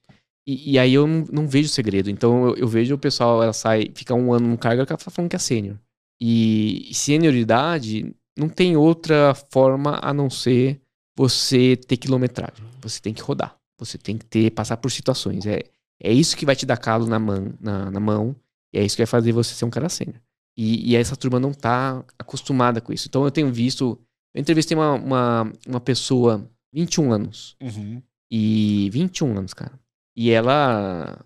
E, 0.46 0.72
e 0.72 0.78
aí 0.78 0.92
eu 0.92 1.07
não, 1.07 1.24
não, 1.33 1.48
vejo 1.48 1.68
segredo. 1.68 2.11
Então 2.11 2.48
eu, 2.48 2.57
eu, 2.57 2.68
vejo 2.68 2.94
o 2.94 2.98
pessoal, 2.98 3.42
ela 3.42 3.52
sai, 3.52 3.90
fica 3.94 4.14
um 4.14 4.33
ano 4.33 4.48
no 4.48 4.59
cargo, 4.59 4.80
ela 4.80 4.87
tá 4.87 4.96
falando 4.98 5.30
que 5.30 5.37
é 5.37 5.38
sênior. 5.38 5.78
E, 6.20 6.90
e 6.90 6.94
senioridade 6.94 8.14
não 8.37 8.48
tem 8.48 8.76
outra 8.76 9.35
forma 9.50 9.98
a 10.02 10.12
não 10.12 10.28
ser 10.28 10.80
você 11.16 11.76
ter 11.76 11.96
quilometragem. 11.96 12.64
Você 12.80 13.00
tem 13.00 13.14
que 13.14 13.22
rodar. 13.22 13.57
Você 13.78 13.98
tem 13.98 14.18
que 14.18 14.24
ter, 14.24 14.50
passar 14.50 14.76
por 14.76 14.90
situações. 14.90 15.46
É, 15.46 15.62
é 16.02 16.12
isso 16.12 16.37
que 16.37 16.46
vai 16.46 16.57
te 16.57 16.66
dar 16.66 16.76
calo 16.76 17.07
na, 17.07 17.18
mão, 17.18 17.54
na, 17.61 17.90
na 17.90 18.00
mão. 18.00 18.37
E 18.72 18.78
é 18.78 18.85
isso 18.85 18.96
que 18.96 19.02
vai 19.02 19.07
fazer 19.07 19.33
você 19.33 19.54
ser 19.54 19.64
um 19.64 19.70
cara 19.70 19.88
sênior. 19.88 20.20
E, 20.57 20.90
e 20.90 20.96
essa 20.96 21.16
turma 21.16 21.40
não 21.40 21.52
tá 21.52 22.04
acostumada 22.18 22.80
com 22.80 22.92
isso. 22.92 23.09
Então 23.09 23.24
eu 23.24 23.30
tenho 23.30 23.52
visto. 23.52 23.98
Eu 24.35 24.40
entrevistei 24.40 24.76
uma, 24.76 24.92
uma, 24.92 25.52
uma 25.66 25.80
pessoa, 25.80 26.48
21 26.72 27.12
anos. 27.12 27.57
Uhum. 27.61 28.02
E 28.30 28.90
21 28.90 29.38
anos, 29.38 29.54
cara. 29.54 29.78
E 30.16 30.31
ela, 30.31 31.24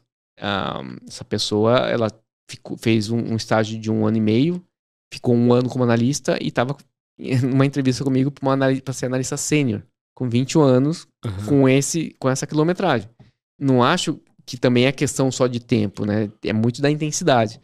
essa 1.06 1.24
pessoa, 1.24 1.78
ela 1.80 2.10
ficou, 2.50 2.76
fez 2.78 3.10
um, 3.10 3.18
um, 3.18 3.36
estágio 3.36 3.78
de 3.78 3.90
um 3.90 4.06
ano 4.06 4.16
e 4.16 4.20
meio, 4.20 4.64
ficou 5.12 5.34
um 5.34 5.52
ano 5.52 5.68
como 5.68 5.84
analista 5.84 6.38
e 6.40 6.48
estava 6.48 6.76
numa 7.42 7.66
entrevista 7.66 8.02
comigo 8.04 8.30
para 8.30 8.92
ser 8.92 9.06
analista 9.06 9.36
sênior, 9.36 9.82
com 10.14 10.28
21 10.28 10.62
anos, 10.62 11.06
uhum. 11.24 11.46
com, 11.46 11.68
esse, 11.68 12.14
com 12.18 12.28
essa 12.28 12.46
quilometragem. 12.46 13.08
Não 13.60 13.82
acho 13.82 14.20
que 14.46 14.56
também 14.56 14.86
é 14.86 14.92
questão 14.92 15.30
só 15.30 15.46
de 15.46 15.60
tempo, 15.60 16.06
né? 16.06 16.30
É 16.42 16.52
muito 16.52 16.80
da 16.80 16.90
intensidade. 16.90 17.60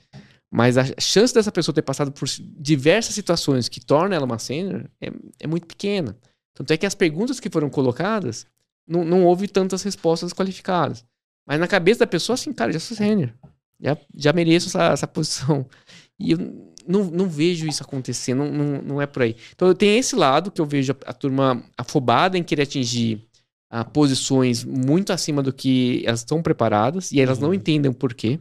Mas 0.53 0.77
a 0.77 0.85
chance 1.01 1.35
dessa 1.35 1.51
pessoa 1.51 1.75
ter 1.75 1.83
passado 1.83 2.13
por 2.13 2.29
diversas 2.59 3.15
situações 3.15 3.69
que 3.69 3.81
tornam 3.81 4.15
ela 4.15 4.27
uma 4.27 4.39
sênior 4.39 4.89
é, 5.01 5.11
é 5.41 5.47
muito 5.47 5.67
pequena. 5.67 6.17
Tanto 6.55 6.71
é 6.73 6.77
que 6.77 6.87
as 6.87 6.95
perguntas 6.95 7.41
que 7.41 7.51
foram 7.51 7.69
colocadas, 7.69 8.47
não, 8.87 9.05
não 9.05 9.25
houve 9.25 9.49
tantas 9.49 9.83
respostas 9.83 10.33
qualificadas. 10.33 11.05
Mas 11.47 11.61
na 11.61 11.69
cabeça 11.69 12.01
da 12.01 12.07
pessoa, 12.07 12.35
assim, 12.35 12.53
cara, 12.53 12.73
já 12.73 12.81
sou 12.81 12.97
sênior. 12.97 13.33
Já, 13.81 13.97
já 14.15 14.33
mereço 14.33 14.69
essa, 14.69 14.85
essa 14.93 15.07
posição. 15.07 15.67
E 16.19 16.33
eu 16.33 16.39
não, 16.87 17.05
não 17.05 17.29
vejo 17.29 17.67
isso 17.67 17.83
acontecer, 17.83 18.35
não, 18.35 18.51
não, 18.51 18.83
não 18.83 19.03
é 19.03 19.07
por 19.07 19.23
aí. 19.23 19.37
Então 19.55 19.69
eu 19.69 19.75
tenho 19.75 19.99
esse 19.99 20.15
lado 20.15 20.51
que 20.51 20.61
eu 20.61 20.67
vejo 20.67 20.93
a, 20.93 21.11
a 21.11 21.13
turma 21.13 21.63
afobada 21.77 22.39
em 22.39 22.43
querer 22.43 22.63
atingir 22.63 23.27
a, 23.71 23.85
posições 23.85 24.65
muito 24.65 25.13
acima 25.13 25.43
do 25.43 25.53
que 25.53 26.03
elas 26.07 26.21
estão 26.21 26.43
preparadas 26.43 27.11
e 27.11 27.21
elas 27.21 27.39
uhum. 27.39 27.49
não 27.49 27.55
entendem 27.55 27.91
o 27.91 27.95
porquê. 27.95 28.39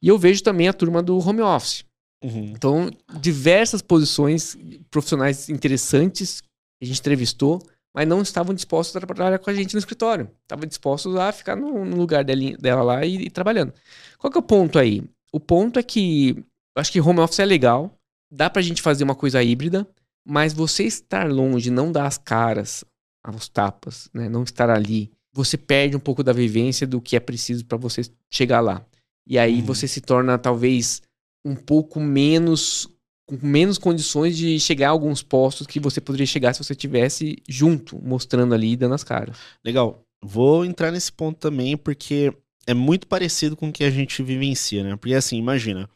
E 0.00 0.08
eu 0.08 0.18
vejo 0.18 0.42
também 0.42 0.68
a 0.68 0.72
turma 0.72 1.02
do 1.02 1.18
home 1.18 1.40
office. 1.40 1.84
Uhum. 2.22 2.52
Então, 2.56 2.90
diversas 3.20 3.80
posições 3.80 4.56
profissionais 4.90 5.48
interessantes 5.48 6.40
que 6.40 6.48
a 6.82 6.86
gente 6.86 7.00
entrevistou 7.00 7.60
mas 7.98 8.06
não 8.06 8.22
estavam 8.22 8.54
dispostos 8.54 8.94
a 8.94 9.00
trabalhar 9.00 9.40
com 9.40 9.50
a 9.50 9.52
gente 9.52 9.74
no 9.74 9.80
escritório. 9.80 10.30
Estavam 10.42 10.68
dispostos 10.68 11.16
a 11.16 11.32
ficar 11.32 11.56
no, 11.56 11.84
no 11.84 11.96
lugar 11.96 12.22
dela, 12.22 12.56
dela 12.56 12.80
lá 12.80 13.04
e, 13.04 13.22
e, 13.22 13.28
trabalhando. 13.28 13.74
Qual 14.16 14.30
que 14.30 14.38
é 14.38 14.40
o 14.40 14.42
ponto 14.42 14.78
aí? 14.78 15.02
O 15.32 15.40
ponto 15.40 15.80
é 15.80 15.82
que 15.82 16.36
eu 16.76 16.80
acho 16.80 16.92
que 16.92 17.00
home 17.00 17.18
office 17.18 17.40
é 17.40 17.44
legal, 17.44 17.92
dá 18.30 18.48
pra 18.48 18.62
gente 18.62 18.82
fazer 18.82 19.02
uma 19.02 19.16
coisa 19.16 19.42
híbrida, 19.42 19.84
mas 20.24 20.52
você 20.52 20.84
estar 20.84 21.28
longe, 21.28 21.72
não 21.72 21.90
dar 21.90 22.06
as 22.06 22.16
caras 22.16 22.84
aos 23.20 23.48
tapas, 23.48 24.08
né? 24.14 24.28
Não 24.28 24.44
estar 24.44 24.70
ali, 24.70 25.10
você 25.32 25.56
perde 25.56 25.96
um 25.96 26.00
pouco 26.00 26.22
da 26.22 26.32
vivência 26.32 26.86
do 26.86 27.00
que 27.00 27.16
é 27.16 27.20
preciso 27.20 27.64
para 27.64 27.78
você 27.78 28.02
chegar 28.30 28.60
lá. 28.60 28.86
E 29.26 29.36
aí 29.36 29.58
uhum. 29.58 29.66
você 29.66 29.88
se 29.88 30.00
torna 30.00 30.38
talvez 30.38 31.02
um 31.44 31.56
pouco 31.56 31.98
menos 31.98 32.88
com 33.28 33.38
menos 33.46 33.76
condições 33.76 34.36
de 34.36 34.58
chegar 34.58 34.88
a 34.88 34.90
alguns 34.90 35.22
postos 35.22 35.66
que 35.66 35.78
você 35.78 36.00
poderia 36.00 36.26
chegar 36.26 36.54
se 36.54 36.64
você 36.64 36.74
tivesse 36.74 37.36
junto, 37.46 38.02
mostrando 38.02 38.54
ali 38.54 38.72
e 38.72 38.76
dando 38.76 38.94
as 38.94 39.04
caras. 39.04 39.36
Legal. 39.62 40.02
Vou 40.24 40.64
entrar 40.64 40.90
nesse 40.90 41.12
ponto 41.12 41.38
também, 41.38 41.76
porque 41.76 42.32
é 42.66 42.72
muito 42.72 43.06
parecido 43.06 43.54
com 43.54 43.68
o 43.68 43.72
que 43.72 43.84
a 43.84 43.90
gente 43.90 44.22
vivencia, 44.22 44.82
né? 44.82 44.96
Porque 44.96 45.14
assim, 45.14 45.36
imagina, 45.36 45.88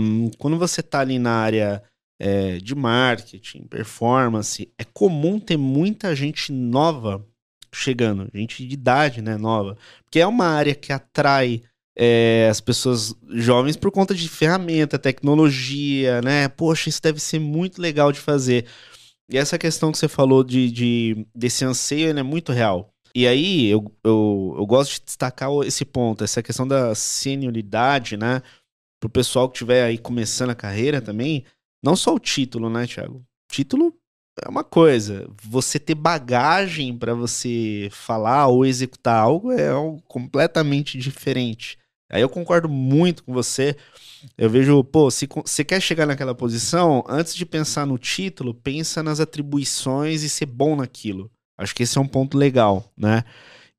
um, 0.00 0.30
quando 0.38 0.56
você 0.56 0.80
tá 0.80 1.00
ali 1.00 1.18
na 1.18 1.32
área 1.32 1.82
é, 2.20 2.58
de 2.58 2.74
marketing, 2.74 3.64
performance, 3.64 4.72
é 4.78 4.84
comum 4.84 5.40
ter 5.40 5.56
muita 5.56 6.14
gente 6.14 6.52
nova 6.52 7.26
chegando, 7.74 8.30
gente 8.32 8.64
de 8.64 8.74
idade, 8.74 9.20
né, 9.20 9.36
nova. 9.36 9.76
Porque 10.04 10.20
é 10.20 10.26
uma 10.26 10.46
área 10.46 10.74
que 10.74 10.92
atrai 10.92 11.62
é, 11.96 12.48
as 12.50 12.60
pessoas 12.60 13.14
jovens 13.30 13.76
por 13.76 13.90
conta 13.90 14.14
de 14.14 14.28
ferramenta, 14.28 14.98
tecnologia, 14.98 16.20
né? 16.22 16.48
Poxa, 16.48 16.88
isso 16.88 17.00
deve 17.02 17.20
ser 17.20 17.38
muito 17.38 17.80
legal 17.80 18.10
de 18.10 18.20
fazer. 18.20 18.66
E 19.30 19.38
essa 19.38 19.58
questão 19.58 19.92
que 19.92 19.98
você 19.98 20.08
falou 20.08 20.44
de, 20.44 20.70
de 20.70 21.26
desse 21.34 21.64
anseio, 21.64 22.08
ele 22.08 22.20
é 22.20 22.22
muito 22.22 22.52
real. 22.52 22.90
E 23.14 23.26
aí, 23.28 23.66
eu, 23.68 23.84
eu, 24.02 24.54
eu 24.58 24.66
gosto 24.66 24.94
de 24.94 25.04
destacar 25.04 25.48
esse 25.64 25.84
ponto, 25.84 26.24
essa 26.24 26.42
questão 26.42 26.66
da 26.66 26.94
senioridade, 26.94 28.16
né? 28.16 28.42
Pro 29.00 29.08
pessoal 29.08 29.48
que 29.48 29.56
estiver 29.56 29.84
aí 29.84 29.96
começando 29.98 30.50
a 30.50 30.54
carreira 30.54 31.00
também, 31.00 31.44
não 31.82 31.94
só 31.94 32.14
o 32.14 32.18
título, 32.18 32.68
né, 32.68 32.86
Thiago? 32.86 33.24
Título 33.48 33.94
é 34.44 34.48
uma 34.48 34.64
coisa. 34.64 35.30
Você 35.44 35.78
ter 35.78 35.94
bagagem 35.94 36.96
para 36.96 37.14
você 37.14 37.88
falar 37.92 38.48
ou 38.48 38.66
executar 38.66 39.22
algo 39.22 39.52
é 39.52 39.68
algo 39.68 40.02
completamente 40.08 40.98
diferente. 40.98 41.78
Aí 42.14 42.22
eu 42.22 42.28
concordo 42.28 42.68
muito 42.68 43.24
com 43.24 43.32
você. 43.32 43.76
Eu 44.38 44.48
vejo, 44.48 44.84
pô, 44.84 45.10
se 45.10 45.26
você 45.26 45.64
quer 45.64 45.80
chegar 45.80 46.06
naquela 46.06 46.32
posição, 46.32 47.02
antes 47.08 47.34
de 47.34 47.44
pensar 47.44 47.84
no 47.84 47.98
título, 47.98 48.54
pensa 48.54 49.02
nas 49.02 49.18
atribuições 49.18 50.22
e 50.22 50.28
ser 50.28 50.46
bom 50.46 50.76
naquilo. 50.76 51.28
Acho 51.58 51.74
que 51.74 51.82
esse 51.82 51.98
é 51.98 52.00
um 52.00 52.06
ponto 52.06 52.38
legal, 52.38 52.88
né? 52.96 53.24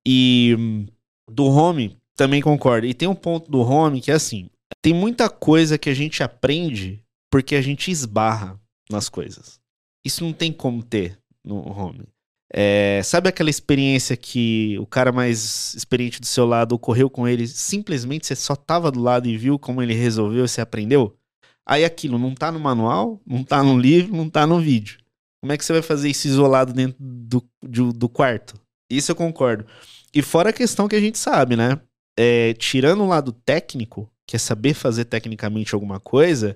E 0.05 0.85
do 1.31 1.45
home, 1.45 1.97
também 2.13 2.41
concordo. 2.41 2.85
E 2.85 2.93
tem 2.93 3.07
um 3.07 3.15
ponto 3.15 3.49
do 3.49 3.61
home 3.61 4.01
que 4.01 4.11
é 4.11 4.15
assim: 4.15 4.49
tem 4.81 4.93
muita 4.93 5.29
coisa 5.29 5.77
que 5.77 5.89
a 5.89 5.93
gente 5.93 6.21
aprende 6.21 7.01
porque 7.31 7.55
a 7.55 7.61
gente 7.61 7.89
esbarra 7.89 8.59
nas 8.91 9.07
coisas. 9.07 9.61
Isso 10.05 10.25
não 10.25 10.33
tem 10.33 10.51
como 10.51 10.83
ter 10.83 11.17
no 11.41 11.55
home. 11.71 12.03
É, 12.53 13.01
sabe 13.03 13.27
aquela 13.27 13.49
experiência 13.49 14.15
que 14.15 14.77
o 14.79 14.85
cara 14.85 15.11
mais 15.11 15.73
experiente 15.73 16.21
do 16.21 16.25
seu 16.25 16.45
lado 16.45 16.73
ocorreu 16.73 17.09
com 17.09 17.27
ele, 17.27 17.47
simplesmente 17.47 18.27
você 18.27 18.35
só 18.35 18.55
tava 18.55 18.91
do 18.91 19.01
lado 19.01 19.27
e 19.27 19.37
viu 19.37 19.57
como 19.57 19.81
ele 19.81 19.93
resolveu 19.93 20.47
você 20.47 20.61
aprendeu? 20.61 21.17
Aí 21.67 21.83
aquilo 21.83 22.19
não 22.19 22.35
tá 22.35 22.51
no 22.51 22.59
manual, 22.59 23.19
não 23.25 23.43
tá 23.43 23.63
no 23.63 23.77
livro, 23.77 24.15
não 24.15 24.29
tá 24.29 24.45
no 24.45 24.59
vídeo. 24.59 24.99
Como 25.41 25.51
é 25.51 25.57
que 25.57 25.65
você 25.65 25.73
vai 25.73 25.81
fazer 25.81 26.09
isso 26.09 26.27
isolado 26.27 26.73
dentro 26.73 26.97
do, 26.99 27.43
do, 27.61 27.91
do 27.91 28.07
quarto? 28.07 28.59
Isso 28.89 29.11
eu 29.11 29.15
concordo. 29.15 29.65
E 30.13 30.21
fora 30.21 30.51
a 30.51 30.53
questão 30.53 30.87
que 30.87 30.95
a 30.95 30.99
gente 30.99 31.17
sabe, 31.17 31.55
né? 31.55 31.79
É, 32.17 32.53
tirando 32.53 33.03
o 33.03 33.07
lado 33.07 33.31
técnico, 33.31 34.09
que 34.27 34.35
é 34.35 34.39
saber 34.39 34.73
fazer 34.73 35.05
tecnicamente 35.05 35.73
alguma 35.73 35.99
coisa, 35.99 36.55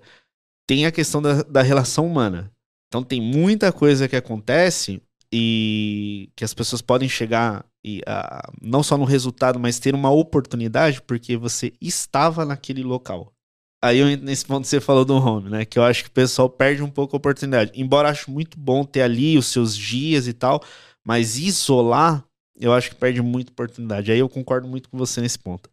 tem 0.67 0.85
a 0.85 0.91
questão 0.91 1.21
da, 1.21 1.41
da 1.43 1.61
relação 1.61 2.05
humana. 2.05 2.51
Então 2.87 3.03
tem 3.03 3.19
muita 3.19 3.71
coisa 3.71 4.07
que 4.07 4.15
acontece 4.15 5.01
e 5.31 6.29
que 6.35 6.43
as 6.43 6.53
pessoas 6.53 6.81
podem 6.81 7.07
chegar 7.07 7.65
e 7.83 7.99
uh, 7.99 8.51
não 8.61 8.83
só 8.83 8.97
no 8.97 9.05
resultado, 9.05 9.59
mas 9.59 9.79
ter 9.79 9.95
uma 9.95 10.09
oportunidade 10.09 11.01
porque 11.01 11.37
você 11.37 11.73
estava 11.79 12.45
naquele 12.45 12.83
local. 12.83 13.31
Aí 13.81 13.99
eu, 13.99 14.17
nesse 14.17 14.45
ponto 14.45 14.67
você 14.67 14.81
falou 14.81 15.05
do 15.05 15.15
home, 15.15 15.49
né? 15.49 15.65
Que 15.65 15.79
eu 15.79 15.83
acho 15.83 16.03
que 16.03 16.09
o 16.09 16.13
pessoal 16.13 16.49
perde 16.49 16.83
um 16.83 16.89
pouco 16.89 17.15
a 17.15 17.17
oportunidade. 17.17 17.71
Embora 17.75 18.09
acho 18.09 18.29
muito 18.29 18.59
bom 18.59 18.83
ter 18.83 19.01
ali 19.01 19.37
os 19.37 19.47
seus 19.47 19.77
dias 19.77 20.27
e 20.27 20.33
tal, 20.33 20.61
mas 21.05 21.37
isolar, 21.37 22.25
eu 22.59 22.73
acho 22.73 22.89
que 22.89 22.95
perde 22.95 23.21
muita 23.21 23.51
oportunidade. 23.51 24.11
Aí 24.11 24.19
eu 24.19 24.27
concordo 24.27 24.67
muito 24.67 24.89
com 24.89 24.97
você 24.97 25.21
nesse 25.21 25.39
ponto. 25.39 25.69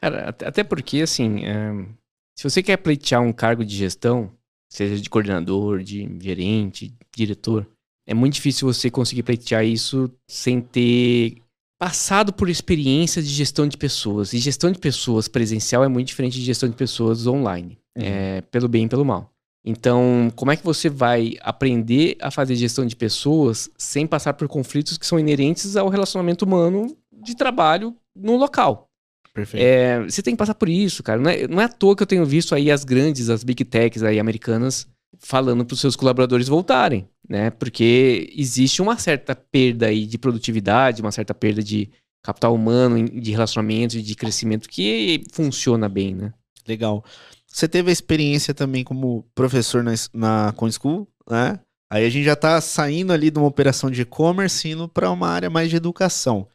Cara, 0.00 0.28
até 0.28 0.64
porque, 0.64 1.00
assim, 1.00 1.44
é, 1.44 1.86
se 2.34 2.42
você 2.42 2.62
quer 2.62 2.76
pleitear 2.78 3.22
um 3.22 3.32
cargo 3.32 3.64
de 3.64 3.76
gestão, 3.76 4.32
seja 4.68 5.00
de 5.00 5.08
coordenador, 5.08 5.82
de 5.82 6.18
gerente, 6.20 6.92
diretor, 7.14 7.66
é 8.06 8.14
muito 8.14 8.34
difícil 8.34 8.72
você 8.72 8.90
conseguir 8.90 9.22
pleitear 9.22 9.64
isso 9.64 10.10
sem 10.28 10.60
ter 10.60 11.36
passado 11.78 12.32
por 12.32 12.48
experiência 12.48 13.22
de 13.22 13.28
gestão 13.28 13.66
de 13.66 13.76
pessoas. 13.76 14.32
E 14.32 14.38
gestão 14.38 14.70
de 14.70 14.78
pessoas 14.78 15.28
presencial 15.28 15.84
é 15.84 15.88
muito 15.88 16.06
diferente 16.06 16.38
de 16.38 16.44
gestão 16.44 16.68
de 16.68 16.76
pessoas 16.76 17.26
online, 17.26 17.78
uhum. 17.96 18.04
é, 18.04 18.40
pelo 18.42 18.68
bem 18.68 18.84
e 18.84 18.88
pelo 18.88 19.04
mal. 19.04 19.30
Então, 19.64 20.32
como 20.36 20.52
é 20.52 20.56
que 20.56 20.64
você 20.64 20.88
vai 20.88 21.34
aprender 21.40 22.16
a 22.20 22.30
fazer 22.30 22.54
gestão 22.54 22.86
de 22.86 22.94
pessoas 22.94 23.68
sem 23.76 24.06
passar 24.06 24.34
por 24.34 24.46
conflitos 24.46 24.96
que 24.96 25.04
são 25.04 25.18
inerentes 25.18 25.76
ao 25.76 25.88
relacionamento 25.88 26.44
humano 26.44 26.96
de 27.12 27.34
trabalho 27.34 27.94
no 28.14 28.36
local? 28.36 28.86
Perfeito. 29.34 29.62
É, 29.62 30.04
você 30.04 30.22
tem 30.22 30.34
que 30.34 30.38
passar 30.38 30.54
por 30.54 30.68
isso, 30.68 31.02
cara. 31.02 31.20
Não 31.20 31.28
é, 31.28 31.48
não 31.48 31.60
é 31.60 31.64
à 31.64 31.68
toa 31.68 31.96
que 31.96 32.02
eu 32.02 32.06
tenho 32.06 32.24
visto 32.24 32.54
aí 32.54 32.70
as 32.70 32.84
grandes, 32.84 33.28
as 33.28 33.42
big 33.42 33.64
techs 33.64 34.04
aí 34.04 34.20
americanas 34.20 34.86
falando 35.18 35.64
para 35.64 35.74
os 35.74 35.80
seus 35.80 35.96
colaboradores 35.96 36.48
voltarem, 36.48 37.08
né? 37.28 37.50
Porque 37.50 38.32
existe 38.36 38.82
uma 38.82 38.98
certa 38.98 39.34
perda 39.34 39.86
aí 39.86 40.06
de 40.06 40.18
produtividade, 40.18 41.02
uma 41.02 41.12
certa 41.12 41.34
perda 41.34 41.62
de 41.62 41.90
capital 42.22 42.54
humano, 42.54 43.08
de 43.08 43.30
relacionamento, 43.30 44.00
de 44.02 44.14
crescimento 44.14 44.68
que 44.68 45.22
funciona 45.32 45.88
bem, 45.88 46.14
né? 46.14 46.32
Legal. 46.66 47.04
Você 47.46 47.68
teve 47.68 47.90
a 47.90 47.92
experiência 47.92 48.52
também 48.52 48.82
como 48.84 49.24
professor 49.34 49.82
na, 49.82 49.92
na 50.12 50.52
ConSchool, 50.56 51.08
né? 51.30 51.60
Aí 51.90 52.04
a 52.04 52.10
gente 52.10 52.24
já 52.24 52.32
está 52.32 52.60
saindo 52.60 53.12
ali 53.12 53.30
de 53.30 53.38
uma 53.38 53.46
operação 53.46 53.90
de 53.90 54.02
e-commerce 54.02 54.68
indo 54.68 54.88
para 54.88 55.10
uma 55.10 55.28
área 55.28 55.48
mais 55.48 55.70
de 55.70 55.76
educação. 55.76 56.48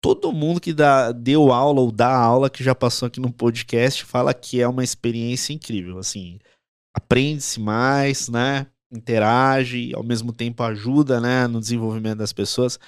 Todo 0.00 0.32
mundo 0.32 0.60
que 0.60 0.72
dá, 0.72 1.12
deu 1.12 1.52
aula 1.52 1.80
ou 1.80 1.92
dá 1.92 2.12
aula 2.12 2.50
que 2.50 2.64
já 2.64 2.74
passou 2.74 3.06
aqui 3.06 3.20
no 3.20 3.32
podcast 3.32 4.04
fala 4.04 4.34
que 4.34 4.60
é 4.60 4.66
uma 4.66 4.82
experiência 4.82 5.52
incrível. 5.52 5.98
Assim, 5.98 6.40
aprende-se 6.94 7.60
mais, 7.60 8.28
né? 8.28 8.66
Interage, 8.92 9.92
ao 9.94 10.02
mesmo 10.02 10.32
tempo 10.32 10.62
ajuda, 10.62 11.20
né, 11.20 11.46
no 11.46 11.60
desenvolvimento 11.60 12.18
das 12.18 12.32
pessoas. 12.32 12.78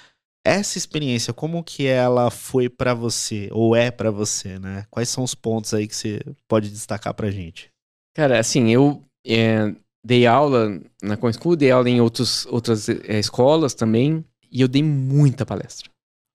Essa 0.45 0.77
experiência, 0.77 1.33
como 1.33 1.63
que 1.63 1.87
ela 1.87 2.29
foi 2.29 2.69
para 2.69 2.93
você 2.93 3.49
ou 3.51 3.75
é 3.75 3.89
para 3.89 4.11
você, 4.11 4.59
né? 4.59 4.85
Quais 4.91 5.09
são 5.09 5.23
os 5.23 5.33
pontos 5.33 5.73
aí 5.73 5.87
que 5.87 5.95
você 5.95 6.21
pode 6.47 6.69
destacar 6.69 7.15
pra 7.15 7.31
gente? 7.31 7.69
Cara, 8.15 8.39
assim, 8.39 8.69
eu 8.69 9.01
é, 9.25 9.73
dei 10.05 10.27
aula 10.27 10.79
na 11.01 11.17
ConSchool, 11.17 11.55
dei 11.55 11.71
aula 11.71 11.89
em 11.89 11.99
outros, 11.99 12.45
outras 12.45 12.87
é, 12.87 13.19
escolas 13.19 13.73
também, 13.73 14.23
e 14.51 14.61
eu 14.61 14.67
dei 14.67 14.83
muita 14.83 15.47
palestra. 15.47 15.89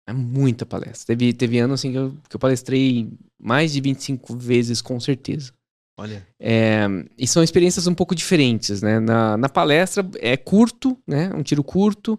É 0.08 0.12
muita 0.12 0.66
palestra. 0.66 1.06
Teve, 1.06 1.32
teve 1.32 1.60
anos 1.60 1.78
assim 1.78 1.92
que 1.92 1.98
eu, 1.98 2.16
que 2.28 2.34
eu 2.34 2.40
palestrei 2.40 3.08
mais 3.40 3.72
de 3.72 3.80
25 3.80 4.36
vezes, 4.36 4.82
com 4.82 4.98
certeza. 4.98 5.52
Olha. 6.00 6.26
É, 6.40 6.86
e 7.18 7.26
são 7.26 7.42
experiências 7.42 7.86
um 7.86 7.94
pouco 7.94 8.14
diferentes, 8.14 8.80
né? 8.80 8.98
Na, 8.98 9.36
na 9.36 9.50
palestra 9.50 10.08
é 10.18 10.34
curto, 10.34 10.96
né? 11.06 11.30
Um 11.34 11.42
tiro 11.42 11.62
curto, 11.62 12.18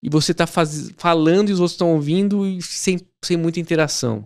e 0.00 0.08
você 0.08 0.32
tá 0.32 0.46
faz, 0.46 0.92
falando 0.96 1.48
e 1.48 1.52
os 1.52 1.58
outros 1.58 1.72
estão 1.72 1.92
ouvindo 1.92 2.46
e 2.46 2.62
sem, 2.62 3.00
sem 3.24 3.36
muita 3.36 3.58
interação. 3.58 4.24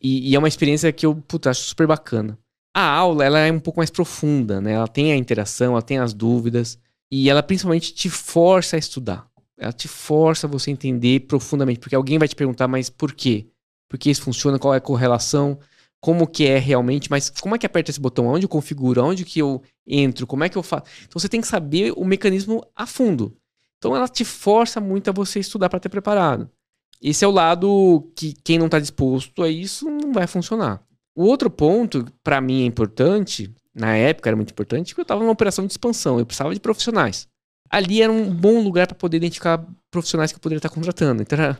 E, 0.00 0.30
e, 0.30 0.34
é 0.34 0.38
uma 0.38 0.48
experiência 0.48 0.90
que 0.90 1.04
eu, 1.04 1.14
puta, 1.14 1.50
acho 1.50 1.60
super 1.60 1.86
bacana. 1.86 2.38
A 2.74 2.88
aula, 2.88 3.22
ela 3.22 3.38
é 3.38 3.52
um 3.52 3.60
pouco 3.60 3.80
mais 3.80 3.90
profunda, 3.90 4.62
né? 4.62 4.72
Ela 4.72 4.88
tem 4.88 5.12
a 5.12 5.16
interação, 5.16 5.72
ela 5.72 5.82
tem 5.82 5.98
as 5.98 6.14
dúvidas, 6.14 6.78
e 7.12 7.28
ela 7.28 7.42
principalmente 7.42 7.92
te 7.92 8.08
força 8.08 8.76
a 8.76 8.78
estudar. 8.78 9.28
Ela 9.58 9.74
te 9.74 9.88
força 9.88 10.46
a 10.46 10.50
você 10.50 10.70
entender 10.70 11.20
profundamente, 11.26 11.80
porque 11.80 11.94
alguém 11.94 12.18
vai 12.18 12.28
te 12.28 12.36
perguntar, 12.36 12.66
mas 12.66 12.88
por 12.88 13.12
quê? 13.12 13.46
Por 13.90 13.98
que 13.98 14.08
isso 14.08 14.22
funciona? 14.22 14.58
Qual 14.58 14.72
é 14.72 14.78
a 14.78 14.80
correlação? 14.80 15.58
Como 16.00 16.26
que 16.26 16.46
é 16.46 16.58
realmente, 16.58 17.10
mas 17.10 17.30
como 17.30 17.54
é 17.54 17.58
que 17.58 17.66
aperta 17.66 17.90
esse 17.90 18.00
botão? 18.00 18.26
Onde 18.26 18.44
eu 18.44 18.48
configuro? 18.48 19.02
Onde 19.02 19.24
que 19.24 19.40
eu 19.40 19.62
entro? 19.86 20.26
Como 20.26 20.44
é 20.44 20.48
que 20.48 20.56
eu 20.56 20.62
faço? 20.62 20.84
Então 21.04 21.18
você 21.18 21.28
tem 21.28 21.40
que 21.40 21.48
saber 21.48 21.92
o 21.96 22.04
mecanismo 22.04 22.64
a 22.74 22.86
fundo. 22.86 23.36
Então 23.78 23.94
ela 23.94 24.08
te 24.08 24.24
força 24.24 24.80
muito 24.80 25.08
a 25.10 25.12
você 25.12 25.40
estudar 25.40 25.68
para 25.68 25.80
ter 25.80 25.88
preparado. 25.88 26.48
Esse 27.00 27.24
é 27.24 27.28
o 27.28 27.32
lado 27.32 28.10
que 28.16 28.32
quem 28.44 28.58
não 28.58 28.66
está 28.66 28.78
disposto 28.78 29.42
a 29.42 29.48
isso 29.48 29.88
não 29.88 30.12
vai 30.12 30.26
funcionar. 30.26 30.82
O 31.14 31.24
outro 31.24 31.50
ponto, 31.50 32.04
para 32.22 32.40
mim, 32.40 32.62
é 32.62 32.66
importante, 32.66 33.52
na 33.74 33.96
época 33.96 34.28
era 34.28 34.36
muito 34.36 34.50
importante, 34.50 34.88
porque 34.88 35.00
eu 35.00 35.02
estava 35.02 35.20
numa 35.20 35.32
operação 35.32 35.66
de 35.66 35.72
expansão, 35.72 36.18
eu 36.18 36.26
precisava 36.26 36.54
de 36.54 36.60
profissionais. 36.60 37.28
Ali 37.70 38.02
era 38.02 38.12
um 38.12 38.32
bom 38.32 38.62
lugar 38.62 38.86
para 38.86 38.96
poder 38.96 39.18
identificar 39.18 39.64
profissionais 39.90 40.32
que 40.32 40.36
eu 40.36 40.40
poderia 40.40 40.58
estar 40.58 40.70
contratando. 40.70 41.22
Então 41.22 41.38
era, 41.38 41.58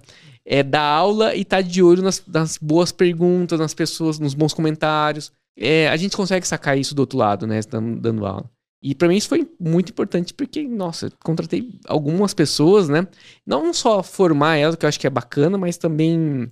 é 0.50 0.62
dar 0.62 0.82
aula 0.82 1.34
e 1.34 1.42
estar 1.42 1.58
tá 1.58 1.62
de 1.62 1.82
olho 1.82 2.02
nas, 2.02 2.24
nas, 2.26 2.56
boas 2.56 2.90
perguntas, 2.90 3.60
nas 3.60 3.74
pessoas, 3.74 4.18
nos 4.18 4.32
bons 4.32 4.54
comentários. 4.54 5.30
É, 5.54 5.88
a 5.88 5.96
gente 5.96 6.16
consegue 6.16 6.48
sacar 6.48 6.78
isso 6.78 6.94
do 6.94 7.00
outro 7.00 7.18
lado, 7.18 7.46
né? 7.46 7.60
Dando, 7.68 8.00
dando 8.00 8.24
aula. 8.24 8.50
E 8.82 8.94
para 8.94 9.08
mim 9.08 9.16
isso 9.16 9.28
foi 9.28 9.46
muito 9.60 9.90
importante 9.90 10.32
porque, 10.32 10.66
nossa, 10.66 11.10
contratei 11.22 11.78
algumas 11.86 12.32
pessoas, 12.32 12.88
né? 12.88 13.06
Não 13.46 13.74
só 13.74 14.02
formar 14.02 14.56
elas, 14.56 14.76
que 14.76 14.86
eu 14.86 14.88
acho 14.88 14.98
que 14.98 15.06
é 15.06 15.10
bacana, 15.10 15.58
mas 15.58 15.76
também 15.76 16.50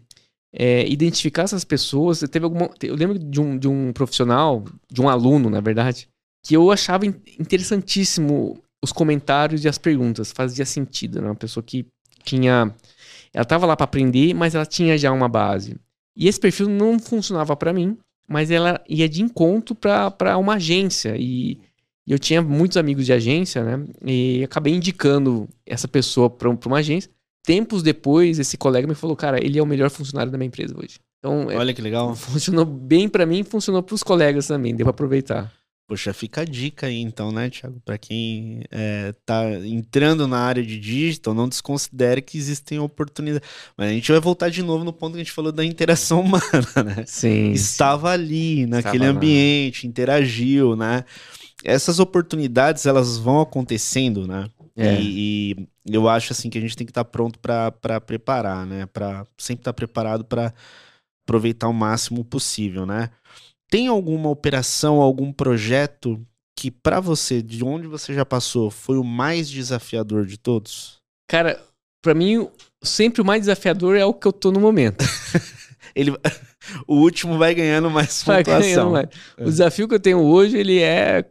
é, 0.52 0.86
identificar 0.86 1.44
essas 1.44 1.64
pessoas. 1.64 2.20
Teve 2.20 2.44
alguma, 2.44 2.68
eu 2.82 2.96
lembro 2.96 3.18
de 3.18 3.40
um, 3.40 3.56
de 3.56 3.66
um 3.66 3.94
profissional, 3.94 4.62
de 4.92 5.00
um 5.00 5.08
aluno, 5.08 5.48
na 5.48 5.60
verdade, 5.60 6.06
que 6.44 6.54
eu 6.54 6.70
achava 6.70 7.06
interessantíssimo 7.06 8.62
os 8.84 8.92
comentários 8.92 9.64
e 9.64 9.68
as 9.68 9.78
perguntas. 9.78 10.32
Fazia 10.32 10.66
sentido, 10.66 11.22
né? 11.22 11.28
Uma 11.28 11.34
pessoa 11.34 11.64
que 11.64 11.86
tinha. 12.26 12.74
Ela 13.32 13.42
estava 13.42 13.66
lá 13.66 13.76
para 13.76 13.84
aprender, 13.84 14.34
mas 14.34 14.54
ela 14.54 14.66
tinha 14.66 14.96
já 14.96 15.12
uma 15.12 15.28
base. 15.28 15.76
E 16.16 16.28
esse 16.28 16.40
perfil 16.40 16.68
não 16.68 16.98
funcionava 16.98 17.54
para 17.56 17.72
mim, 17.72 17.96
mas 18.28 18.50
ela 18.50 18.80
ia 18.88 19.08
de 19.08 19.22
encontro 19.22 19.74
para 19.74 20.38
uma 20.38 20.54
agência. 20.54 21.14
E 21.16 21.58
eu 22.06 22.18
tinha 22.18 22.40
muitos 22.40 22.76
amigos 22.76 23.04
de 23.04 23.12
agência, 23.12 23.62
né? 23.62 23.84
E 24.04 24.42
acabei 24.44 24.74
indicando 24.74 25.48
essa 25.64 25.86
pessoa 25.86 26.30
para 26.30 26.48
uma 26.48 26.78
agência. 26.78 27.10
Tempos 27.44 27.82
depois, 27.82 28.38
esse 28.38 28.56
colega 28.56 28.86
me 28.88 28.94
falou, 28.94 29.14
cara, 29.14 29.44
ele 29.44 29.58
é 29.58 29.62
o 29.62 29.66
melhor 29.66 29.90
funcionário 29.90 30.32
da 30.32 30.38
minha 30.38 30.48
empresa 30.48 30.74
hoje. 30.76 30.98
Então, 31.18 31.50
é, 31.50 31.56
olha 31.56 31.74
que 31.74 31.82
legal. 31.82 32.14
Funcionou 32.14 32.64
bem 32.64 33.08
para 33.08 33.26
mim, 33.26 33.42
funcionou 33.42 33.82
para 33.82 33.94
os 33.94 34.02
colegas 34.02 34.46
também, 34.46 34.74
deu 34.74 34.84
para 34.84 34.90
aproveitar. 34.90 35.52
Poxa, 35.88 36.12
fica 36.12 36.40
a 36.40 36.44
dica 36.44 36.86
aí 36.86 37.00
então, 37.00 37.30
né, 37.30 37.48
Thiago? 37.48 37.80
Para 37.84 37.96
quem 37.96 38.62
é, 38.72 39.14
tá 39.24 39.44
entrando 39.64 40.26
na 40.26 40.38
área 40.38 40.62
de 40.62 40.80
digital, 40.80 41.32
não 41.32 41.48
desconsidere 41.48 42.20
que 42.20 42.36
existem 42.36 42.80
oportunidades. 42.80 43.48
Mas 43.76 43.90
a 43.90 43.92
gente 43.92 44.10
vai 44.10 44.20
voltar 44.20 44.48
de 44.48 44.62
novo 44.62 44.82
no 44.82 44.92
ponto 44.92 45.12
que 45.12 45.20
a 45.20 45.22
gente 45.24 45.32
falou 45.32 45.52
da 45.52 45.64
interação 45.64 46.20
humana, 46.22 46.82
né? 46.84 47.04
Sim. 47.06 47.52
Estava 47.52 48.08
sim. 48.08 48.14
ali, 48.14 48.66
naquele 48.66 49.04
Estava 49.04 49.16
ambiente, 49.16 49.86
lá. 49.86 49.90
interagiu, 49.90 50.74
né? 50.74 51.04
essas 51.64 51.98
oportunidades 51.98 52.86
elas 52.86 53.18
vão 53.18 53.40
acontecendo, 53.40 54.26
né? 54.26 54.48
É. 54.76 55.00
E, 55.00 55.52
e, 55.52 55.68
eu 55.86 56.08
acho 56.08 56.32
assim 56.32 56.50
que 56.50 56.58
a 56.58 56.60
gente 56.60 56.76
tem 56.76 56.86
que 56.86 56.90
estar 56.90 57.04
tá 57.04 57.10
pronto 57.10 57.38
para 57.38 58.00
preparar, 58.00 58.66
né? 58.66 58.86
Para 58.86 59.26
sempre 59.38 59.62
estar 59.62 59.72
tá 59.72 59.76
preparado 59.76 60.24
para 60.24 60.52
aproveitar 61.24 61.68
o 61.68 61.72
máximo 61.72 62.24
possível, 62.24 62.86
né? 62.86 63.10
Tem 63.70 63.88
alguma 63.88 64.28
operação, 64.28 65.00
algum 65.00 65.32
projeto 65.32 66.20
que 66.58 66.70
para 66.70 67.00
você, 67.00 67.42
de 67.42 67.64
onde 67.64 67.86
você 67.86 68.14
já 68.14 68.24
passou, 68.24 68.70
foi 68.70 68.96
o 68.96 69.04
mais 69.04 69.50
desafiador 69.50 70.24
de 70.24 70.38
todos? 70.38 70.98
Cara, 71.28 71.60
para 72.02 72.14
mim 72.14 72.48
sempre 72.82 73.20
o 73.20 73.24
mais 73.24 73.42
desafiador 73.42 73.96
é 73.96 74.04
o 74.04 74.14
que 74.14 74.26
eu 74.26 74.32
tô 74.32 74.50
no 74.50 74.60
momento. 74.60 75.04
Ele 75.94 76.12
o 76.86 76.96
último 76.96 77.38
vai 77.38 77.54
ganhando 77.54 77.90
mais 77.90 78.22
vai 78.22 78.44
pontuação. 78.44 78.60
Ganhando 78.60 78.90
mais. 78.90 79.08
É. 79.36 79.42
O 79.42 79.46
desafio 79.46 79.88
que 79.88 79.94
eu 79.94 80.00
tenho 80.00 80.18
hoje, 80.18 80.58
ele 80.58 80.80
é, 80.80 81.24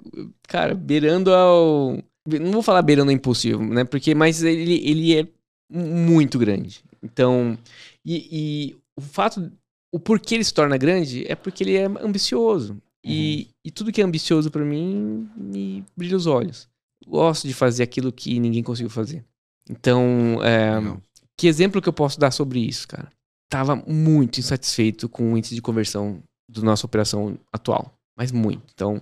cara, 0.47 0.73
beirando 0.73 1.33
ao. 1.33 1.99
Não 2.27 2.51
vou 2.51 2.63
falar 2.63 2.81
beirando 2.81 3.11
ao 3.11 3.15
impossível, 3.15 3.59
né? 3.59 3.83
Porque, 3.83 4.15
mas 4.15 4.41
ele, 4.41 4.81
ele 4.87 5.19
é 5.19 5.27
muito 5.69 6.39
grande. 6.39 6.83
Então, 7.03 7.57
e, 8.03 8.27
e 8.31 8.77
o 8.97 9.01
fato. 9.01 9.51
O 9.95 9.99
porquê 9.99 10.35
ele 10.35 10.43
se 10.43 10.53
torna 10.53 10.77
grande 10.77 11.23
é 11.27 11.35
porque 11.35 11.63
ele 11.63 11.75
é 11.75 11.85
ambicioso. 11.85 12.73
Uhum. 12.73 12.79
E, 13.05 13.47
e 13.63 13.71
tudo 13.71 13.91
que 13.91 14.01
é 14.01 14.03
ambicioso 14.03 14.51
para 14.51 14.65
mim 14.65 15.29
me 15.37 15.85
brilha 15.95 16.17
os 16.17 16.25
olhos. 16.25 16.67
Gosto 17.07 17.47
de 17.47 17.53
fazer 17.53 17.83
aquilo 17.83 18.11
que 18.11 18.39
ninguém 18.39 18.63
conseguiu 18.63 18.89
fazer. 18.89 19.23
Então, 19.69 20.39
é, 20.43 20.99
que 21.37 21.47
exemplo 21.47 21.81
que 21.81 21.87
eu 21.87 21.93
posso 21.93 22.19
dar 22.19 22.31
sobre 22.31 22.59
isso, 22.59 22.87
cara? 22.87 23.09
estava 23.45 23.75
muito 23.75 24.39
insatisfeito 24.39 25.07
com 25.07 25.31
o 25.31 25.37
índice 25.37 25.55
de 25.55 25.61
conversão 25.61 26.21
da 26.49 26.61
nossa 26.61 26.85
operação 26.85 27.37
atual. 27.53 27.93
Mas 28.17 28.31
muito. 28.31 28.63
Então, 28.73 29.01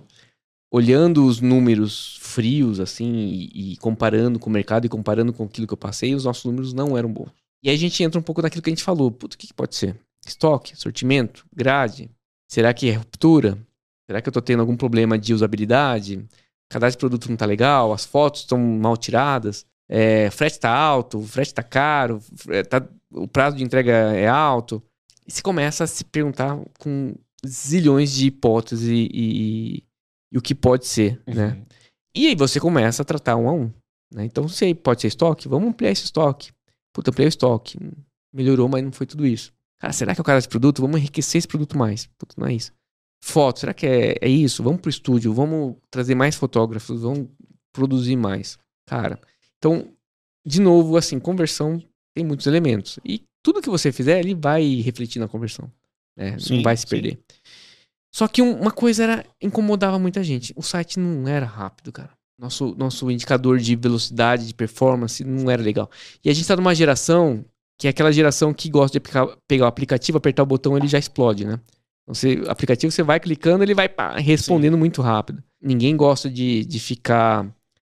olhando 0.72 1.24
os 1.26 1.40
números 1.40 2.18
frios, 2.20 2.78
assim, 2.78 3.12
e, 3.12 3.72
e, 3.72 3.76
comparando 3.78 4.38
com 4.38 4.48
o 4.48 4.52
mercado 4.52 4.86
e 4.86 4.88
comparando 4.88 5.32
com 5.32 5.44
aquilo 5.44 5.66
que 5.66 5.72
eu 5.72 5.78
passei, 5.78 6.14
os 6.14 6.24
nossos 6.24 6.44
números 6.44 6.72
não 6.72 6.96
eram 6.96 7.12
bons. 7.12 7.30
E 7.62 7.70
aí 7.70 7.74
a 7.74 7.78
gente 7.78 8.02
entra 8.02 8.20
um 8.20 8.22
pouco 8.22 8.42
naquilo 8.42 8.62
que 8.62 8.70
a 8.70 8.72
gente 8.72 8.84
falou. 8.84 9.10
Puta, 9.10 9.34
o 9.34 9.38
que, 9.38 9.46
que 9.46 9.54
pode 9.54 9.74
ser? 9.74 9.98
Estoque, 10.28 10.76
sortimento, 10.76 11.46
grade? 11.54 12.10
Será 12.48 12.72
que 12.72 12.90
é 12.90 12.94
ruptura? 12.94 13.58
Será 14.06 14.20
que 14.20 14.28
eu 14.28 14.30
estou 14.30 14.42
tendo 14.42 14.60
algum 14.60 14.76
problema 14.76 15.18
de 15.18 15.32
usabilidade? 15.32 16.24
Cadastro 16.68 16.98
de 16.98 17.00
produto 17.00 17.26
não 17.28 17.34
está 17.34 17.46
legal? 17.46 17.92
As 17.92 18.04
fotos 18.04 18.42
estão 18.42 18.58
mal 18.58 18.96
tiradas? 18.96 19.66
É, 19.88 20.30
frete 20.30 20.54
está 20.54 20.74
alto? 20.74 21.18
O 21.18 21.26
frete 21.26 21.48
está 21.48 21.62
caro? 21.62 22.20
Tá 22.68 22.86
o 23.10 23.28
prazo 23.28 23.56
de 23.56 23.64
entrega 23.64 23.92
é 23.92 24.26
alto. 24.26 24.82
E 25.26 25.32
se 25.32 25.42
começa 25.42 25.84
a 25.84 25.86
se 25.86 26.04
perguntar 26.04 26.58
com 26.78 27.14
zilhões 27.46 28.12
de 28.12 28.26
hipóteses 28.26 28.88
e, 28.88 29.08
e, 29.12 29.84
e 30.32 30.38
o 30.38 30.42
que 30.42 30.54
pode 30.54 30.86
ser, 30.86 31.22
uhum. 31.26 31.34
né? 31.34 31.62
E 32.14 32.26
aí 32.26 32.34
você 32.34 32.60
começa 32.60 33.02
a 33.02 33.04
tratar 33.04 33.36
um 33.36 33.48
a 33.48 33.52
um. 33.52 33.72
Né? 34.12 34.24
Então, 34.24 34.48
se 34.48 34.74
pode 34.74 35.00
ser 35.00 35.08
estoque, 35.08 35.48
vamos 35.48 35.68
ampliar 35.68 35.90
esse 35.90 36.04
estoque. 36.04 36.52
Puta, 36.92 37.10
ampliar 37.10 37.26
o 37.26 37.28
estoque. 37.28 37.78
Melhorou, 38.32 38.68
mas 38.68 38.84
não 38.84 38.92
foi 38.92 39.06
tudo 39.06 39.26
isso. 39.26 39.52
Cara, 39.80 39.92
será 39.92 40.14
que 40.14 40.20
é 40.20 40.22
o 40.22 40.24
cara 40.24 40.40
de 40.40 40.48
produto? 40.48 40.82
Vamos 40.82 40.98
enriquecer 40.98 41.38
esse 41.38 41.48
produto 41.48 41.76
mais. 41.76 42.06
Puta, 42.18 42.34
não 42.38 42.46
é 42.46 42.54
isso. 42.54 42.72
Foto, 43.22 43.60
será 43.60 43.72
que 43.72 43.86
é, 43.86 44.16
é 44.20 44.28
isso? 44.28 44.62
Vamos 44.62 44.80
pro 44.80 44.90
estúdio, 44.90 45.32
vamos 45.32 45.76
trazer 45.90 46.14
mais 46.14 46.36
fotógrafos, 46.36 47.02
vamos 47.02 47.28
produzir 47.72 48.16
mais. 48.16 48.58
Cara, 48.86 49.18
então, 49.58 49.88
de 50.46 50.60
novo, 50.60 50.96
assim, 50.96 51.18
conversão 51.18 51.82
tem 52.14 52.24
muitos 52.24 52.46
elementos. 52.46 52.98
E 53.04 53.22
tudo 53.42 53.62
que 53.62 53.70
você 53.70 53.90
fizer, 53.90 54.20
ele 54.20 54.34
vai 54.34 54.76
refletir 54.82 55.18
na 55.18 55.28
conversão. 55.28 55.70
Né? 56.16 56.38
Sim, 56.38 56.56
não 56.56 56.62
vai 56.62 56.76
se 56.76 56.86
perder. 56.86 57.12
Sim. 57.12 57.40
Só 58.14 58.28
que 58.28 58.40
uma 58.40 58.70
coisa 58.70 59.02
era 59.02 59.26
incomodava 59.42 59.98
muita 59.98 60.22
gente. 60.22 60.52
O 60.54 60.62
site 60.62 61.00
não 61.00 61.26
era 61.26 61.44
rápido, 61.44 61.90
cara. 61.90 62.10
Nosso, 62.38 62.74
nosso 62.76 63.10
indicador 63.10 63.58
de 63.58 63.74
velocidade, 63.74 64.46
de 64.46 64.54
performance, 64.54 65.24
não 65.24 65.50
era 65.50 65.62
legal. 65.62 65.90
E 66.22 66.30
a 66.30 66.32
gente 66.32 66.46
tá 66.46 66.54
numa 66.54 66.74
geração 66.74 67.44
que 67.78 67.86
é 67.86 67.90
aquela 67.90 68.12
geração 68.12 68.52
que 68.54 68.68
gosta 68.68 68.92
de 68.92 68.98
aplicar, 68.98 69.26
pegar 69.48 69.64
o 69.64 69.68
aplicativo, 69.68 70.18
apertar 70.18 70.42
o 70.42 70.46
botão, 70.46 70.76
ele 70.76 70.88
já 70.88 70.98
explode, 70.98 71.44
né? 71.44 71.58
Você, 72.06 72.34
o 72.36 72.50
aplicativo, 72.50 72.92
você 72.92 73.02
vai 73.02 73.18
clicando, 73.18 73.64
ele 73.64 73.74
vai 73.74 73.88
pá, 73.88 74.16
respondendo 74.16 74.74
Sim. 74.74 74.78
muito 74.78 75.00
rápido. 75.00 75.42
Ninguém 75.60 75.96
gosta 75.96 76.28
de, 76.28 76.64
de 76.64 76.78
ficar 76.78 77.46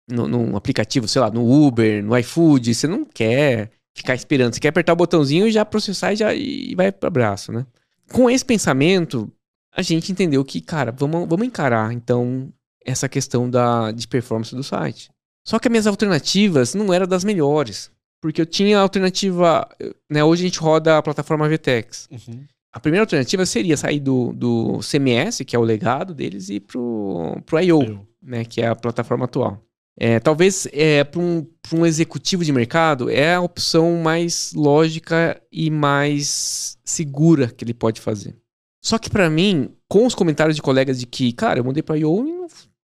no, 0.09 0.29
num 0.29 0.57
aplicativo, 0.57 1.09
sei 1.09 1.21
lá, 1.21 1.31
no 1.31 1.67
Uber, 1.67 2.03
no 2.05 2.17
iFood. 2.19 2.75
Você 2.75 2.87
não 2.87 3.05
quer 3.05 3.71
ficar 3.95 4.15
esperando. 4.15 4.55
Você 4.55 4.61
quer 4.61 4.69
apertar 4.69 4.93
o 4.93 4.97
botãozinho 4.97 5.47
e 5.47 5.53
já 5.53 5.65
processar 5.65 6.13
e 6.13 6.17
já 6.17 6.35
e 6.35 6.75
vai 6.77 6.93
para 6.93 7.09
abraço, 7.09 7.53
né? 7.53 7.67
Com 8.13 8.31
esse 8.31 8.45
pensamento, 8.45 9.31
a 9.75 9.83
gente 9.83 10.13
entendeu 10.13 10.45
que, 10.45 10.61
cara, 10.61 10.93
vamos, 10.93 11.29
vamos 11.29 11.47
encarar 11.47 11.93
então 11.93 12.53
essa 12.85 13.09
questão 13.09 13.51
da, 13.51 13.91
de 13.91 14.07
performance 14.07 14.55
do 14.55 14.63
site. 14.63 15.11
Só 15.45 15.59
que 15.59 15.69
as 15.69 15.71
minhas 15.71 15.87
alternativas 15.87 16.75
não 16.75 16.93
eram 16.93 17.07
das 17.07 17.25
melhores. 17.25 17.91
Porque 18.25 18.41
eu 18.41 18.47
tinha 18.47 18.79
a 18.79 18.81
alternativa. 18.81 19.69
Né, 20.11 20.25
hoje 20.25 20.45
a 20.45 20.49
gente 20.49 20.59
roda 20.59 20.97
a 20.97 21.03
plataforma 21.03 21.47
VTEX. 21.47 22.09
Uhum. 22.11 22.43
A 22.73 22.81
primeira 22.81 23.03
alternativa 23.03 23.45
seria 23.45 23.77
sair 23.77 24.01
do, 24.01 24.33
do 24.33 24.79
CMS, 24.79 25.45
que 25.45 25.55
é 25.55 25.59
o 25.59 25.63
legado 25.63 26.15
deles, 26.15 26.49
e 26.49 26.59
pro, 26.59 27.37
pro 27.45 27.61
I.O., 27.61 28.01
né, 28.23 28.43
que 28.47 28.63
é 28.63 28.69
a 28.69 28.75
plataforma 28.75 29.27
atual. 29.27 29.63
É, 30.01 30.19
talvez 30.19 30.67
é, 30.73 31.05
para 31.05 31.21
um, 31.21 31.47
um 31.75 31.85
executivo 31.85 32.43
de 32.43 32.51
mercado 32.51 33.11
é 33.11 33.35
a 33.35 33.43
opção 33.43 33.95
mais 33.99 34.55
lógica 34.55 35.39
e 35.53 35.71
mais 35.71 36.79
segura 36.83 37.49
que 37.49 37.63
ele 37.63 37.75
pode 37.75 38.01
fazer. 38.01 38.35
Só 38.83 38.97
que 38.97 39.11
para 39.11 39.29
mim, 39.29 39.69
com 39.87 40.07
os 40.07 40.15
comentários 40.15 40.57
de 40.57 40.63
colegas 40.63 40.99
de 40.99 41.05
que, 41.07 41.31
cara, 41.35 41.61
eu 41.61 41.65
mudei 41.65 41.83
para 41.83 41.99
IO 41.99 42.27
e 42.27 42.33
não, 42.33 42.47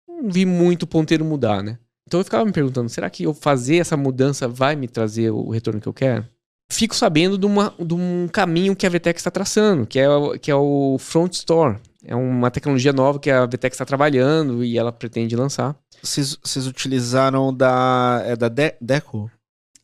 não, 0.09 0.31
vi 0.31 0.47
muito 0.47 0.85
o 0.85 0.89
ponteiro 0.89 1.23
mudar, 1.23 1.63
né? 1.63 1.79
Então 2.09 2.21
eu 2.21 2.25
ficava 2.25 2.43
me 2.43 2.53
perguntando, 2.53 2.89
será 2.89 3.11
que 3.11 3.25
eu 3.25 3.35
fazer 3.35 3.77
essa 3.77 3.95
mudança 3.95 4.49
vai 4.49 4.75
me 4.75 4.89
trazer 4.89 5.31
o 5.31 5.51
retorno 5.51 5.79
que 5.79 5.87
eu 5.87 5.93
quero? 5.93 6.25
Fico 6.73 6.97
sabendo 6.97 7.37
de, 7.37 7.45
uma, 7.45 7.75
de 7.79 7.93
um 7.93 8.27
caminho 8.33 8.75
que 8.75 8.87
a 8.87 8.89
VTEX 8.89 9.21
está 9.21 9.31
traçando, 9.31 9.87
que 9.87 9.99
é, 9.99 10.07
que 10.41 10.51
é 10.51 10.55
o 10.55 10.97
Front 10.99 11.35
Store. 11.35 11.77
É 12.03 12.17
uma 12.17 12.51
tecnologia 12.51 12.95
nova 12.95 13.19
que 13.19 13.31
a 13.31 13.45
VTEX 13.45 13.75
está 13.75 13.85
trabalhando 13.85 14.65
e 14.65 14.79
ela 14.79 14.91
pretende 14.91 15.37
lançar. 15.37 15.77
Vocês 16.03 16.67
utilizaram 16.67 17.55
da. 17.55 18.23
É 18.25 18.35
da 18.35 18.49
De 18.49 18.75
Deco? 18.81 19.31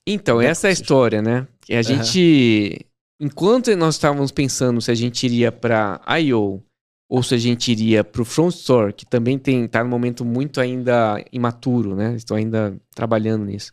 Então, 0.07 0.39
Deco, 0.39 0.51
essa 0.51 0.68
é 0.68 0.70
a 0.70 0.72
história, 0.72 1.20
né? 1.20 1.47
A 1.70 1.83
gente. 1.83 2.87
Uhum. 3.20 3.27
Enquanto 3.27 3.75
nós 3.77 3.97
estávamos 3.97 4.31
pensando 4.33 4.81
se 4.81 4.91
a 4.91 4.95
gente 4.95 5.25
iria 5.25 5.53
para 5.53 6.01
I.O. 6.20 6.62
ou 7.09 7.22
se 7.22 7.34
a 7.34 7.38
gente 7.38 7.70
iria 7.70 8.02
para 8.02 8.22
o 8.22 8.24
Front 8.24 8.55
Store, 8.55 8.92
que 8.92 9.05
também 9.05 9.38
tem, 9.38 9.68
tá 9.68 9.82
no 9.84 9.90
momento 9.90 10.24
muito 10.24 10.61
ainda 10.61 11.22
imaturo, 11.32 11.94
né? 11.94 12.14
Estou 12.14 12.36
ainda 12.36 12.76
trabalhando 12.94 13.44
nisso. 13.44 13.72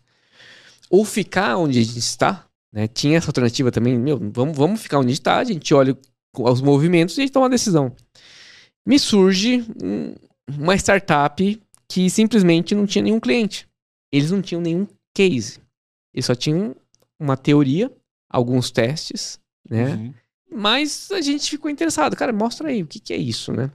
Ou 0.90 1.06
ficar 1.06 1.58
onde 1.58 1.80
a 1.80 1.84
gente 1.84 1.98
está, 1.98 2.46
né? 2.72 2.88
Tinha 2.88 3.18
essa 3.18 3.30
alternativa 3.30 3.72
também, 3.72 3.98
meu, 3.98 4.20
vamos, 4.32 4.58
vamos 4.58 4.82
ficar 4.82 5.00
onde 5.00 5.10
a 5.10 5.14
está, 5.14 5.38
a 5.38 5.44
gente 5.44 5.74
olha 5.74 5.98
os 6.38 6.62
movimentos 6.62 7.18
e 7.18 7.22
a 7.22 7.24
gente 7.24 7.34
toma 7.34 7.46
uma 7.46 7.50
decisão. 7.50 7.96
Me 8.86 8.98
surge 9.00 9.66
um, 9.82 10.16
uma 10.48 10.76
startup 10.76 11.62
que 11.88 12.10
simplesmente 12.10 12.74
não 12.74 12.86
tinha 12.86 13.04
nenhum 13.04 13.20
cliente. 13.20 13.68
Eles 14.12 14.32
não 14.32 14.42
tinham 14.42 14.62
nenhum 14.62 14.88
case. 15.14 15.60
Eles 16.14 16.26
só 16.26 16.36
tinham 16.36 16.76
uma 17.20 17.38
teoria, 17.38 17.92
alguns 18.30 18.72
testes, 18.72 19.40
né? 19.70 19.96
Uhum. 19.96 20.14
Mas 20.54 21.10
a 21.12 21.22
gente 21.22 21.50
ficou 21.50 21.72
interessado. 21.72 22.16
Cara, 22.16 22.34
mostra 22.34 22.68
aí 22.68 22.84
o 22.84 22.88
que, 22.88 23.00
que 23.00 23.14
é 23.14 23.18
isso, 23.18 23.54
né? 23.54 23.72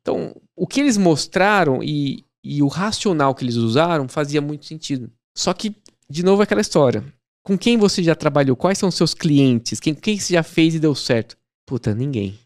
Então, 0.00 0.34
o 0.56 0.66
que 0.66 0.80
eles 0.80 0.96
mostraram, 0.96 1.82
e, 1.82 2.24
e 2.44 2.62
o 2.62 2.68
racional 2.68 3.34
que 3.34 3.44
eles 3.44 3.56
usaram 3.56 4.08
fazia 4.08 4.40
muito 4.40 4.64
sentido. 4.64 5.10
Só 5.36 5.52
que, 5.52 5.74
de 6.08 6.22
novo, 6.22 6.42
aquela 6.42 6.60
história. 6.60 7.04
Com 7.42 7.58
quem 7.58 7.76
você 7.76 8.02
já 8.02 8.14
trabalhou? 8.14 8.56
Quais 8.56 8.78
são 8.78 8.88
os 8.88 8.94
seus 8.94 9.14
clientes? 9.14 9.80
Quem, 9.80 9.94
quem 9.94 10.18
você 10.18 10.34
já 10.34 10.42
fez 10.42 10.74
e 10.74 10.78
deu 10.78 10.94
certo? 10.94 11.36
Puta, 11.66 11.94
ninguém. 11.94 12.38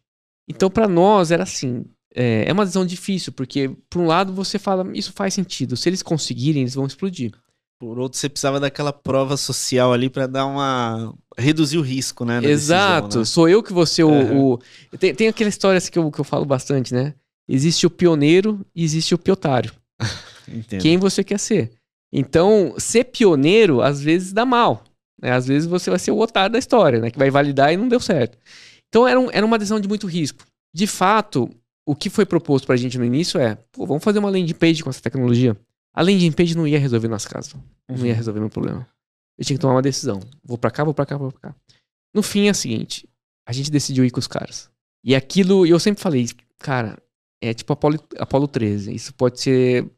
Então, 0.49 0.71
para 0.71 0.89
nós, 0.89 1.31
era 1.31 1.43
assim. 1.43 1.85
É, 2.15 2.45
é 2.49 2.53
uma 2.53 2.65
decisão 2.65 2.87
difícil, 2.87 3.33
porque, 3.33 3.71
por 3.91 4.01
um 4.01 4.07
lado, 4.07 4.33
você 4.33 4.59
fala, 4.59 4.87
isso 4.97 5.13
faz 5.13 5.35
sentido. 5.35 5.77
Se 5.77 5.89
eles 5.89 6.03
conseguirem, 6.03 6.63
eles 6.63 6.75
vão 6.75 6.87
explodir. 6.87 7.33
Por 7.79 7.99
outro, 7.99 8.19
você 8.19 8.29
precisava 8.29 8.61
daquela 8.61 8.93
prova 8.93 9.37
social 9.37 9.93
ali 9.93 10.09
para 10.09 10.27
dar 10.27 10.47
uma. 10.47 11.15
reduzir 11.37 11.79
o 11.79 11.83
risco, 11.83 12.25
né? 12.25 12.39
Exato. 12.45 13.09
Decisão, 13.09 13.21
né? 13.21 13.25
Sou 13.27 13.49
eu 13.49 13.63
que 13.63 13.73
vou 13.73 13.85
ser 13.85 14.05
o. 14.05 14.55
O... 14.55 14.59
Tem, 14.99 15.15
tem, 15.15 15.29
aquela 15.29 15.49
história 15.49 15.79
assim, 15.79 15.91
que, 15.91 15.99
eu, 15.99 16.11
que 16.11 16.21
eu 16.21 16.25
falo 16.25 16.45
bastante, 16.45 16.95
né? 16.95 17.15
Existe 17.49 17.87
o 17.87 17.91
pioneiro 17.91 18.65
e 18.75 18.85
existe 18.85 19.15
o 19.15 19.19
piotário. 19.19 19.73
Entendo. 20.49 20.81
Quem 20.81 20.97
você 20.97 21.23
quer 21.23 21.39
ser. 21.39 21.73
Então, 22.13 22.75
ser 22.79 23.05
pioneiro, 23.05 23.83
às 23.83 24.01
vezes, 24.01 24.33
dá 24.33 24.47
mal. 24.47 24.85
Né? 25.21 25.33
Às 25.33 25.47
vezes 25.47 25.69
você 25.69 25.91
vai 25.91 25.99
ser 25.99 26.13
o 26.13 26.19
otário 26.19 26.53
da 26.53 26.59
história, 26.59 27.01
né? 27.01 27.11
Que 27.11 27.19
vai 27.19 27.29
validar 27.29 27.73
e 27.73 27.77
não 27.77 27.89
deu 27.89 27.99
certo. 27.99 28.39
Então, 28.89 29.07
era, 29.07 29.19
um, 29.19 29.29
era 29.31 29.45
uma 29.45 29.59
decisão 29.59 29.81
de 29.81 29.89
muito 29.89 30.07
risco. 30.07 30.45
De 30.73 30.87
fato, 30.87 31.51
o 31.87 31.95
que 31.95 32.09
foi 32.09 32.25
proposto 32.25 32.67
pra 32.67 32.77
gente 32.77 32.97
no 32.97 33.05
início 33.05 33.41
é, 33.41 33.59
pô, 33.73 33.85
vamos 33.85 34.05
fazer 34.05 34.21
uma 34.21 34.31
landing 34.31 34.55
page 34.55 34.83
com 34.83 34.91
essa 34.91 35.03
tecnologia. 35.03 35.57
A 35.95 36.03
landing 36.03 36.33
page 36.33 36.57
não 36.57 36.67
ia 36.67 36.79
resolver 36.79 37.07
nosso 37.07 37.29
caso. 37.29 37.63
Não 37.89 37.97
ia 37.99 38.11
uhum. 38.11 38.17
resolver 38.17 38.41
meu 38.41 38.51
problema. 38.51 38.87
Eu 39.39 39.45
tinha 39.45 39.57
que 39.57 39.61
tomar 39.61 39.75
uma 39.75 39.83
decisão. 39.83 40.21
Vou 40.43 40.59
para 40.59 40.71
cá, 40.71 40.83
vou 40.83 40.93
para 40.93 41.07
cá, 41.07 41.17
vou 41.17 41.31
pra 41.31 41.51
cá. 41.51 41.57
No 42.13 42.23
fim 42.23 42.49
é 42.49 42.51
o 42.51 42.55
seguinte, 42.55 43.09
a 43.47 43.53
gente 43.53 43.71
decidiu 43.71 44.05
ir 44.05 44.11
com 44.11 44.19
os 44.19 44.27
caras. 44.27 44.71
E 45.05 45.15
aquilo, 45.15 45.67
e 45.67 45.71
eu 45.71 45.79
sempre 45.79 46.03
falei, 46.03 46.27
cara, 46.59 46.99
é 47.43 47.53
tipo 47.53 47.73
Apolo, 47.73 47.99
Apolo 48.19 48.49
13. 48.49 48.95
Isso 48.95 49.15
pode 49.15 49.41
ser 49.41 49.89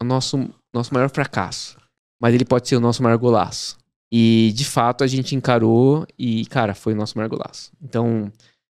o 0.00 0.04
nosso, 0.04 0.50
nosso 0.74 0.92
maior 0.92 1.08
fracasso. 1.08 1.78
Mas 2.20 2.34
ele 2.34 2.44
pode 2.44 2.68
ser 2.68 2.76
o 2.76 2.80
nosso 2.80 3.02
maior 3.02 3.16
golaço. 3.16 3.78
E 4.12 4.52
de 4.54 4.64
fato 4.64 5.04
a 5.04 5.06
gente 5.06 5.36
encarou 5.36 6.06
e, 6.18 6.44
cara, 6.46 6.74
foi 6.74 6.92
o 6.92 6.96
nosso 6.96 7.16
maior 7.16 7.28
golaço. 7.28 7.70
Então, 7.80 8.30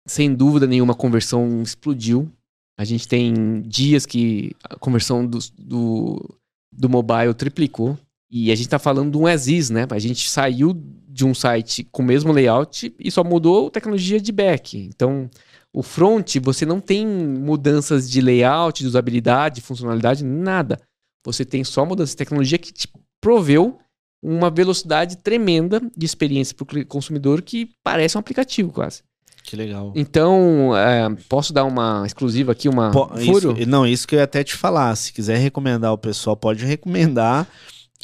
sem 0.07 0.34
dúvida 0.34 0.66
nenhuma, 0.66 0.93
a 0.93 0.97
conversão 0.97 1.61
explodiu. 1.61 2.32
A 2.78 2.86
gente 2.86 3.07
tem 3.07 3.61
dias 3.61 4.05
que 4.05 4.55
a 4.63 4.78
conversão 4.78 5.26
do, 5.26 5.39
do, 5.57 6.39
do 6.78 6.89
mobile 6.89 7.34
triplicou. 7.34 7.97
E 8.30 8.51
a 8.51 8.55
gente 8.55 8.69
tá 8.69 8.80
falando 8.80 9.11
de 9.11 9.17
um 9.17 9.28
as 9.28 9.47
né? 9.69 9.88
A 9.89 9.99
gente 9.99 10.30
saiu 10.30 10.73
de 11.07 11.26
um 11.26 11.34
site 11.34 11.88
com 11.91 12.01
o 12.01 12.05
mesmo 12.05 12.32
layout 12.34 12.93
e 12.99 13.09
só 13.09 13.23
mudou 13.23 13.69
tecnologia 13.69 14.19
de 14.19 14.32
back. 14.32 14.78
Então, 14.78 15.30
o 15.73 15.82
front, 15.82 16.38
você 16.41 16.65
não 16.65 16.82
tem 16.82 17.05
mudanças 17.05 18.09
de 18.09 18.19
layout, 18.21 18.82
de 18.82 18.88
usabilidade, 18.88 19.55
de 19.55 19.61
funcionalidade, 19.61 20.23
nada. 20.23 20.82
Você 21.26 21.45
tem 21.45 21.63
só 21.63 21.86
mudança 21.86 22.11
de 22.11 22.17
tecnologia 22.17 22.57
que 22.57 22.73
te 22.73 22.88
proveu 23.21 23.78
uma 24.21 24.49
velocidade 24.49 25.17
tremenda 25.17 25.82
de 25.95 26.05
experiência 26.05 26.55
para 26.55 26.80
o 26.80 26.86
consumidor 26.86 27.41
que 27.41 27.69
parece 27.84 28.17
um 28.17 28.19
aplicativo 28.19 28.71
quase. 28.71 29.03
Que 29.46 29.56
legal. 29.56 29.93
Então, 29.96 30.76
é, 30.76 31.08
posso 31.30 31.54
dar 31.54 31.66
uma 31.66 32.04
exclusiva 32.06 32.52
aqui, 32.52 32.68
uma 32.68 32.91
po 32.91 33.08
furo? 33.24 33.56
Isso, 33.58 33.70
não, 33.70 33.86
isso 33.86 34.08
que 34.08 34.16
eu 34.16 34.18
ia 34.18 34.24
até 34.24 34.43
te 34.43 34.56
falar. 34.56 34.96
Se 34.96 35.14
quiser 35.14 35.38
recomendar 35.38 35.93
o 35.93 35.98
pessoal, 35.98 36.36
pode 36.36 36.66
recomendar. 36.66 37.48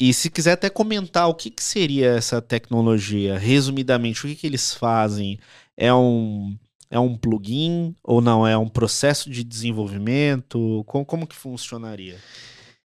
E 0.00 0.14
se 0.14 0.30
quiser 0.30 0.52
até 0.52 0.70
comentar 0.70 1.28
o 1.28 1.34
que, 1.34 1.50
que 1.50 1.62
seria 1.62 2.10
essa 2.10 2.40
tecnologia, 2.40 3.36
resumidamente, 3.38 4.24
o 4.24 4.28
que, 4.28 4.36
que 4.36 4.46
eles 4.46 4.72
fazem? 4.72 5.38
É 5.76 5.92
um, 5.92 6.56
é 6.90 6.98
um 6.98 7.16
plugin 7.16 7.94
ou 8.04 8.20
não? 8.20 8.46
É 8.46 8.56
um 8.56 8.68
processo 8.68 9.28
de 9.28 9.42
desenvolvimento? 9.42 10.84
Como, 10.86 11.04
como 11.04 11.26
que 11.26 11.34
funcionaria? 11.34 12.16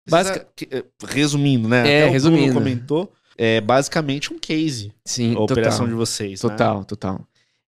Basic... 0.09 0.47
Eh, 0.71 0.85
resumindo, 1.07 1.69
né? 1.69 1.79
É, 1.81 2.03
até 2.05 2.11
resumindo. 2.11 2.53
O 2.53 2.55
comentou, 2.55 3.13
é 3.37 3.61
basicamente 3.61 4.33
um 4.33 4.39
case. 4.39 4.93
Sim, 5.05 5.35
a 5.35 5.41
operação 5.41 5.87
de 5.87 5.95
vocês. 5.95 6.41
Total, 6.41 6.79
né? 6.79 6.85
total. 6.85 7.27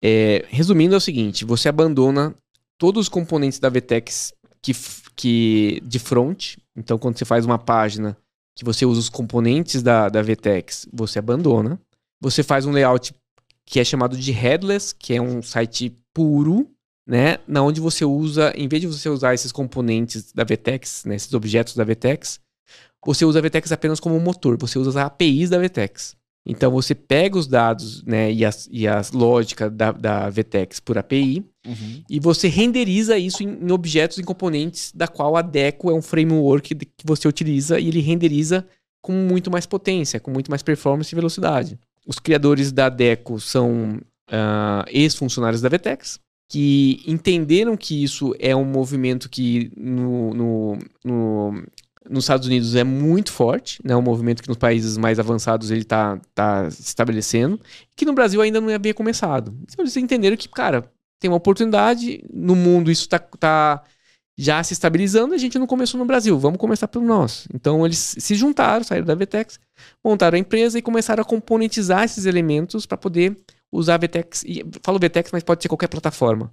É, 0.03 0.44
resumindo, 0.48 0.94
é 0.94 0.98
o 0.98 1.01
seguinte: 1.01 1.44
você 1.44 1.68
abandona 1.68 2.34
todos 2.78 3.03
os 3.03 3.09
componentes 3.09 3.59
da 3.59 3.68
VTEX 3.68 4.32
que, 4.62 4.72
que, 5.14 5.82
de 5.84 5.98
front. 5.98 6.57
Então, 6.76 6.98
quando 6.98 7.18
você 7.18 7.24
faz 7.24 7.44
uma 7.44 7.59
página 7.59 8.16
que 8.57 8.64
você 8.64 8.84
usa 8.84 9.01
os 9.01 9.09
componentes 9.09 9.82
da, 9.82 10.09
da 10.09 10.22
VTEX, 10.22 10.86
você 10.92 11.18
abandona. 11.18 11.80
Você 12.20 12.42
faz 12.42 12.66
um 12.66 12.72
layout 12.72 13.14
que 13.64 13.80
é 13.80 13.84
chamado 13.84 14.16
de 14.16 14.32
headless, 14.32 14.94
que 14.94 15.14
é 15.14 15.22
um 15.22 15.40
site 15.40 15.96
puro, 16.12 16.68
né? 17.07 17.38
Na 17.46 17.62
onde 17.62 17.80
você 17.80 18.05
usa, 18.05 18.53
em 18.57 18.68
vez 18.68 18.80
de 18.80 18.86
você 18.86 19.09
usar 19.09 19.32
esses 19.32 19.53
componentes 19.53 20.32
da 20.32 20.44
VTEX, 20.44 21.05
né, 21.05 21.14
esses 21.14 21.32
objetos 21.32 21.74
da 21.74 21.84
VTEX, 21.84 22.40
você 23.05 23.24
usa 23.24 23.38
a 23.38 23.42
VTEX 23.42 23.72
apenas 23.72 24.01
como 24.01 24.20
motor, 24.20 24.59
você 24.59 24.78
usa 24.78 24.90
as 24.90 24.96
APIs 24.96 25.51
da 25.51 25.59
VTEX. 25.59 26.16
Então 26.47 26.70
você 26.70 26.95
pega 26.95 27.38
os 27.38 27.47
dados 27.47 28.03
né, 28.05 28.32
e, 28.32 28.45
as, 28.45 28.68
e 28.72 28.88
as 28.88 29.12
lógicas 29.12 29.70
da, 29.72 29.93
da 29.93 30.30
VTEX 30.30 30.80
por 30.80 30.97
API 30.97 31.45
uhum. 31.66 32.03
e 32.09 32.18
você 32.18 32.49
renderiza 32.49 33.18
isso 33.18 33.43
em, 33.43 33.59
em, 33.62 33.70
objetos 33.70 34.18
e 34.18 34.22
componentes 34.22 34.91
da 34.95 35.07
qual 35.07 35.36
a 35.36 35.43
Deco 35.43 35.91
é 35.91 35.95
um 35.95 36.01
framework 36.01 36.74
que 36.74 37.05
você 37.05 37.28
utiliza 37.28 37.78
e 37.78 37.88
ele 37.88 38.01
renderiza 38.01 38.66
com 39.03 39.12
muito 39.12 39.51
mais 39.51 39.66
potência, 39.66 40.18
com 40.18 40.30
muito 40.30 40.51
mais 40.51 40.62
performance 40.62 41.14
e 41.14 41.16
velocidade. 41.16 41.78
Os 42.07 42.18
criadores 42.18 42.72
da 42.72 42.88
Deco 42.88 43.38
são 43.38 44.01
uh, 44.30 44.84
ex-funcionários 44.88 45.61
da 45.61 45.68
VTEX 45.68 46.18
que 46.49 47.01
entenderam 47.07 47.76
que 47.76 48.03
isso 48.03 48.34
é 48.38 48.57
um 48.57 48.64
movimento 48.64 49.28
que 49.28 49.70
no, 49.76 50.34
no, 50.34 50.78
no 51.05 51.64
nos 52.09 52.24
Estados 52.24 52.46
Unidos 52.46 52.74
é 52.74 52.84
muito 52.84 53.32
forte, 53.32 53.80
né? 53.84 53.94
Um 53.94 54.03
movimento 54.03 54.42
que 54.42 54.48
nos 54.48 54.57
países 54.57 54.96
mais 54.96 55.18
avançados 55.18 55.70
ele 55.70 55.84
tá, 55.84 56.18
tá 56.34 56.70
se 56.70 56.82
estabelecendo, 56.82 57.61
que 57.94 58.07
no 58.07 58.12
Brasil 58.12 58.40
ainda 58.40 58.61
não 58.61 58.72
havia 58.74 58.94
começado. 58.94 59.55
Então 59.62 59.82
eles 59.82 59.96
entenderam 59.96 60.36
que, 60.36 60.48
cara, 60.48 60.90
tem 61.18 61.30
uma 61.30 61.36
oportunidade, 61.36 62.24
no 62.32 62.57
mundo 62.57 62.90
isso 62.90 63.09
tá, 63.09 63.18
tá 63.18 63.82
já 64.36 64.62
se 64.62 64.72
estabilizando, 64.72 65.34
a 65.34 65.38
gente 65.38 65.59
não 65.59 65.66
começou 65.66 65.98
no 65.98 66.07
Brasil, 66.07 66.38
vamos 66.38 66.59
começar 66.59 66.88
pelo 66.88 67.05
nosso. 67.05 67.46
Então 67.53 67.84
eles 67.84 68.16
se 68.18 68.34
juntaram, 68.34 68.82
saíram 68.82 69.05
da 69.07 69.14
VTEX, 69.14 69.61
montaram 70.03 70.36
a 70.36 70.38
empresa 70.38 70.78
e 70.78 70.82
começaram 70.82 71.20
a 71.20 71.24
componentizar 71.24 72.05
esses 72.05 72.24
elementos 72.24 72.86
para 72.86 72.96
poder 72.96 73.36
usar 73.70 73.96
a 73.96 73.98
VTEX. 73.98 74.42
E, 74.44 74.64
falo 74.82 74.98
VTEX, 74.98 75.30
mas 75.32 75.42
pode 75.42 75.62
ser 75.62 75.68
qualquer 75.68 75.88
plataforma. 75.88 76.51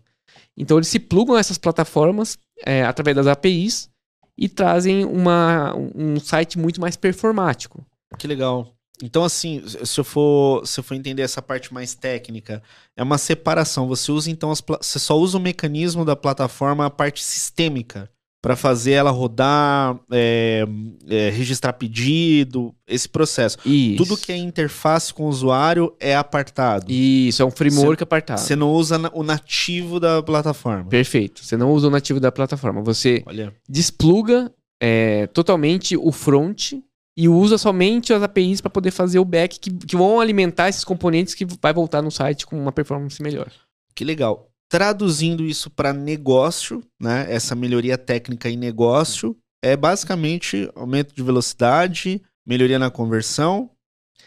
Então 0.57 0.77
eles 0.77 0.89
se 0.89 0.99
plugam 0.99 1.37
essas 1.37 1.57
plataformas 1.57 2.37
é, 2.65 2.83
através 2.83 3.15
das 3.15 3.27
APIs 3.27 3.89
e 4.37 4.47
trazem 4.47 5.03
uma, 5.03 5.75
um 5.75 6.19
site 6.19 6.59
muito 6.59 6.79
mais 6.79 6.95
performático. 6.95 7.85
Que 8.17 8.27
legal. 8.27 8.73
Então, 9.01 9.23
assim, 9.23 9.63
se 9.67 9.99
eu 9.99 10.03
for, 10.03 10.65
se 10.65 10.79
eu 10.79 10.83
for 10.83 10.95
entender 10.95 11.21
essa 11.21 11.41
parte 11.41 11.73
mais 11.73 11.93
técnica, 11.93 12.63
é 12.95 13.03
uma 13.03 13.17
separação. 13.17 13.87
Você 13.87 14.11
usa 14.11 14.31
então 14.31 14.51
as, 14.51 14.61
você 14.61 14.99
só 14.99 15.17
usa 15.17 15.37
o 15.37 15.41
mecanismo 15.41 16.03
da 16.03 16.15
plataforma, 16.15 16.85
a 16.85 16.89
parte 16.89 17.23
sistêmica 17.23 18.09
para 18.41 18.55
fazer 18.55 18.91
ela 18.91 19.11
rodar, 19.11 19.99
é, 20.11 20.65
é, 21.09 21.29
registrar 21.29 21.73
pedido, 21.73 22.73
esse 22.87 23.09
processo. 23.09 23.57
Isso. 23.65 23.97
Tudo 23.97 24.17
que 24.17 24.31
é 24.31 24.37
interface 24.37 25.13
com 25.13 25.23
o 25.23 25.27
usuário 25.27 25.93
é 25.99 26.15
apartado. 26.15 26.91
Isso, 26.91 27.41
é 27.41 27.45
um 27.45 27.51
framework 27.51 27.99
cê, 27.99 28.03
apartado. 28.03 28.39
Você 28.39 28.55
não 28.55 28.71
usa 28.71 28.97
o 29.13 29.23
nativo 29.23 29.99
da 29.99 30.21
plataforma. 30.21 30.85
Perfeito. 30.85 31.43
Você 31.43 31.57
não 31.57 31.71
usa 31.71 31.87
o 31.87 31.91
nativo 31.91 32.19
da 32.19 32.31
plataforma. 32.31 32.81
Você 32.83 33.23
Olha. 33.25 33.53
despluga 33.67 34.53
é, 34.81 35.27
totalmente 35.27 35.97
o 35.97 36.11
front 36.11 36.73
e 37.17 37.27
usa 37.27 37.57
somente 37.57 38.13
as 38.13 38.21
APIs 38.21 38.61
para 38.61 38.69
poder 38.69 38.91
fazer 38.91 39.17
o 39.17 39.25
back 39.25 39.59
que, 39.59 39.71
que 39.71 39.95
vão 39.95 40.19
alimentar 40.19 40.69
esses 40.69 40.83
componentes 40.83 41.33
que 41.33 41.45
vai 41.59 41.73
voltar 41.73 42.03
no 42.03 42.11
site 42.11 42.45
com 42.45 42.59
uma 42.59 42.71
performance 42.71 43.21
melhor. 43.21 43.51
Que 43.95 44.05
legal 44.05 44.46
traduzindo 44.69 45.43
isso 45.43 45.69
para 45.69 45.93
negócio, 45.93 46.83
né? 46.99 47.25
Essa 47.29 47.55
melhoria 47.55 47.97
técnica 47.97 48.49
em 48.49 48.57
negócio 48.57 49.37
é 49.63 49.75
basicamente 49.75 50.69
aumento 50.75 51.15
de 51.15 51.23
velocidade, 51.23 52.21
melhoria 52.45 52.77
na 52.77 52.91
conversão, 52.91 53.69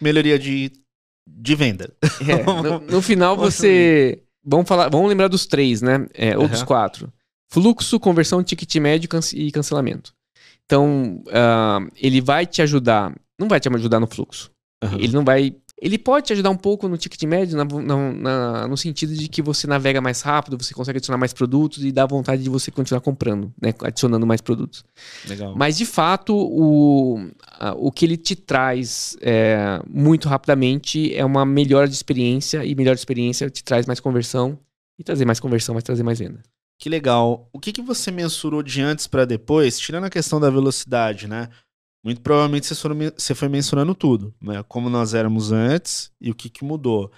melhoria 0.01 0.39
de, 0.39 0.73
de 1.27 1.55
venda. 1.55 1.93
É, 2.27 2.43
no, 2.43 2.81
no, 2.93 3.03
final 3.03 3.37
você 3.37 4.23
vamos 4.45 4.67
falar, 4.67 4.89
vamos 4.89 5.09
lembrar 5.09 5.29
dos 5.29 5.47
três, 5.47 5.83
né? 5.83 6.07
É, 6.15 6.37
ou 6.37 6.45
uhum. 6.45 6.51
dos 6.51 6.63
quatro: 6.63 7.13
fluxo, 7.51 8.01
conversão, 8.01 8.43
ticket 8.43 8.75
médio 8.77 9.09
e 9.35 9.53
cancelamento. 9.53 10.15
Então 10.65 11.23
uh, 11.27 11.91
ele 11.97 12.21
vai 12.21 12.47
te 12.47 12.63
ajudar, 12.63 13.15
não 13.39 13.49
vai 13.49 13.61
te 13.61 13.69
ajudar 13.69 14.01
no 14.01 14.07
fluxo. 14.07 14.51
Uhum. 14.83 14.95
Ele 14.95 15.13
não 15.13 15.25
vai 15.25 15.55
ele 15.81 15.97
pode 15.97 16.27
te 16.27 16.33
ajudar 16.35 16.51
um 16.51 16.57
pouco 16.57 16.87
no 16.87 16.99
ticket 16.99 17.23
médio, 17.23 17.57
na, 17.57 17.65
na, 17.65 18.13
na, 18.13 18.69
no 18.69 18.77
sentido 18.77 19.15
de 19.15 19.29
que 19.29 19.41
você 19.41 19.67
navega 19.67 19.99
mais 20.01 20.21
rápido, 20.21 20.63
você 20.63 20.75
consegue 20.75 20.99
adicionar 20.99 21.17
mais 21.17 21.33
produtos 21.33 21.83
e 21.83 21.91
dá 21.91 22.05
vontade 22.05 22.43
de 22.43 22.51
você 22.51 22.71
continuar 22.71 23.01
comprando, 23.01 23.51
né? 23.61 23.73
Adicionando 23.81 24.27
mais 24.27 24.43
produtos. 24.43 24.85
Legal. 25.27 25.55
Mas, 25.57 25.79
de 25.79 25.87
fato, 25.87 26.37
o, 26.37 27.31
a, 27.59 27.73
o 27.73 27.91
que 27.91 28.05
ele 28.05 28.19
te 28.19 28.37
traz 28.37 29.17
é, 29.23 29.81
muito 29.89 30.29
rapidamente 30.29 31.15
é 31.15 31.25
uma 31.25 31.47
melhora 31.47 31.89
de 31.89 31.95
experiência, 31.95 32.63
e 32.63 32.75
melhor 32.75 32.95
experiência 32.95 33.49
te 33.49 33.65
traz 33.65 33.87
mais 33.87 34.01
conversão, 34.01 34.59
e 34.99 35.03
trazer 35.03 35.25
mais 35.25 35.41
conversão 35.41 35.75
vai 35.75 35.83
trazer 35.83 36.03
mais 36.03 36.19
venda. 36.19 36.43
Que 36.79 36.91
legal. 36.91 37.49
O 37.53 37.59
que, 37.59 37.73
que 37.73 37.81
você 37.81 38.11
mensurou 38.11 38.63
de 38.63 38.83
antes 38.83 39.07
para 39.07 39.25
depois, 39.25 39.79
tirando 39.79 40.05
a 40.05 40.11
questão 40.11 40.39
da 40.39 40.51
velocidade, 40.51 41.27
né? 41.27 41.49
Muito 42.03 42.23
provavelmente 42.23 42.67
você, 42.67 43.35
foi 43.35 43.49
mensurando 43.49 43.95
tudo, 43.95 44.35
né? 44.41 44.63
Como 44.67 44.89
nós 44.89 45.13
éramos 45.13 45.53
antes 45.53 46.11
e 46.21 46.31
o 46.31 46.35
que, 46.35 46.49
que 46.49 46.65
mudou. 46.65 47.13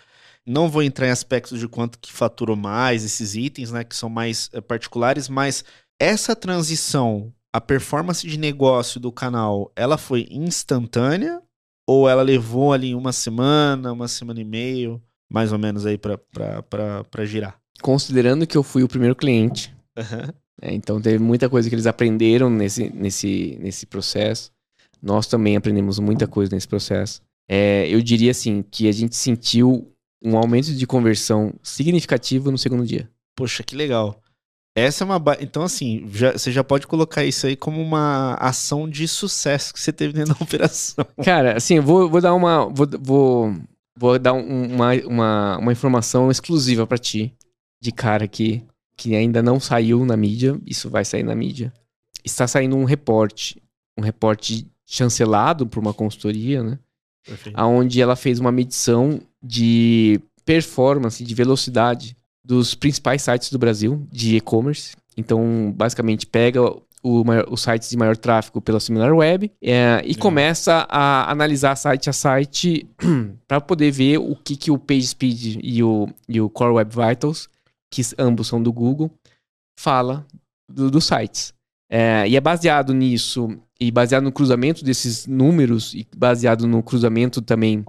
Não 0.44 0.68
vou 0.68 0.82
entrar 0.82 1.06
em 1.06 1.10
aspectos 1.10 1.60
de 1.60 1.68
quanto 1.68 1.98
que 2.00 2.12
faturou 2.12 2.56
mais 2.56 3.04
esses 3.04 3.36
itens, 3.36 3.70
né? 3.70 3.84
Que 3.84 3.94
são 3.94 4.08
mais 4.08 4.50
é, 4.52 4.60
particulares, 4.60 5.28
mas 5.28 5.64
essa 6.00 6.34
transição, 6.34 7.32
a 7.52 7.60
performance 7.60 8.26
de 8.26 8.36
negócio 8.36 8.98
do 8.98 9.12
canal, 9.12 9.70
ela 9.76 9.96
foi 9.96 10.26
instantânea 10.30 11.40
ou 11.86 12.08
ela 12.08 12.22
levou 12.22 12.72
ali 12.72 12.92
uma 12.94 13.12
semana, 13.12 13.92
uma 13.92 14.08
semana 14.08 14.40
e 14.40 14.44
meio, 14.44 15.00
mais 15.32 15.52
ou 15.52 15.58
menos 15.58 15.86
aí 15.86 15.96
para 15.96 17.24
girar? 17.24 17.56
Considerando 17.80 18.46
que 18.46 18.56
eu 18.56 18.62
fui 18.64 18.82
o 18.82 18.88
primeiro 18.88 19.14
cliente, 19.14 19.74
uhum. 19.96 20.32
é, 20.60 20.72
então 20.74 21.00
teve 21.00 21.18
muita 21.18 21.48
coisa 21.48 21.68
que 21.68 21.74
eles 21.74 21.86
aprenderam 21.86 22.50
nesse, 22.50 22.90
nesse, 22.90 23.56
nesse 23.60 23.86
processo. 23.86 24.50
Nós 25.02 25.26
também 25.26 25.56
aprendemos 25.56 25.98
muita 25.98 26.26
coisa 26.26 26.54
nesse 26.54 26.68
processo. 26.68 27.20
É, 27.48 27.88
eu 27.88 28.00
diria 28.00 28.30
assim 28.30 28.62
que 28.70 28.88
a 28.88 28.92
gente 28.92 29.16
sentiu 29.16 29.92
um 30.24 30.36
aumento 30.36 30.72
de 30.72 30.86
conversão 30.86 31.52
significativo 31.62 32.50
no 32.50 32.56
segundo 32.56 32.86
dia. 32.86 33.10
Poxa, 33.36 33.62
que 33.64 33.74
legal. 33.74 34.22
Essa 34.74 35.02
é 35.02 35.04
uma. 35.04 35.18
Ba... 35.18 35.36
Então, 35.40 35.62
assim, 35.62 36.08
já, 36.12 36.32
você 36.32 36.50
já 36.50 36.64
pode 36.64 36.86
colocar 36.86 37.24
isso 37.24 37.46
aí 37.46 37.56
como 37.56 37.82
uma 37.82 38.34
ação 38.34 38.88
de 38.88 39.06
sucesso 39.06 39.72
que 39.72 39.80
você 39.80 39.92
teve 39.92 40.14
dentro 40.14 40.34
da 40.34 40.40
operação. 40.44 41.04
Cara, 41.22 41.56
assim, 41.56 41.76
eu 41.76 41.82
vou, 41.82 42.08
vou 42.08 42.20
dar 42.20 42.34
uma. 42.34 42.66
Vou, 42.66 42.88
vou, 43.00 43.54
vou 43.96 44.18
dar 44.18 44.32
uma, 44.32 44.92
uma, 45.04 45.58
uma 45.58 45.72
informação 45.72 46.30
exclusiva 46.30 46.86
para 46.86 46.96
ti, 46.96 47.34
de 47.82 47.92
cara 47.92 48.26
que, 48.26 48.64
que 48.96 49.14
ainda 49.14 49.42
não 49.42 49.60
saiu 49.60 50.06
na 50.06 50.16
mídia. 50.16 50.58
Isso 50.66 50.88
vai 50.88 51.04
sair 51.04 51.22
na 51.22 51.34
mídia. 51.34 51.72
Está 52.24 52.46
saindo 52.46 52.76
um 52.76 52.84
reporte. 52.84 53.60
Um 53.98 54.02
reporte 54.02 54.66
chancelado 54.92 55.66
por 55.66 55.80
uma 55.80 55.94
consultoria, 55.94 56.62
né? 56.62 56.78
Onde 57.56 58.02
ela 58.02 58.14
fez 58.14 58.38
uma 58.38 58.52
medição 58.52 59.20
de 59.42 60.20
performance, 60.44 61.24
de 61.24 61.34
velocidade 61.34 62.14
dos 62.44 62.74
principais 62.74 63.22
sites 63.22 63.50
do 63.50 63.58
Brasil 63.58 64.06
de 64.12 64.36
e-commerce. 64.36 64.94
Então, 65.16 65.72
basicamente, 65.74 66.26
pega 66.26 66.60
o 67.02 67.24
maior, 67.24 67.46
os 67.50 67.62
sites 67.62 67.88
de 67.88 67.96
maior 67.96 68.16
tráfego 68.16 68.60
pela 68.60 68.78
Similar 68.78 69.14
Web 69.14 69.50
é, 69.62 70.02
e 70.04 70.14
começa 70.14 70.86
a 70.90 71.30
analisar 71.30 71.74
site 71.74 72.10
a 72.10 72.12
site 72.12 72.86
para 73.48 73.60
poder 73.62 73.90
ver 73.90 74.18
o 74.18 74.36
que, 74.36 74.56
que 74.56 74.70
o 74.70 74.78
PageSpeed 74.78 75.58
e 75.62 75.82
o, 75.82 76.08
e 76.28 76.38
o 76.38 76.50
Core 76.50 76.74
Web 76.74 76.94
Vitals, 76.94 77.48
que 77.90 78.02
ambos 78.18 78.48
são 78.48 78.62
do 78.62 78.72
Google, 78.72 79.10
fala 79.78 80.26
do, 80.68 80.90
dos 80.90 81.06
sites. 81.06 81.54
É, 81.94 82.26
e 82.26 82.36
é 82.36 82.40
baseado 82.40 82.94
nisso, 82.94 83.54
e 83.78 83.90
baseado 83.90 84.24
no 84.24 84.32
cruzamento 84.32 84.82
desses 84.82 85.26
números, 85.26 85.92
e 85.92 86.06
baseado 86.16 86.66
no 86.66 86.82
cruzamento 86.82 87.42
também 87.42 87.84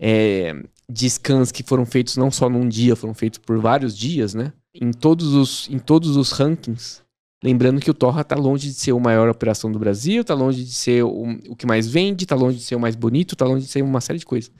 é, 0.00 0.56
de 0.88 1.10
scans 1.10 1.52
que 1.52 1.62
foram 1.62 1.84
feitos 1.84 2.16
não 2.16 2.30
só 2.30 2.48
num 2.48 2.66
dia, 2.66 2.96
foram 2.96 3.12
feitos 3.12 3.38
por 3.38 3.58
vários 3.58 3.94
dias, 3.94 4.32
né? 4.32 4.54
Em 4.74 4.90
todos 4.90 5.34
os, 5.34 5.68
em 5.68 5.78
todos 5.78 6.16
os 6.16 6.32
rankings. 6.32 7.02
Lembrando 7.44 7.78
que 7.78 7.90
o 7.90 7.94
Torra 7.94 8.22
está 8.22 8.36
longe 8.36 8.68
de 8.68 8.74
ser 8.74 8.92
a 8.92 8.98
maior 8.98 9.28
operação 9.28 9.70
do 9.70 9.78
Brasil, 9.78 10.22
está 10.22 10.32
longe 10.32 10.64
de 10.64 10.72
ser 10.72 11.04
o, 11.04 11.32
o 11.50 11.54
que 11.54 11.66
mais 11.66 11.86
vende, 11.86 12.24
está 12.24 12.34
longe 12.34 12.56
de 12.56 12.64
ser 12.64 12.76
o 12.76 12.80
mais 12.80 12.96
bonito, 12.96 13.34
está 13.34 13.44
longe 13.44 13.66
de 13.66 13.70
ser 13.70 13.82
uma 13.82 14.00
série 14.00 14.18
de 14.18 14.24
coisas. 14.24 14.50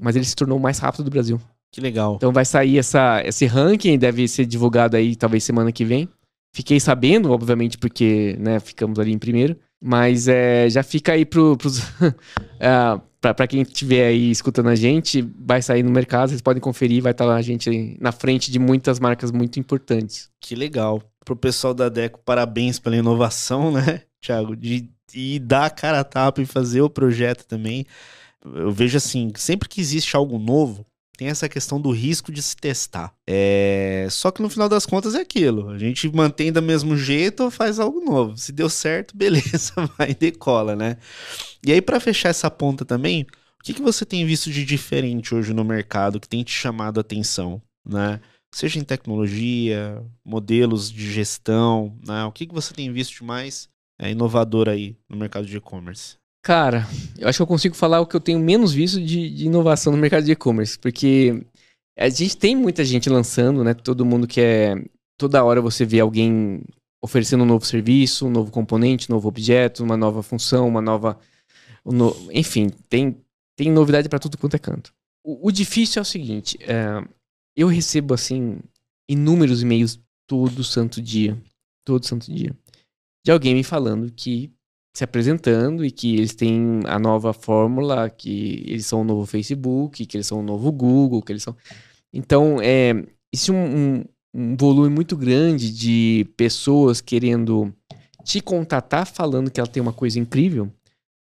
Mas 0.00 0.16
ele 0.16 0.24
se 0.24 0.34
tornou 0.34 0.58
o 0.58 0.60
mais 0.60 0.80
rápido 0.80 1.04
do 1.04 1.10
Brasil. 1.10 1.40
Que 1.70 1.80
legal. 1.80 2.16
Então 2.16 2.32
vai 2.32 2.44
sair 2.44 2.78
essa, 2.78 3.22
esse 3.24 3.46
ranking, 3.46 3.96
deve 3.98 4.26
ser 4.26 4.46
divulgado 4.46 4.96
aí 4.96 5.14
talvez 5.14 5.44
semana 5.44 5.70
que 5.70 5.84
vem. 5.84 6.08
Fiquei 6.56 6.80
sabendo, 6.80 7.32
obviamente, 7.32 7.76
porque 7.76 8.34
né, 8.40 8.58
ficamos 8.58 8.98
ali 8.98 9.12
em 9.12 9.18
primeiro. 9.18 9.58
Mas 9.78 10.26
é, 10.26 10.70
já 10.70 10.82
fica 10.82 11.12
aí 11.12 11.26
pro, 11.26 11.54
pros, 11.54 11.80
uh, 12.00 13.46
quem 13.46 13.60
estiver 13.60 14.06
aí 14.06 14.30
escutando 14.30 14.70
a 14.70 14.74
gente, 14.74 15.20
vai 15.38 15.60
sair 15.60 15.82
no 15.82 15.90
mercado, 15.90 16.30
vocês 16.30 16.40
podem 16.40 16.58
conferir, 16.58 17.02
vai 17.02 17.12
estar 17.12 17.24
tá 17.24 17.28
lá 17.28 17.36
a 17.36 17.42
gente 17.42 17.98
na 18.00 18.10
frente 18.10 18.50
de 18.50 18.58
muitas 18.58 18.98
marcas 18.98 19.30
muito 19.30 19.60
importantes. 19.60 20.30
Que 20.40 20.54
legal. 20.54 21.02
Pro 21.26 21.36
pessoal 21.36 21.74
da 21.74 21.90
Deco, 21.90 22.20
parabéns 22.24 22.78
pela 22.78 22.96
inovação, 22.96 23.70
né, 23.70 24.00
Thiago? 24.24 24.56
De, 24.56 24.88
de 25.12 25.38
dar 25.38 25.66
a 25.66 25.70
cara 25.70 26.00
a 26.00 26.04
tapa 26.04 26.40
e 26.40 26.46
fazer 26.46 26.80
o 26.80 26.88
projeto 26.88 27.44
também. 27.44 27.84
Eu 28.42 28.72
vejo 28.72 28.96
assim, 28.96 29.30
sempre 29.36 29.68
que 29.68 29.78
existe 29.78 30.16
algo 30.16 30.38
novo, 30.38 30.86
tem 31.16 31.28
essa 31.28 31.48
questão 31.48 31.80
do 31.80 31.90
risco 31.90 32.30
de 32.30 32.42
se 32.42 32.56
testar. 32.56 33.14
É... 33.26 34.06
Só 34.10 34.30
que 34.30 34.42
no 34.42 34.48
final 34.48 34.68
das 34.68 34.86
contas 34.86 35.14
é 35.14 35.20
aquilo. 35.20 35.70
A 35.70 35.78
gente 35.78 36.08
mantém 36.14 36.52
do 36.52 36.62
mesmo 36.62 36.96
jeito 36.96 37.44
ou 37.44 37.50
faz 37.50 37.78
algo 37.78 38.00
novo. 38.00 38.36
Se 38.36 38.52
deu 38.52 38.68
certo, 38.68 39.14
beleza, 39.16 39.72
vai 39.98 40.14
decola, 40.14 40.76
né? 40.76 40.98
E 41.64 41.72
aí, 41.72 41.80
para 41.80 42.00
fechar 42.00 42.28
essa 42.28 42.50
ponta 42.50 42.84
também, 42.84 43.22
o 43.22 43.64
que, 43.64 43.74
que 43.74 43.82
você 43.82 44.04
tem 44.04 44.24
visto 44.24 44.50
de 44.50 44.64
diferente 44.64 45.34
hoje 45.34 45.52
no 45.52 45.64
mercado 45.64 46.20
que 46.20 46.28
tem 46.28 46.44
te 46.44 46.52
chamado 46.52 46.98
a 46.98 47.00
atenção, 47.00 47.60
né? 47.84 48.20
Seja 48.54 48.78
em 48.78 48.84
tecnologia, 48.84 50.02
modelos 50.24 50.90
de 50.90 51.12
gestão, 51.12 51.98
né? 52.06 52.24
O 52.24 52.32
que, 52.32 52.46
que 52.46 52.54
você 52.54 52.72
tem 52.72 52.92
visto 52.92 53.16
de 53.16 53.24
mais 53.24 53.68
é, 53.98 54.10
inovador 54.10 54.68
aí 54.68 54.96
no 55.08 55.16
mercado 55.16 55.46
de 55.46 55.56
e-commerce? 55.56 56.16
Cara, 56.46 56.86
eu 57.18 57.28
acho 57.28 57.38
que 57.38 57.42
eu 57.42 57.46
consigo 57.48 57.74
falar 57.74 58.00
o 58.00 58.06
que 58.06 58.14
eu 58.14 58.20
tenho 58.20 58.38
menos 58.38 58.72
visto 58.72 59.02
de, 59.02 59.28
de 59.30 59.46
inovação 59.46 59.92
no 59.92 59.98
mercado 59.98 60.22
de 60.22 60.30
e-commerce, 60.30 60.78
porque 60.78 61.44
a 61.98 62.08
gente 62.08 62.36
tem 62.36 62.54
muita 62.54 62.84
gente 62.84 63.10
lançando, 63.10 63.64
né? 63.64 63.74
Todo 63.74 64.06
mundo 64.06 64.28
quer. 64.28 64.80
Toda 65.18 65.42
hora 65.42 65.60
você 65.60 65.84
vê 65.84 65.98
alguém 65.98 66.62
oferecendo 67.02 67.42
um 67.42 67.46
novo 67.46 67.66
serviço, 67.66 68.28
um 68.28 68.30
novo 68.30 68.52
componente, 68.52 69.10
um 69.10 69.16
novo 69.16 69.26
objeto, 69.26 69.82
uma 69.82 69.96
nova 69.96 70.22
função, 70.22 70.68
uma 70.68 70.80
nova. 70.80 71.18
Um 71.84 71.90
no... 71.90 72.16
Enfim, 72.30 72.68
tem, 72.88 73.20
tem 73.56 73.68
novidade 73.68 74.08
para 74.08 74.20
tudo 74.20 74.38
quanto 74.38 74.54
é 74.54 74.60
canto. 74.60 74.94
O, 75.24 75.48
o 75.48 75.50
difícil 75.50 75.98
é 75.98 76.02
o 76.02 76.04
seguinte: 76.04 76.56
é, 76.60 77.04
eu 77.56 77.66
recebo, 77.66 78.14
assim, 78.14 78.60
inúmeros 79.10 79.62
e-mails 79.62 79.98
todo 80.28 80.62
santo 80.62 81.02
dia. 81.02 81.36
Todo 81.84 82.06
santo 82.06 82.32
dia. 82.32 82.54
De 83.24 83.32
alguém 83.32 83.52
me 83.52 83.64
falando 83.64 84.12
que 84.12 84.55
se 84.96 85.04
apresentando 85.04 85.84
e 85.84 85.90
que 85.90 86.16
eles 86.16 86.34
têm 86.34 86.80
a 86.86 86.98
nova 86.98 87.34
fórmula, 87.34 88.08
que 88.08 88.64
eles 88.66 88.86
são 88.86 89.02
o 89.02 89.04
novo 89.04 89.26
Facebook, 89.26 90.06
que 90.06 90.16
eles 90.16 90.26
são 90.26 90.40
o 90.40 90.42
novo 90.42 90.72
Google, 90.72 91.20
que 91.20 91.32
eles 91.32 91.42
são. 91.42 91.54
Então, 92.10 92.62
é, 92.62 93.04
existe 93.30 93.52
um, 93.52 93.56
um, 93.56 94.04
um 94.34 94.56
volume 94.56 94.88
muito 94.88 95.14
grande 95.14 95.70
de 95.70 96.26
pessoas 96.34 97.02
querendo 97.02 97.74
te 98.24 98.40
contatar 98.40 99.06
falando 99.06 99.50
que 99.50 99.60
ela 99.60 99.68
tem 99.68 99.82
uma 99.82 99.92
coisa 99.92 100.18
incrível, 100.18 100.72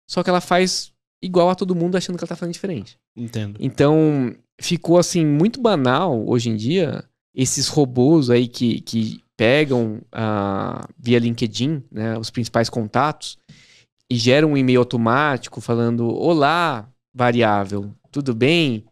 só 0.08 0.22
que 0.22 0.30
ela 0.30 0.40
faz 0.40 0.92
igual 1.20 1.50
a 1.50 1.56
todo 1.56 1.74
mundo 1.74 1.96
achando 1.96 2.16
que 2.16 2.22
ela 2.22 2.28
tá 2.28 2.36
fazendo 2.36 2.52
diferente. 2.52 2.96
Entendo. 3.16 3.58
Então, 3.58 4.36
ficou 4.60 4.98
assim 4.98 5.26
muito 5.26 5.60
banal 5.60 6.24
hoje 6.28 6.48
em 6.48 6.54
dia 6.54 7.04
esses 7.34 7.66
robôs 7.66 8.30
aí 8.30 8.46
que, 8.46 8.80
que 8.82 9.20
pegam 9.36 10.00
uh, 10.14 10.86
via 10.96 11.18
LinkedIn, 11.18 11.82
né, 11.90 12.16
os 12.16 12.30
principais 12.30 12.70
contatos 12.70 13.36
e 14.14 14.16
gera 14.16 14.46
um 14.46 14.56
e-mail 14.56 14.78
automático 14.78 15.60
falando: 15.60 16.08
Olá, 16.08 16.88
variável, 17.12 17.92
tudo 18.12 18.32
bem? 18.32 18.84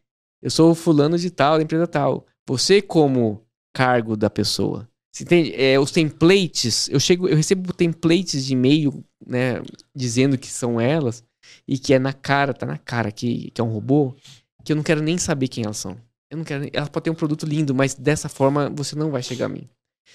Eu 0.43 0.51
sou 0.51 0.73
o 0.73 0.75
fulano 0.75 1.17
de 1.17 1.31
tal, 1.31 1.59
da 1.59 1.63
empresa 1.63 1.87
tal. 1.87 2.27
Você, 2.49 2.83
como 2.83 3.41
cargo 3.73 4.17
da 4.17 4.29
pessoa. 4.29 4.89
Você 5.13 5.23
entende? 5.23 5.55
É, 5.55 5.79
os 5.79 5.93
templates, 5.93 6.89
eu 6.89 6.99
chego, 6.99 7.29
eu 7.29 7.37
recebo 7.37 7.73
templates 7.73 8.45
de 8.45 8.55
e-mail, 8.55 9.05
né, 9.25 9.63
dizendo 9.95 10.37
que 10.37 10.49
são 10.49 10.81
elas, 10.81 11.23
e 11.69 11.79
que 11.79 11.95
é 11.95 12.01
na 12.01 12.13
cara, 12.13 12.53
tá 12.53 12.67
na 12.67 12.79
cara 12.79 13.13
que, 13.13 13.53
que 13.53 13.61
é 13.61 13.65
um 13.65 13.71
robô, 13.71 14.17
que 14.65 14.73
eu 14.73 14.77
não 14.77 14.83
quero 14.83 15.01
nem 15.01 15.19
saber 15.19 15.47
quem 15.47 15.63
elas 15.63 15.77
são. 15.77 15.97
Eu 16.29 16.39
não 16.39 16.45
quero. 16.45 16.69
Ela 16.73 16.89
pode 16.89 17.05
ter 17.05 17.11
um 17.11 17.15
produto 17.15 17.47
lindo, 17.47 17.73
mas 17.75 17.95
dessa 17.95 18.29
forma 18.29 18.69
você 18.71 18.97
não 18.97 19.13
vai 19.13 19.23
chegar 19.23 19.47
a 19.47 19.49
mim. 19.49 19.69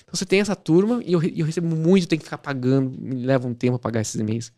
Então 0.03 0.13
você 0.13 0.25
tem 0.25 0.39
essa 0.39 0.55
turma 0.55 1.01
e 1.05 1.13
eu, 1.13 1.23
eu 1.23 1.45
recebo 1.45 1.75
muito, 1.75 2.07
tenho 2.07 2.19
que 2.19 2.25
ficar 2.25 2.37
pagando, 2.37 2.89
me 2.99 3.25
leva 3.25 3.47
um 3.47 3.53
tempo 3.53 3.75
a 3.75 3.79
pagar 3.79 4.01
esses 4.01 4.15
e-mails. 4.15 4.51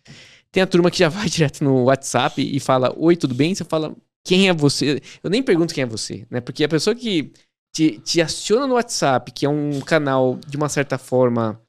Tem 0.52 0.64
a 0.64 0.68
turma 0.68 0.90
que 0.90 1.00
já 1.00 1.10
vai 1.10 1.28
direto 1.30 1.64
no 1.64 1.84
WhatsApp 1.86 2.42
e 2.42 2.60
fala: 2.60 2.94
Oi, 2.98 3.16
tudo 3.16 3.34
bem? 3.34 3.54
Você 3.54 3.64
fala: 3.64 3.96
Quem 4.24 4.50
é 4.50 4.54
você? 4.54 5.02
Eu 5.24 5.30
nem 5.30 5.44
pergunto 5.44 5.74
quem 5.74 5.84
é 5.84 5.88
você, 5.88 6.26
né? 6.30 6.42
Porque 6.42 6.64
a 6.64 6.70
pessoa 6.70 6.96
que 6.96 7.32
te, 7.74 8.00
te 8.00 8.22
aciona 8.22 8.68
no 8.68 8.74
WhatsApp, 8.74 9.32
que 9.32 9.46
é 9.46 9.50
um 9.50 9.80
canal 9.82 10.40
de 10.48 10.58
uma 10.58 10.70
certa 10.70 10.98
forma. 10.98 11.60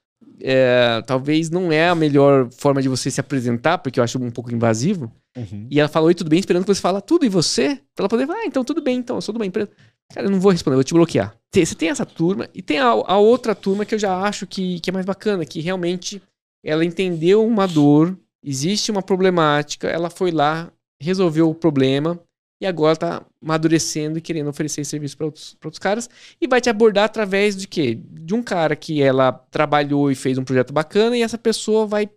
É, 0.43 1.03
talvez 1.05 1.51
não 1.51 1.71
é 1.71 1.89
a 1.89 1.93
melhor 1.93 2.49
forma 2.51 2.81
de 2.81 2.89
você 2.89 3.11
se 3.11 3.19
apresentar, 3.19 3.77
porque 3.77 3.99
eu 3.99 4.03
acho 4.03 4.17
um 4.17 4.31
pouco 4.31 4.51
invasivo. 4.51 5.11
Uhum. 5.37 5.67
E 5.69 5.79
ela 5.79 5.87
fala, 5.87 6.07
oi, 6.07 6.15
tudo 6.15 6.29
bem? 6.29 6.39
Esperando 6.39 6.63
que 6.63 6.73
você 6.73 6.81
fala 6.81 6.99
tudo, 6.99 7.25
e 7.25 7.29
você? 7.29 7.75
Pra 7.95 8.03
ela 8.03 8.09
poder 8.09 8.25
falar, 8.25 8.39
ah, 8.39 8.45
então 8.45 8.63
tudo 8.63 8.81
bem, 8.81 8.97
então, 8.97 9.17
eu 9.17 9.21
sou 9.21 9.33
de 9.33 9.37
uma 9.37 9.45
empresa. 9.45 9.69
Cara, 10.11 10.25
eu 10.25 10.31
não 10.31 10.39
vou 10.39 10.51
responder, 10.51 10.73
eu 10.73 10.79
vou 10.79 10.83
te 10.83 10.95
bloquear. 10.95 11.35
Você 11.53 11.75
tem 11.75 11.89
essa 11.89 12.07
turma, 12.07 12.49
e 12.55 12.61
tem 12.61 12.79
a, 12.79 12.87
a 12.87 13.17
outra 13.17 13.53
turma 13.53 13.85
que 13.85 13.93
eu 13.93 13.99
já 13.99 14.17
acho 14.17 14.47
que, 14.47 14.79
que 14.79 14.89
é 14.89 14.93
mais 14.93 15.05
bacana, 15.05 15.45
que 15.45 15.61
realmente 15.61 16.21
ela 16.63 16.83
entendeu 16.83 17.45
uma 17.45 17.67
dor 17.67 18.17
existe 18.43 18.91
uma 18.91 19.01
problemática, 19.01 19.87
ela 19.87 20.09
foi 20.09 20.31
lá, 20.31 20.71
resolveu 21.01 21.49
o 21.49 21.55
problema, 21.55 22.19
e 22.61 22.65
agora 22.65 22.95
tá 22.95 23.25
amadurecendo 23.43 24.19
e 24.19 24.21
querendo 24.21 24.49
oferecer 24.49 24.85
serviço 24.85 25.17
para 25.17 25.25
outros, 25.25 25.57
outros 25.63 25.79
caras. 25.79 26.07
E 26.39 26.47
vai 26.47 26.61
te 26.61 26.69
abordar 26.69 27.05
através 27.05 27.55
de 27.55 27.67
quê? 27.67 27.99
De 27.99 28.35
um 28.35 28.43
cara 28.43 28.75
que 28.75 29.01
ela 29.01 29.31
trabalhou 29.49 30.11
e 30.11 30.15
fez 30.15 30.37
um 30.37 30.43
projeto 30.43 30.71
bacana 30.71 31.17
e 31.17 31.23
essa 31.23 31.39
pessoa 31.39 31.87
vai 31.87 32.07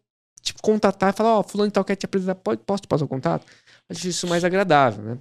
te 0.43 0.53
contatar 0.61 1.15
e 1.15 1.17
falar: 1.17 1.37
Ó, 1.37 1.41
oh, 1.41 1.43
Fulano 1.43 1.69
e 1.69 1.73
tal 1.73 1.83
quer 1.83 1.97
te 1.97 2.05
apresentar, 2.05 2.35
pode, 2.35 2.61
posso 2.63 2.83
te 2.83 2.89
passar 2.89 3.07
o 3.07 3.09
contato? 3.09 3.47
Acho 3.89 4.07
isso 4.07 4.27
mais 4.27 4.45
agradável, 4.45 5.03
né? 5.03 5.19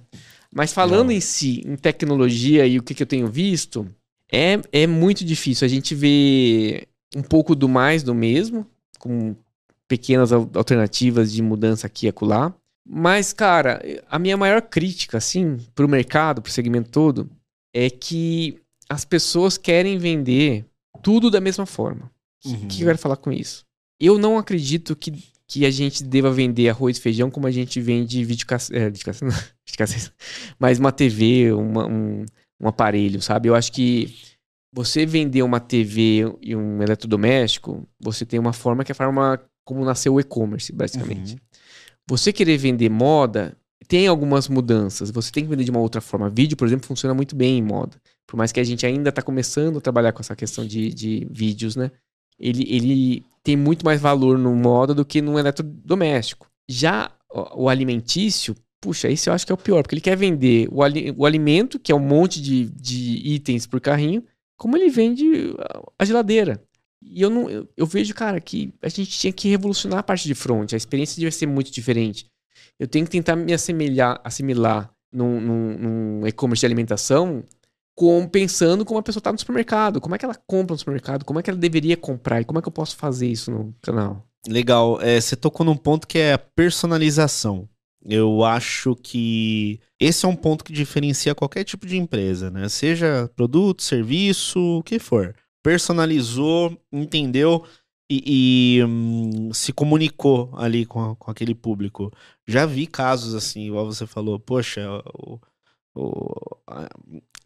Mas 0.54 0.74
falando 0.74 1.06
Não. 1.06 1.12
em 1.12 1.20
si, 1.20 1.62
em 1.66 1.74
tecnologia 1.74 2.66
e 2.66 2.78
o 2.78 2.82
que, 2.82 2.94
que 2.94 3.02
eu 3.02 3.06
tenho 3.06 3.26
visto, 3.26 3.88
é, 4.30 4.60
é 4.70 4.86
muito 4.86 5.24
difícil. 5.24 5.64
A 5.64 5.68
gente 5.68 5.94
vê 5.94 6.86
um 7.16 7.22
pouco 7.22 7.54
do 7.54 7.68
mais 7.68 8.02
do 8.02 8.14
mesmo, 8.14 8.66
com 8.98 9.34
pequenas 9.88 10.32
alternativas 10.32 11.32
de 11.32 11.42
mudança 11.42 11.86
aqui 11.86 12.06
e 12.06 12.08
acolá. 12.08 12.54
Mas, 12.86 13.32
cara, 13.32 13.82
a 14.10 14.18
minha 14.18 14.36
maior 14.36 14.60
crítica, 14.60 15.18
assim, 15.18 15.58
pro 15.74 15.88
mercado, 15.88 16.42
pro 16.42 16.52
segmento 16.52 16.90
todo, 16.90 17.30
é 17.74 17.88
que 17.88 18.60
as 18.88 19.04
pessoas 19.04 19.56
querem 19.56 19.96
vender 19.98 20.66
tudo 21.02 21.30
da 21.30 21.40
mesma 21.40 21.66
forma. 21.66 22.10
O 22.44 22.50
uhum. 22.50 22.60
que, 22.68 22.76
que 22.76 22.82
eu 22.82 22.86
quero 22.86 22.98
falar 22.98 23.16
com 23.16 23.32
isso? 23.32 23.64
Eu 23.98 24.18
não 24.18 24.36
acredito 24.36 24.94
que, 24.94 25.12
que 25.46 25.64
a 25.64 25.70
gente 25.70 26.04
deva 26.04 26.30
vender 26.30 26.68
arroz 26.68 26.98
e 26.98 27.00
feijão 27.00 27.30
como 27.30 27.46
a 27.46 27.50
gente 27.50 27.80
vende 27.80 28.24
videocassete, 28.24 28.78
é, 28.78 28.90
videocassete, 28.90 30.12
mas 30.58 30.78
uma 30.78 30.92
TV, 30.92 31.52
uma, 31.52 31.86
um, 31.86 32.26
um 32.60 32.68
aparelho, 32.68 33.22
sabe? 33.22 33.48
Eu 33.48 33.54
acho 33.54 33.72
que 33.72 34.14
você 34.72 35.06
vender 35.06 35.42
uma 35.42 35.60
TV 35.60 36.24
e 36.42 36.54
um 36.54 36.82
eletrodoméstico, 36.82 37.86
você 37.98 38.26
tem 38.26 38.38
uma 38.38 38.52
forma 38.52 38.84
que 38.84 38.90
é 38.90 38.94
a 38.94 38.96
forma 38.96 39.40
como 39.64 39.84
nasceu 39.84 40.14
o 40.14 40.20
e-commerce, 40.20 40.72
basicamente. 40.72 41.34
Uhum. 41.34 41.40
Você 42.06 42.32
querer 42.32 42.58
vender 42.58 42.90
moda, 42.90 43.56
tem 43.88 44.06
algumas 44.06 44.48
mudanças. 44.48 45.10
Você 45.10 45.30
tem 45.30 45.44
que 45.44 45.50
vender 45.50 45.64
de 45.64 45.70
uma 45.70 45.80
outra 45.80 46.00
forma. 46.00 46.28
Vídeo, 46.28 46.56
por 46.56 46.66
exemplo, 46.66 46.86
funciona 46.86 47.14
muito 47.14 47.34
bem 47.34 47.58
em 47.58 47.62
moda. 47.62 47.96
Por 48.26 48.36
mais 48.36 48.52
que 48.52 48.60
a 48.60 48.64
gente 48.64 48.86
ainda 48.86 49.10
está 49.10 49.22
começando 49.22 49.78
a 49.78 49.80
trabalhar 49.80 50.12
com 50.12 50.20
essa 50.20 50.36
questão 50.36 50.66
de, 50.66 50.92
de 50.92 51.26
vídeos, 51.30 51.76
né? 51.76 51.90
Ele, 52.38 52.66
ele 52.68 53.24
tem 53.42 53.56
muito 53.56 53.84
mais 53.84 54.00
valor 54.00 54.38
no 54.38 54.54
moda 54.54 54.94
do 54.94 55.04
que 55.04 55.22
no 55.22 55.38
eletrodoméstico. 55.38 56.48
Já 56.68 57.10
o, 57.54 57.68
alimentício, 57.68 58.54
puxa, 58.80 59.08
esse 59.08 59.28
eu 59.28 59.34
acho 59.34 59.46
que 59.46 59.52
é 59.52 59.54
o 59.54 59.58
pior, 59.58 59.82
porque 59.82 59.94
ele 59.94 60.00
quer 60.00 60.16
vender 60.16 60.68
o, 60.72 60.82
ali, 60.82 61.14
o 61.16 61.26
alimento, 61.26 61.78
que 61.78 61.92
é 61.92 61.94
um 61.94 62.00
monte 62.00 62.40
de, 62.40 62.66
de 62.70 63.20
itens 63.24 63.66
por 63.66 63.80
carrinho, 63.80 64.24
como 64.56 64.76
ele 64.76 64.88
vende 64.88 65.54
a 65.98 66.04
geladeira. 66.04 66.62
E 67.04 67.20
eu 67.20 67.28
não 67.28 67.50
eu, 67.50 67.68
eu, 67.76 67.86
vejo, 67.86 68.14
cara, 68.14 68.40
que 68.40 68.72
a 68.82 68.88
gente 68.88 69.10
tinha 69.10 69.32
que 69.32 69.48
revolucionar 69.48 69.98
a 69.98 70.02
parte 70.02 70.26
de 70.26 70.34
front. 70.34 70.72
A 70.72 70.76
experiência 70.76 71.16
devia 71.16 71.30
ser 71.30 71.46
muito 71.46 71.70
diferente. 71.70 72.26
Eu 72.78 72.88
tenho 72.88 73.04
que 73.04 73.10
tentar 73.10 73.36
me 73.36 73.52
assemelhar, 73.52 74.20
assimilar 74.24 74.90
num, 75.12 75.40
num, 75.40 75.78
num 75.78 76.26
e-commerce 76.26 76.60
de 76.60 76.66
alimentação 76.66 77.44
com, 77.94 78.26
pensando 78.26 78.84
como 78.84 78.98
a 78.98 79.02
pessoa 79.02 79.20
está 79.20 79.30
no 79.30 79.38
supermercado. 79.38 80.00
Como 80.00 80.14
é 80.14 80.18
que 80.18 80.24
ela 80.24 80.34
compra 80.34 80.74
no 80.74 80.78
supermercado? 80.78 81.24
Como 81.24 81.38
é 81.38 81.42
que 81.42 81.50
ela 81.50 81.58
deveria 81.58 81.96
comprar? 81.96 82.40
E 82.40 82.44
como 82.44 82.58
é 82.58 82.62
que 82.62 82.68
eu 82.68 82.72
posso 82.72 82.96
fazer 82.96 83.28
isso 83.28 83.50
no 83.50 83.74
canal? 83.82 84.26
Legal. 84.48 85.00
É, 85.00 85.20
você 85.20 85.36
tocou 85.36 85.64
num 85.64 85.76
ponto 85.76 86.08
que 86.08 86.18
é 86.18 86.32
a 86.32 86.38
personalização. 86.38 87.68
Eu 88.06 88.44
acho 88.44 88.94
que 88.96 89.80
esse 90.00 90.26
é 90.26 90.28
um 90.28 90.36
ponto 90.36 90.64
que 90.64 90.72
diferencia 90.72 91.34
qualquer 91.34 91.64
tipo 91.64 91.86
de 91.86 91.96
empresa, 91.96 92.50
né? 92.50 92.68
Seja 92.68 93.30
produto, 93.34 93.82
serviço, 93.82 94.60
o 94.60 94.82
que 94.82 94.98
for 94.98 95.34
personalizou, 95.64 96.78
entendeu 96.92 97.64
e, 98.08 98.78
e 98.78 98.84
hum, 98.84 99.50
se 99.52 99.72
comunicou 99.72 100.52
ali 100.56 100.84
com, 100.84 101.16
com 101.16 101.30
aquele 101.30 101.54
público. 101.54 102.12
Já 102.46 102.66
vi 102.66 102.86
casos 102.86 103.34
assim, 103.34 103.66
igual 103.66 103.86
você 103.86 104.06
falou, 104.06 104.38
poxa, 104.38 104.86
o, 105.14 105.40
o, 105.96 106.34
a, 106.66 106.86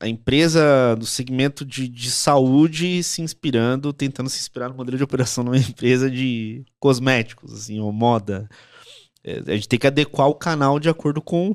a, 0.00 0.08
empresa 0.08 0.96
do 0.96 1.06
segmento 1.06 1.64
de, 1.64 1.88
de 1.88 2.10
saúde 2.10 3.04
se 3.04 3.22
inspirando, 3.22 3.92
tentando 3.92 4.28
se 4.28 4.40
inspirar 4.40 4.68
no 4.68 4.74
modelo 4.74 4.96
de 4.96 5.04
operação 5.04 5.44
numa 5.44 5.56
empresa 5.56 6.10
de 6.10 6.64
cosméticos, 6.80 7.52
assim, 7.52 7.78
ou 7.78 7.92
moda. 7.92 8.48
É, 9.22 9.38
a 9.46 9.54
gente 9.54 9.68
tem 9.68 9.78
que 9.78 9.86
adequar 9.86 10.26
o 10.26 10.34
canal 10.34 10.80
de 10.80 10.88
acordo 10.88 11.22
com 11.22 11.52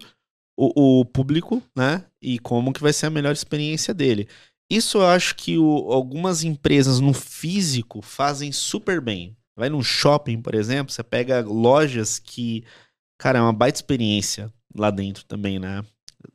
o, 0.57 1.01
o 1.01 1.05
público, 1.05 1.61
né? 1.76 2.05
E 2.22 2.39
como 2.39 2.72
que 2.72 2.82
vai 2.82 2.93
ser 2.93 3.07
a 3.07 3.09
melhor 3.09 3.34
experiência 3.34 3.93
dele. 3.93 4.30
Isso 4.74 4.98
eu 4.98 5.06
acho 5.06 5.36
que 5.36 5.56
o, 5.56 5.92
algumas 5.92 6.44
empresas 6.44 7.00
no 7.00 7.14
físico 7.14 8.02
fazem 8.02 8.52
super 8.52 9.00
bem. 9.00 9.38
Vai 9.56 9.70
num 9.70 9.84
shopping, 9.84 10.42
por 10.42 10.56
exemplo, 10.56 10.92
você 10.92 11.04
pega 11.04 11.42
lojas 11.42 12.18
que, 12.18 12.64
cara, 13.20 13.38
é 13.38 13.42
uma 13.42 13.54
baita 13.54 13.78
experiência 13.78 14.52
lá 14.76 14.90
dentro 14.90 15.26
também, 15.26 15.60
né? 15.60 15.86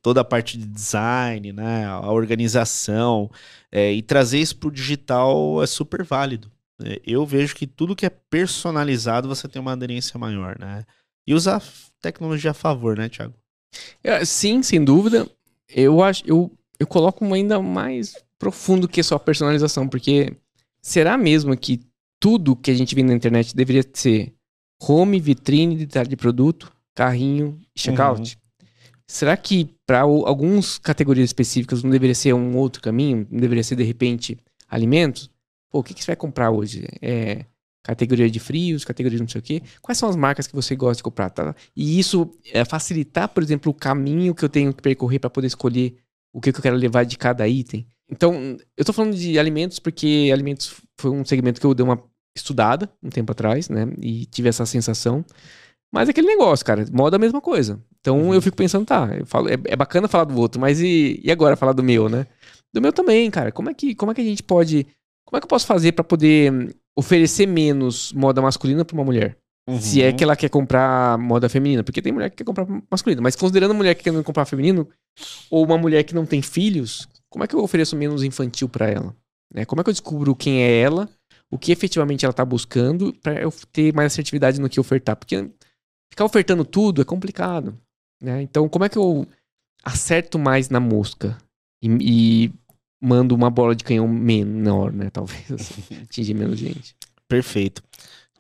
Toda 0.01 0.21
a 0.21 0.25
parte 0.25 0.57
de 0.57 0.65
design, 0.67 1.53
né? 1.53 1.87
A 1.87 2.13
organização. 2.13 3.29
É, 3.73 3.93
e 3.93 4.03
trazer 4.03 4.39
isso 4.39 4.57
pro 4.57 4.71
digital 4.71 5.61
é 5.61 5.67
super 5.67 6.05
válido. 6.05 6.49
É, 6.81 7.01
eu 7.05 7.27
vejo 7.27 7.57
que 7.57 7.67
tudo 7.67 7.97
que 7.97 8.07
é 8.07 8.11
personalizado 8.11 9.27
você 9.27 9.49
tem 9.49 9.61
uma 9.61 9.73
aderência 9.73 10.17
maior, 10.17 10.57
né? 10.61 10.85
E 11.27 11.35
usar 11.35 11.61
tecnologia 12.01 12.53
a 12.53 12.55
favor, 12.55 12.97
né, 12.97 13.09
Thiago? 13.09 13.35
É, 14.05 14.25
sim, 14.25 14.63
sem 14.63 14.85
dúvida. 14.85 15.29
Eu 15.69 16.01
acho, 16.01 16.23
eu, 16.25 16.57
eu 16.79 16.87
coloco 16.87 17.25
ainda 17.35 17.61
mais 17.61 18.15
profundo 18.39 18.89
que 18.89 19.03
só 19.03 19.19
personalização, 19.19 19.89
porque 19.89 20.37
será 20.81 21.17
mesmo 21.17 21.57
que 21.57 21.81
tudo 22.21 22.57
que 22.57 22.71
a 22.71 22.75
gente 22.75 22.95
vê 22.95 23.03
na 23.03 23.15
internet 23.15 23.55
deveria 23.55 23.85
ser 23.93 24.35
home, 24.81 25.21
vitrine, 25.21 25.77
detalhe 25.77 26.09
de 26.09 26.17
produto, 26.17 26.73
carrinho 26.95 27.59
e 27.75 27.81
checkout? 27.81 28.21
Uhum. 28.21 28.67
Será 29.07 29.37
que 29.37 29.75
para 29.87 30.01
algumas 30.01 30.77
categorias 30.77 31.31
específicas 31.31 31.83
não 31.83 31.91
deveria 31.91 32.15
ser 32.15 32.35
um 32.35 32.57
outro 32.57 32.83
caminho? 32.83 33.27
Não 33.31 33.41
deveria 33.41 33.65
ser, 33.65 33.75
de 33.75 33.83
repente, 33.83 34.37
alimentos? 34.69 35.31
Pô, 35.71 35.79
o 35.79 35.83
que, 35.83 35.95
que 35.95 36.05
você 36.05 36.09
vai 36.09 36.17
comprar 36.17 36.51
hoje? 36.51 36.87
É 37.01 37.47
categoria 37.83 38.31
de 38.31 38.39
frios, 38.39 38.85
categoria 38.85 39.17
de 39.17 39.23
não 39.23 39.29
sei 39.29 39.39
o 39.39 39.43
quê. 39.43 39.63
Quais 39.81 39.97
são 39.97 40.11
as 40.11 40.17
marcas 40.17 40.47
que 40.47 40.55
você 40.55 40.77
gosta 40.77 40.99
de 40.99 41.03
comprar? 41.03 41.31
Tá? 41.31 41.55
E 41.75 41.99
isso 41.99 42.31
é 42.53 42.63
facilitar, 42.63 43.31
por 43.31 43.43
exemplo, 43.43 43.73
o 43.73 43.75
caminho 43.75 44.35
que 44.35 44.45
eu 44.45 44.49
tenho 44.49 44.75
que 44.75 44.83
percorrer 44.83 45.19
para 45.19 45.31
poder 45.31 45.47
escolher 45.47 45.97
o 46.31 46.39
que, 46.39 46.53
que 46.53 46.59
eu 46.59 46.63
quero 46.63 46.77
levar 46.77 47.05
de 47.05 47.17
cada 47.17 47.49
item. 47.49 47.87
Então, 48.11 48.57
eu 48.77 48.85
tô 48.85 48.93
falando 48.93 49.15
de 49.15 49.39
alimentos 49.39 49.79
porque 49.79 50.31
alimentos 50.33 50.81
foi 50.99 51.11
um 51.11 51.25
segmento 51.25 51.61
que 51.61 51.67
eu 51.67 51.75
dei 51.75 51.85
uma 51.85 52.03
estudada 52.35 52.91
um 53.03 53.11
tempo 53.11 53.33
atrás, 53.33 53.69
né? 53.69 53.87
E 54.01 54.25
tive 54.27 54.49
essa 54.49 54.65
sensação. 54.65 55.25
Mas 55.93 56.09
é 56.09 56.11
aquele 56.11 56.27
negócio, 56.27 56.65
cara, 56.65 56.85
moda 56.93 57.17
é 57.17 57.19
a 57.19 57.21
mesma 57.21 57.41
coisa. 57.41 57.81
Então 58.01 58.21
uhum. 58.21 58.35
eu 58.35 58.43
fico 58.43 58.57
pensando, 58.57 58.85
tá, 58.85 59.11
eu 59.19 59.27
falo, 59.27 59.49
é, 59.49 59.55
é, 59.65 59.77
bacana 59.77 60.09
falar 60.09 60.25
do 60.25 60.39
outro, 60.39 60.61
mas 60.61 60.81
e, 60.81 61.21
e 61.23 61.31
agora 61.31 61.57
falar 61.57 61.73
do 61.73 61.83
meu, 61.83 62.09
né? 62.09 62.27
Do 62.73 62.81
meu 62.81 62.93
também, 62.93 63.31
cara. 63.31 63.51
Como 63.51 63.71
é 63.71 63.75
que, 63.75 63.95
como 63.95 64.13
é 64.13 64.15
que 64.15 64.21
a 64.21 64.25
gente 64.25 64.43
pode. 64.43 64.87
Como 65.27 65.37
é 65.37 65.41
que 65.41 65.45
eu 65.45 65.49
posso 65.49 65.67
fazer 65.67 65.93
para 65.93 66.05
poder 66.05 66.75
oferecer 66.97 67.47
menos 67.47 68.13
moda 68.13 68.41
masculina 68.43 68.85
para 68.85 68.95
uma 68.95 69.05
mulher? 69.05 69.37
Uhum. 69.69 69.81
Se 69.81 70.03
é 70.03 70.13
que 70.13 70.25
ela 70.25 70.37
quer 70.37 70.49
comprar 70.49 71.19
moda 71.19 71.49
feminina. 71.49 71.83
Porque 71.83 72.01
tem 72.01 72.13
mulher 72.13 72.31
que 72.31 72.37
quer 72.37 72.45
comprar 72.45 72.67
masculina. 72.91 73.21
Mas 73.21 73.37
considerando 73.37 73.73
a 73.73 73.75
mulher 73.75 73.95
que 73.95 74.03
quer 74.03 74.23
comprar 74.23 74.45
feminino, 74.45 74.89
ou 75.51 75.65
uma 75.65 75.77
mulher 75.77 76.03
que 76.05 76.15
não 76.15 76.25
tem 76.25 76.41
filhos, 76.41 77.07
como 77.31 77.45
é 77.45 77.47
que 77.47 77.55
eu 77.55 77.61
ofereço 77.61 77.97
menos 77.97 78.23
infantil 78.23 78.69
para 78.69 78.89
ela? 78.89 79.17
Né? 79.53 79.65
Como 79.65 79.81
é 79.81 79.85
que 79.85 79.91
eu 79.91 79.95
descubro 79.95 80.35
quem 80.35 80.63
é 80.63 80.81
ela, 80.81 81.09
o 81.51 81.59
que 81.59 81.73
efetivamente 81.73 82.25
ela 82.25 82.33
tá 82.33 82.45
buscando, 82.45 83.13
para 83.23 83.41
eu 83.41 83.53
ter 83.73 83.95
mais 83.95 84.13
assertividade 84.13 84.61
no 84.61 84.69
que 84.69 84.81
ofertar? 84.81 85.17
Porque 85.17 85.51
ficar 86.11 86.25
ofertando 86.25 86.65
tudo 86.65 87.03
é 87.03 87.05
complicado. 87.05 87.79
Né? 88.23 88.43
Então, 88.43 88.69
como 88.69 88.85
é 88.85 88.89
que 88.89 88.99
eu 88.99 89.27
acerto 89.85 90.39
mais 90.39 90.69
na 90.69 90.81
mosca 90.81 91.39
e, 91.83 91.89
e 92.01 92.53
mando 93.01 93.35
uma 93.35 93.51
bola 93.51 93.75
de 93.75 93.85
canhão 93.85 94.09
menor, 94.09 94.93
né? 94.93 95.09
Talvez 95.11 95.51
assim, 95.53 95.83
atingir 96.03 96.35
menos 96.35 96.59
gente. 96.59 96.97
Perfeito. 97.29 97.83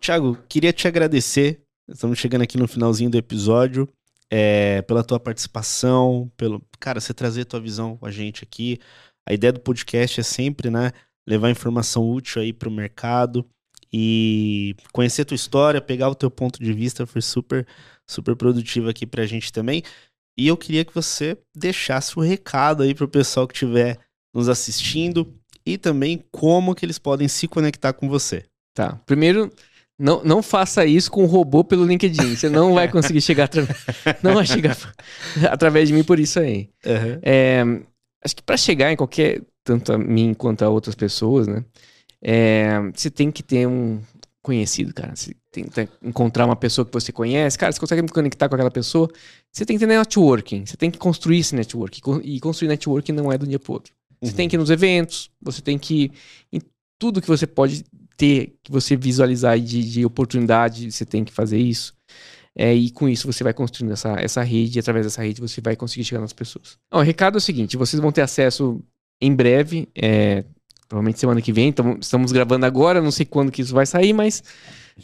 Tiago, 0.00 0.36
queria 0.48 0.72
te 0.72 0.88
agradecer. 0.88 1.60
Estamos 1.88 2.18
chegando 2.18 2.42
aqui 2.42 2.58
no 2.58 2.68
finalzinho 2.68 3.10
do 3.10 3.16
episódio 3.16 3.88
é, 4.30 4.82
pela 4.82 5.02
tua 5.02 5.18
participação, 5.18 6.30
pelo 6.36 6.62
cara, 6.78 7.00
você 7.00 7.14
trazer 7.14 7.44
tua 7.44 7.60
visão 7.60 7.96
com 7.96 8.06
a 8.06 8.10
gente 8.10 8.44
aqui. 8.44 8.78
A 9.26 9.32
ideia 9.32 9.52
do 9.52 9.60
podcast 9.60 10.20
é 10.20 10.22
sempre, 10.22 10.70
né, 10.70 10.92
levar 11.26 11.50
informação 11.50 12.08
útil 12.08 12.42
aí 12.42 12.52
para 12.52 12.68
o 12.68 12.72
mercado 12.72 13.44
e 13.92 14.74
conhecer 14.92 15.24
tua 15.24 15.34
história, 15.34 15.80
pegar 15.80 16.08
o 16.08 16.14
teu 16.14 16.30
ponto 16.30 16.62
de 16.62 16.72
vista, 16.72 17.06
foi 17.06 17.22
super, 17.22 17.66
super 18.06 18.36
produtivo 18.36 18.88
aqui 18.88 19.06
para 19.06 19.22
a 19.22 19.26
gente 19.26 19.52
também. 19.52 19.82
E 20.36 20.46
eu 20.46 20.56
queria 20.56 20.84
que 20.84 20.94
você 20.94 21.36
deixasse 21.54 22.18
o 22.18 22.22
um 22.22 22.24
recado 22.24 22.82
aí 22.82 22.94
para 22.94 23.04
o 23.04 23.08
pessoal 23.08 23.46
que 23.48 23.54
estiver 23.54 23.98
nos 24.34 24.48
assistindo 24.48 25.34
e 25.66 25.76
também 25.76 26.24
como 26.30 26.74
que 26.74 26.84
eles 26.84 26.98
podem 26.98 27.28
se 27.28 27.48
conectar 27.48 27.92
com 27.92 28.08
você. 28.08 28.44
Tá. 28.74 29.00
Primeiro, 29.04 29.50
não, 29.98 30.22
não 30.22 30.42
faça 30.42 30.86
isso 30.86 31.10
com 31.10 31.24
o 31.24 31.26
robô 31.26 31.64
pelo 31.64 31.84
LinkedIn. 31.84 32.36
Você 32.36 32.48
não 32.48 32.72
vai 32.72 32.88
conseguir 32.88 33.20
chegar 33.20 33.44
através. 33.44 33.76
Não 34.22 34.34
vai 34.34 34.46
chegar 34.46 34.76
através 35.50 35.88
de 35.88 35.94
mim 35.94 36.04
por 36.04 36.20
isso 36.20 36.38
aí. 36.38 36.70
Uhum. 36.86 37.18
É, 37.20 37.62
acho 38.24 38.36
que 38.36 38.42
para 38.42 38.56
chegar 38.56 38.92
em 38.92 38.96
qualquer. 38.96 39.42
Tanto 39.64 39.92
a 39.92 39.98
mim 39.98 40.32
quanto 40.32 40.62
a 40.62 40.68
outras 40.70 40.94
pessoas, 40.94 41.46
né? 41.46 41.62
É, 42.22 42.78
você 42.94 43.10
tem 43.10 43.30
que 43.30 43.42
ter 43.42 43.66
um 43.66 44.00
conhecido, 44.40 44.94
cara. 44.94 45.14
Você 45.14 45.34
tenta 45.50 45.86
encontrar 46.02 46.46
uma 46.46 46.56
pessoa 46.56 46.86
que 46.86 46.92
você 46.92 47.12
conhece, 47.12 47.58
cara, 47.58 47.70
você 47.70 47.78
consegue 47.78 48.00
me 48.00 48.08
conectar 48.08 48.48
com 48.48 48.54
aquela 48.54 48.70
pessoa. 48.70 49.10
Você 49.52 49.66
tem 49.66 49.76
que 49.76 49.84
ter 49.84 49.92
networking, 49.92 50.64
você 50.64 50.76
tem 50.76 50.90
que 50.90 50.96
construir 50.96 51.40
esse 51.40 51.54
networking. 51.54 52.00
E 52.22 52.40
construir 52.40 52.68
networking 52.68 53.12
não 53.12 53.30
é 53.30 53.36
do 53.36 53.46
dia 53.46 53.58
pro 53.58 53.74
outro. 53.74 53.92
Você 54.22 54.30
uhum. 54.30 54.36
tem 54.36 54.48
que 54.48 54.56
ir 54.56 54.58
nos 54.58 54.70
eventos, 54.70 55.30
você 55.42 55.60
tem 55.60 55.78
que 55.78 56.04
ir 56.04 56.12
em 56.52 56.60
tudo 56.98 57.20
que 57.20 57.28
você 57.28 57.46
pode 57.46 57.84
ter, 58.18 58.56
que 58.64 58.70
você 58.70 58.96
visualizar 58.96 59.58
de, 59.58 59.82
de 59.82 60.04
oportunidade, 60.04 60.90
você 60.90 61.06
tem 61.06 61.24
que 61.24 61.32
fazer 61.32 61.58
isso. 61.58 61.94
É, 62.54 62.74
e 62.74 62.90
com 62.90 63.08
isso 63.08 63.32
você 63.32 63.44
vai 63.44 63.54
construindo 63.54 63.92
essa, 63.92 64.16
essa 64.18 64.42
rede, 64.42 64.78
e 64.78 64.80
através 64.80 65.06
dessa 65.06 65.22
rede 65.22 65.40
você 65.40 65.60
vai 65.60 65.76
conseguir 65.76 66.04
chegar 66.04 66.20
nas 66.20 66.32
pessoas. 66.32 66.76
o 66.92 67.00
recado 67.00 67.36
é 67.36 67.38
o 67.38 67.40
seguinte: 67.40 67.76
vocês 67.76 68.02
vão 68.02 68.10
ter 68.10 68.22
acesso 68.22 68.82
em 69.20 69.32
breve, 69.32 69.88
é, 69.94 70.44
provavelmente 70.88 71.20
semana 71.20 71.40
que 71.40 71.52
vem, 71.52 71.68
então 71.68 71.96
estamos 72.00 72.32
gravando 72.32 72.66
agora, 72.66 73.00
não 73.00 73.12
sei 73.12 73.24
quando 73.24 73.52
que 73.52 73.62
isso 73.62 73.72
vai 73.72 73.86
sair, 73.86 74.12
mas 74.12 74.42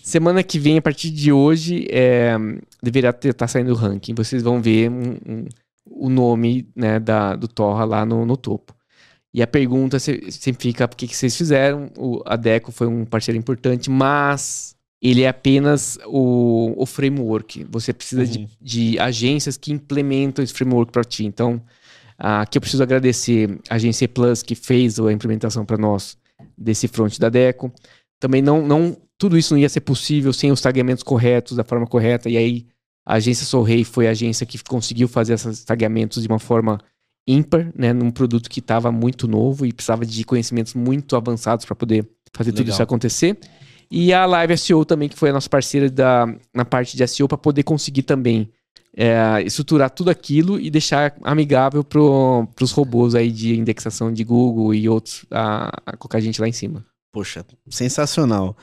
semana 0.02 0.42
que 0.42 0.58
vem, 0.58 0.78
a 0.78 0.82
partir 0.82 1.10
de 1.10 1.32
hoje, 1.32 1.86
é, 1.90 2.34
deverá 2.82 3.10
estar 3.10 3.32
tá 3.32 3.46
saindo 3.46 3.70
o 3.70 3.76
ranking. 3.76 4.14
Vocês 4.14 4.42
vão 4.42 4.60
ver 4.60 4.90
um, 4.90 5.16
um, 5.24 5.44
o 5.86 6.08
nome 6.08 6.68
né, 6.74 6.98
da, 6.98 7.36
do 7.36 7.46
Torra 7.46 7.84
lá 7.84 8.04
no, 8.04 8.26
no 8.26 8.36
topo. 8.36 8.74
E 9.34 9.42
a 9.42 9.46
pergunta 9.48 9.98
sempre 9.98 10.62
fica: 10.62 10.86
por 10.86 10.96
que, 10.96 11.08
que 11.08 11.16
vocês 11.16 11.36
fizeram? 11.36 11.90
O, 11.98 12.22
a 12.24 12.36
Deco 12.36 12.70
foi 12.70 12.86
um 12.86 13.04
parceiro 13.04 13.36
importante, 13.36 13.90
mas 13.90 14.76
ele 15.02 15.22
é 15.22 15.28
apenas 15.28 15.98
o, 16.06 16.72
o 16.76 16.86
framework. 16.86 17.66
Você 17.68 17.92
precisa 17.92 18.22
uhum. 18.22 18.28
de, 18.28 18.48
de, 18.60 18.98
agências 19.00 19.56
que 19.56 19.72
implementam 19.72 20.42
esse 20.42 20.54
framework 20.54 20.92
para 20.92 21.02
ti. 21.02 21.24
Então, 21.24 21.60
aqui 22.16 22.56
eu 22.56 22.60
preciso 22.60 22.82
agradecer 22.84 23.58
a 23.68 23.74
agência 23.74 24.08
Plus 24.08 24.40
que 24.42 24.54
fez 24.54 25.00
a 25.00 25.12
implementação 25.12 25.64
para 25.64 25.76
nós 25.76 26.16
desse 26.56 26.86
front 26.86 27.18
da 27.18 27.28
Deco. 27.28 27.72
Também 28.20 28.40
não, 28.40 28.64
não 28.64 28.96
tudo 29.18 29.36
isso 29.36 29.52
não 29.52 29.60
ia 29.60 29.68
ser 29.68 29.80
possível 29.80 30.32
sem 30.32 30.52
os 30.52 30.60
tagueamentos 30.60 31.02
corretos, 31.02 31.56
da 31.56 31.64
forma 31.64 31.88
correta. 31.88 32.30
E 32.30 32.36
aí 32.36 32.66
a 33.04 33.14
agência 33.14 33.44
Sorrei 33.44 33.82
foi 33.84 34.06
a 34.06 34.12
agência 34.12 34.46
que 34.46 34.62
conseguiu 34.62 35.08
fazer 35.08 35.34
esses 35.34 35.64
tagueamentos 35.64 36.22
de 36.22 36.28
uma 36.28 36.38
forma 36.38 36.78
ímpar, 37.26 37.72
né, 37.74 37.92
num 37.92 38.10
produto 38.10 38.50
que 38.50 38.60
estava 38.60 38.92
muito 38.92 39.26
novo 39.26 39.64
e 39.64 39.72
precisava 39.72 40.04
de 40.04 40.24
conhecimentos 40.24 40.74
muito 40.74 41.16
avançados 41.16 41.64
para 41.64 41.74
poder 41.74 42.06
fazer 42.32 42.50
Legal. 42.50 42.64
tudo 42.64 42.72
isso 42.72 42.82
acontecer. 42.82 43.38
E 43.90 44.12
a 44.12 44.26
Live 44.26 44.58
SEO 44.58 44.84
também, 44.84 45.08
que 45.08 45.16
foi 45.16 45.30
a 45.30 45.32
nossa 45.32 45.48
parceira 45.48 45.88
da, 45.90 46.26
na 46.52 46.64
parte 46.64 46.96
de 46.96 47.06
SEO, 47.06 47.28
para 47.28 47.38
poder 47.38 47.62
conseguir 47.62 48.02
também 48.02 48.50
é, 48.96 49.42
estruturar 49.44 49.90
tudo 49.90 50.10
aquilo 50.10 50.58
e 50.60 50.70
deixar 50.70 51.14
amigável 51.22 51.82
para 51.82 52.00
os 52.00 52.72
robôs 52.72 53.14
aí 53.14 53.30
de 53.30 53.58
indexação 53.58 54.12
de 54.12 54.24
Google 54.24 54.74
e 54.74 54.88
outros 54.88 55.24
a, 55.30 55.70
a 55.86 55.96
colocar 55.96 56.18
a 56.18 56.20
gente 56.20 56.40
lá 56.40 56.48
em 56.48 56.52
cima. 56.52 56.84
Poxa, 57.12 57.44
sensacional. 57.68 58.56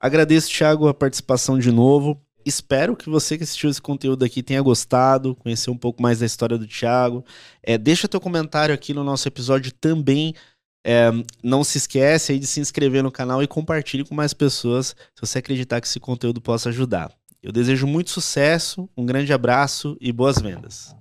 Agradeço, 0.00 0.50
Thiago, 0.50 0.88
a 0.88 0.94
participação 0.94 1.58
de 1.58 1.70
novo. 1.70 2.20
Espero 2.44 2.94
que 2.96 3.08
você 3.08 3.36
que 3.38 3.44
assistiu 3.44 3.70
esse 3.70 3.80
conteúdo 3.80 4.24
aqui 4.24 4.42
tenha 4.42 4.60
gostado, 4.60 5.34
conhecer 5.36 5.70
um 5.70 5.76
pouco 5.76 6.02
mais 6.02 6.18
da 6.18 6.26
história 6.26 6.58
do 6.58 6.66
Thiago. 6.66 7.24
É, 7.62 7.78
deixa 7.78 8.08
teu 8.08 8.20
comentário 8.20 8.74
aqui 8.74 8.92
no 8.92 9.02
nosso 9.02 9.26
episódio 9.26 9.72
também. 9.72 10.34
É, 10.86 11.10
não 11.42 11.64
se 11.64 11.78
esquece 11.78 12.32
aí 12.32 12.38
de 12.38 12.46
se 12.46 12.60
inscrever 12.60 13.02
no 13.02 13.10
canal 13.10 13.42
e 13.42 13.46
compartilhe 13.46 14.04
com 14.04 14.14
mais 14.14 14.34
pessoas 14.34 14.88
se 14.88 15.20
você 15.20 15.38
acreditar 15.38 15.80
que 15.80 15.86
esse 15.86 15.98
conteúdo 15.98 16.40
possa 16.40 16.68
ajudar. 16.68 17.10
Eu 17.42 17.52
desejo 17.52 17.86
muito 17.86 18.10
sucesso, 18.10 18.88
um 18.96 19.04
grande 19.04 19.32
abraço 19.32 19.96
e 20.00 20.12
boas 20.12 20.38
vendas. 20.38 20.94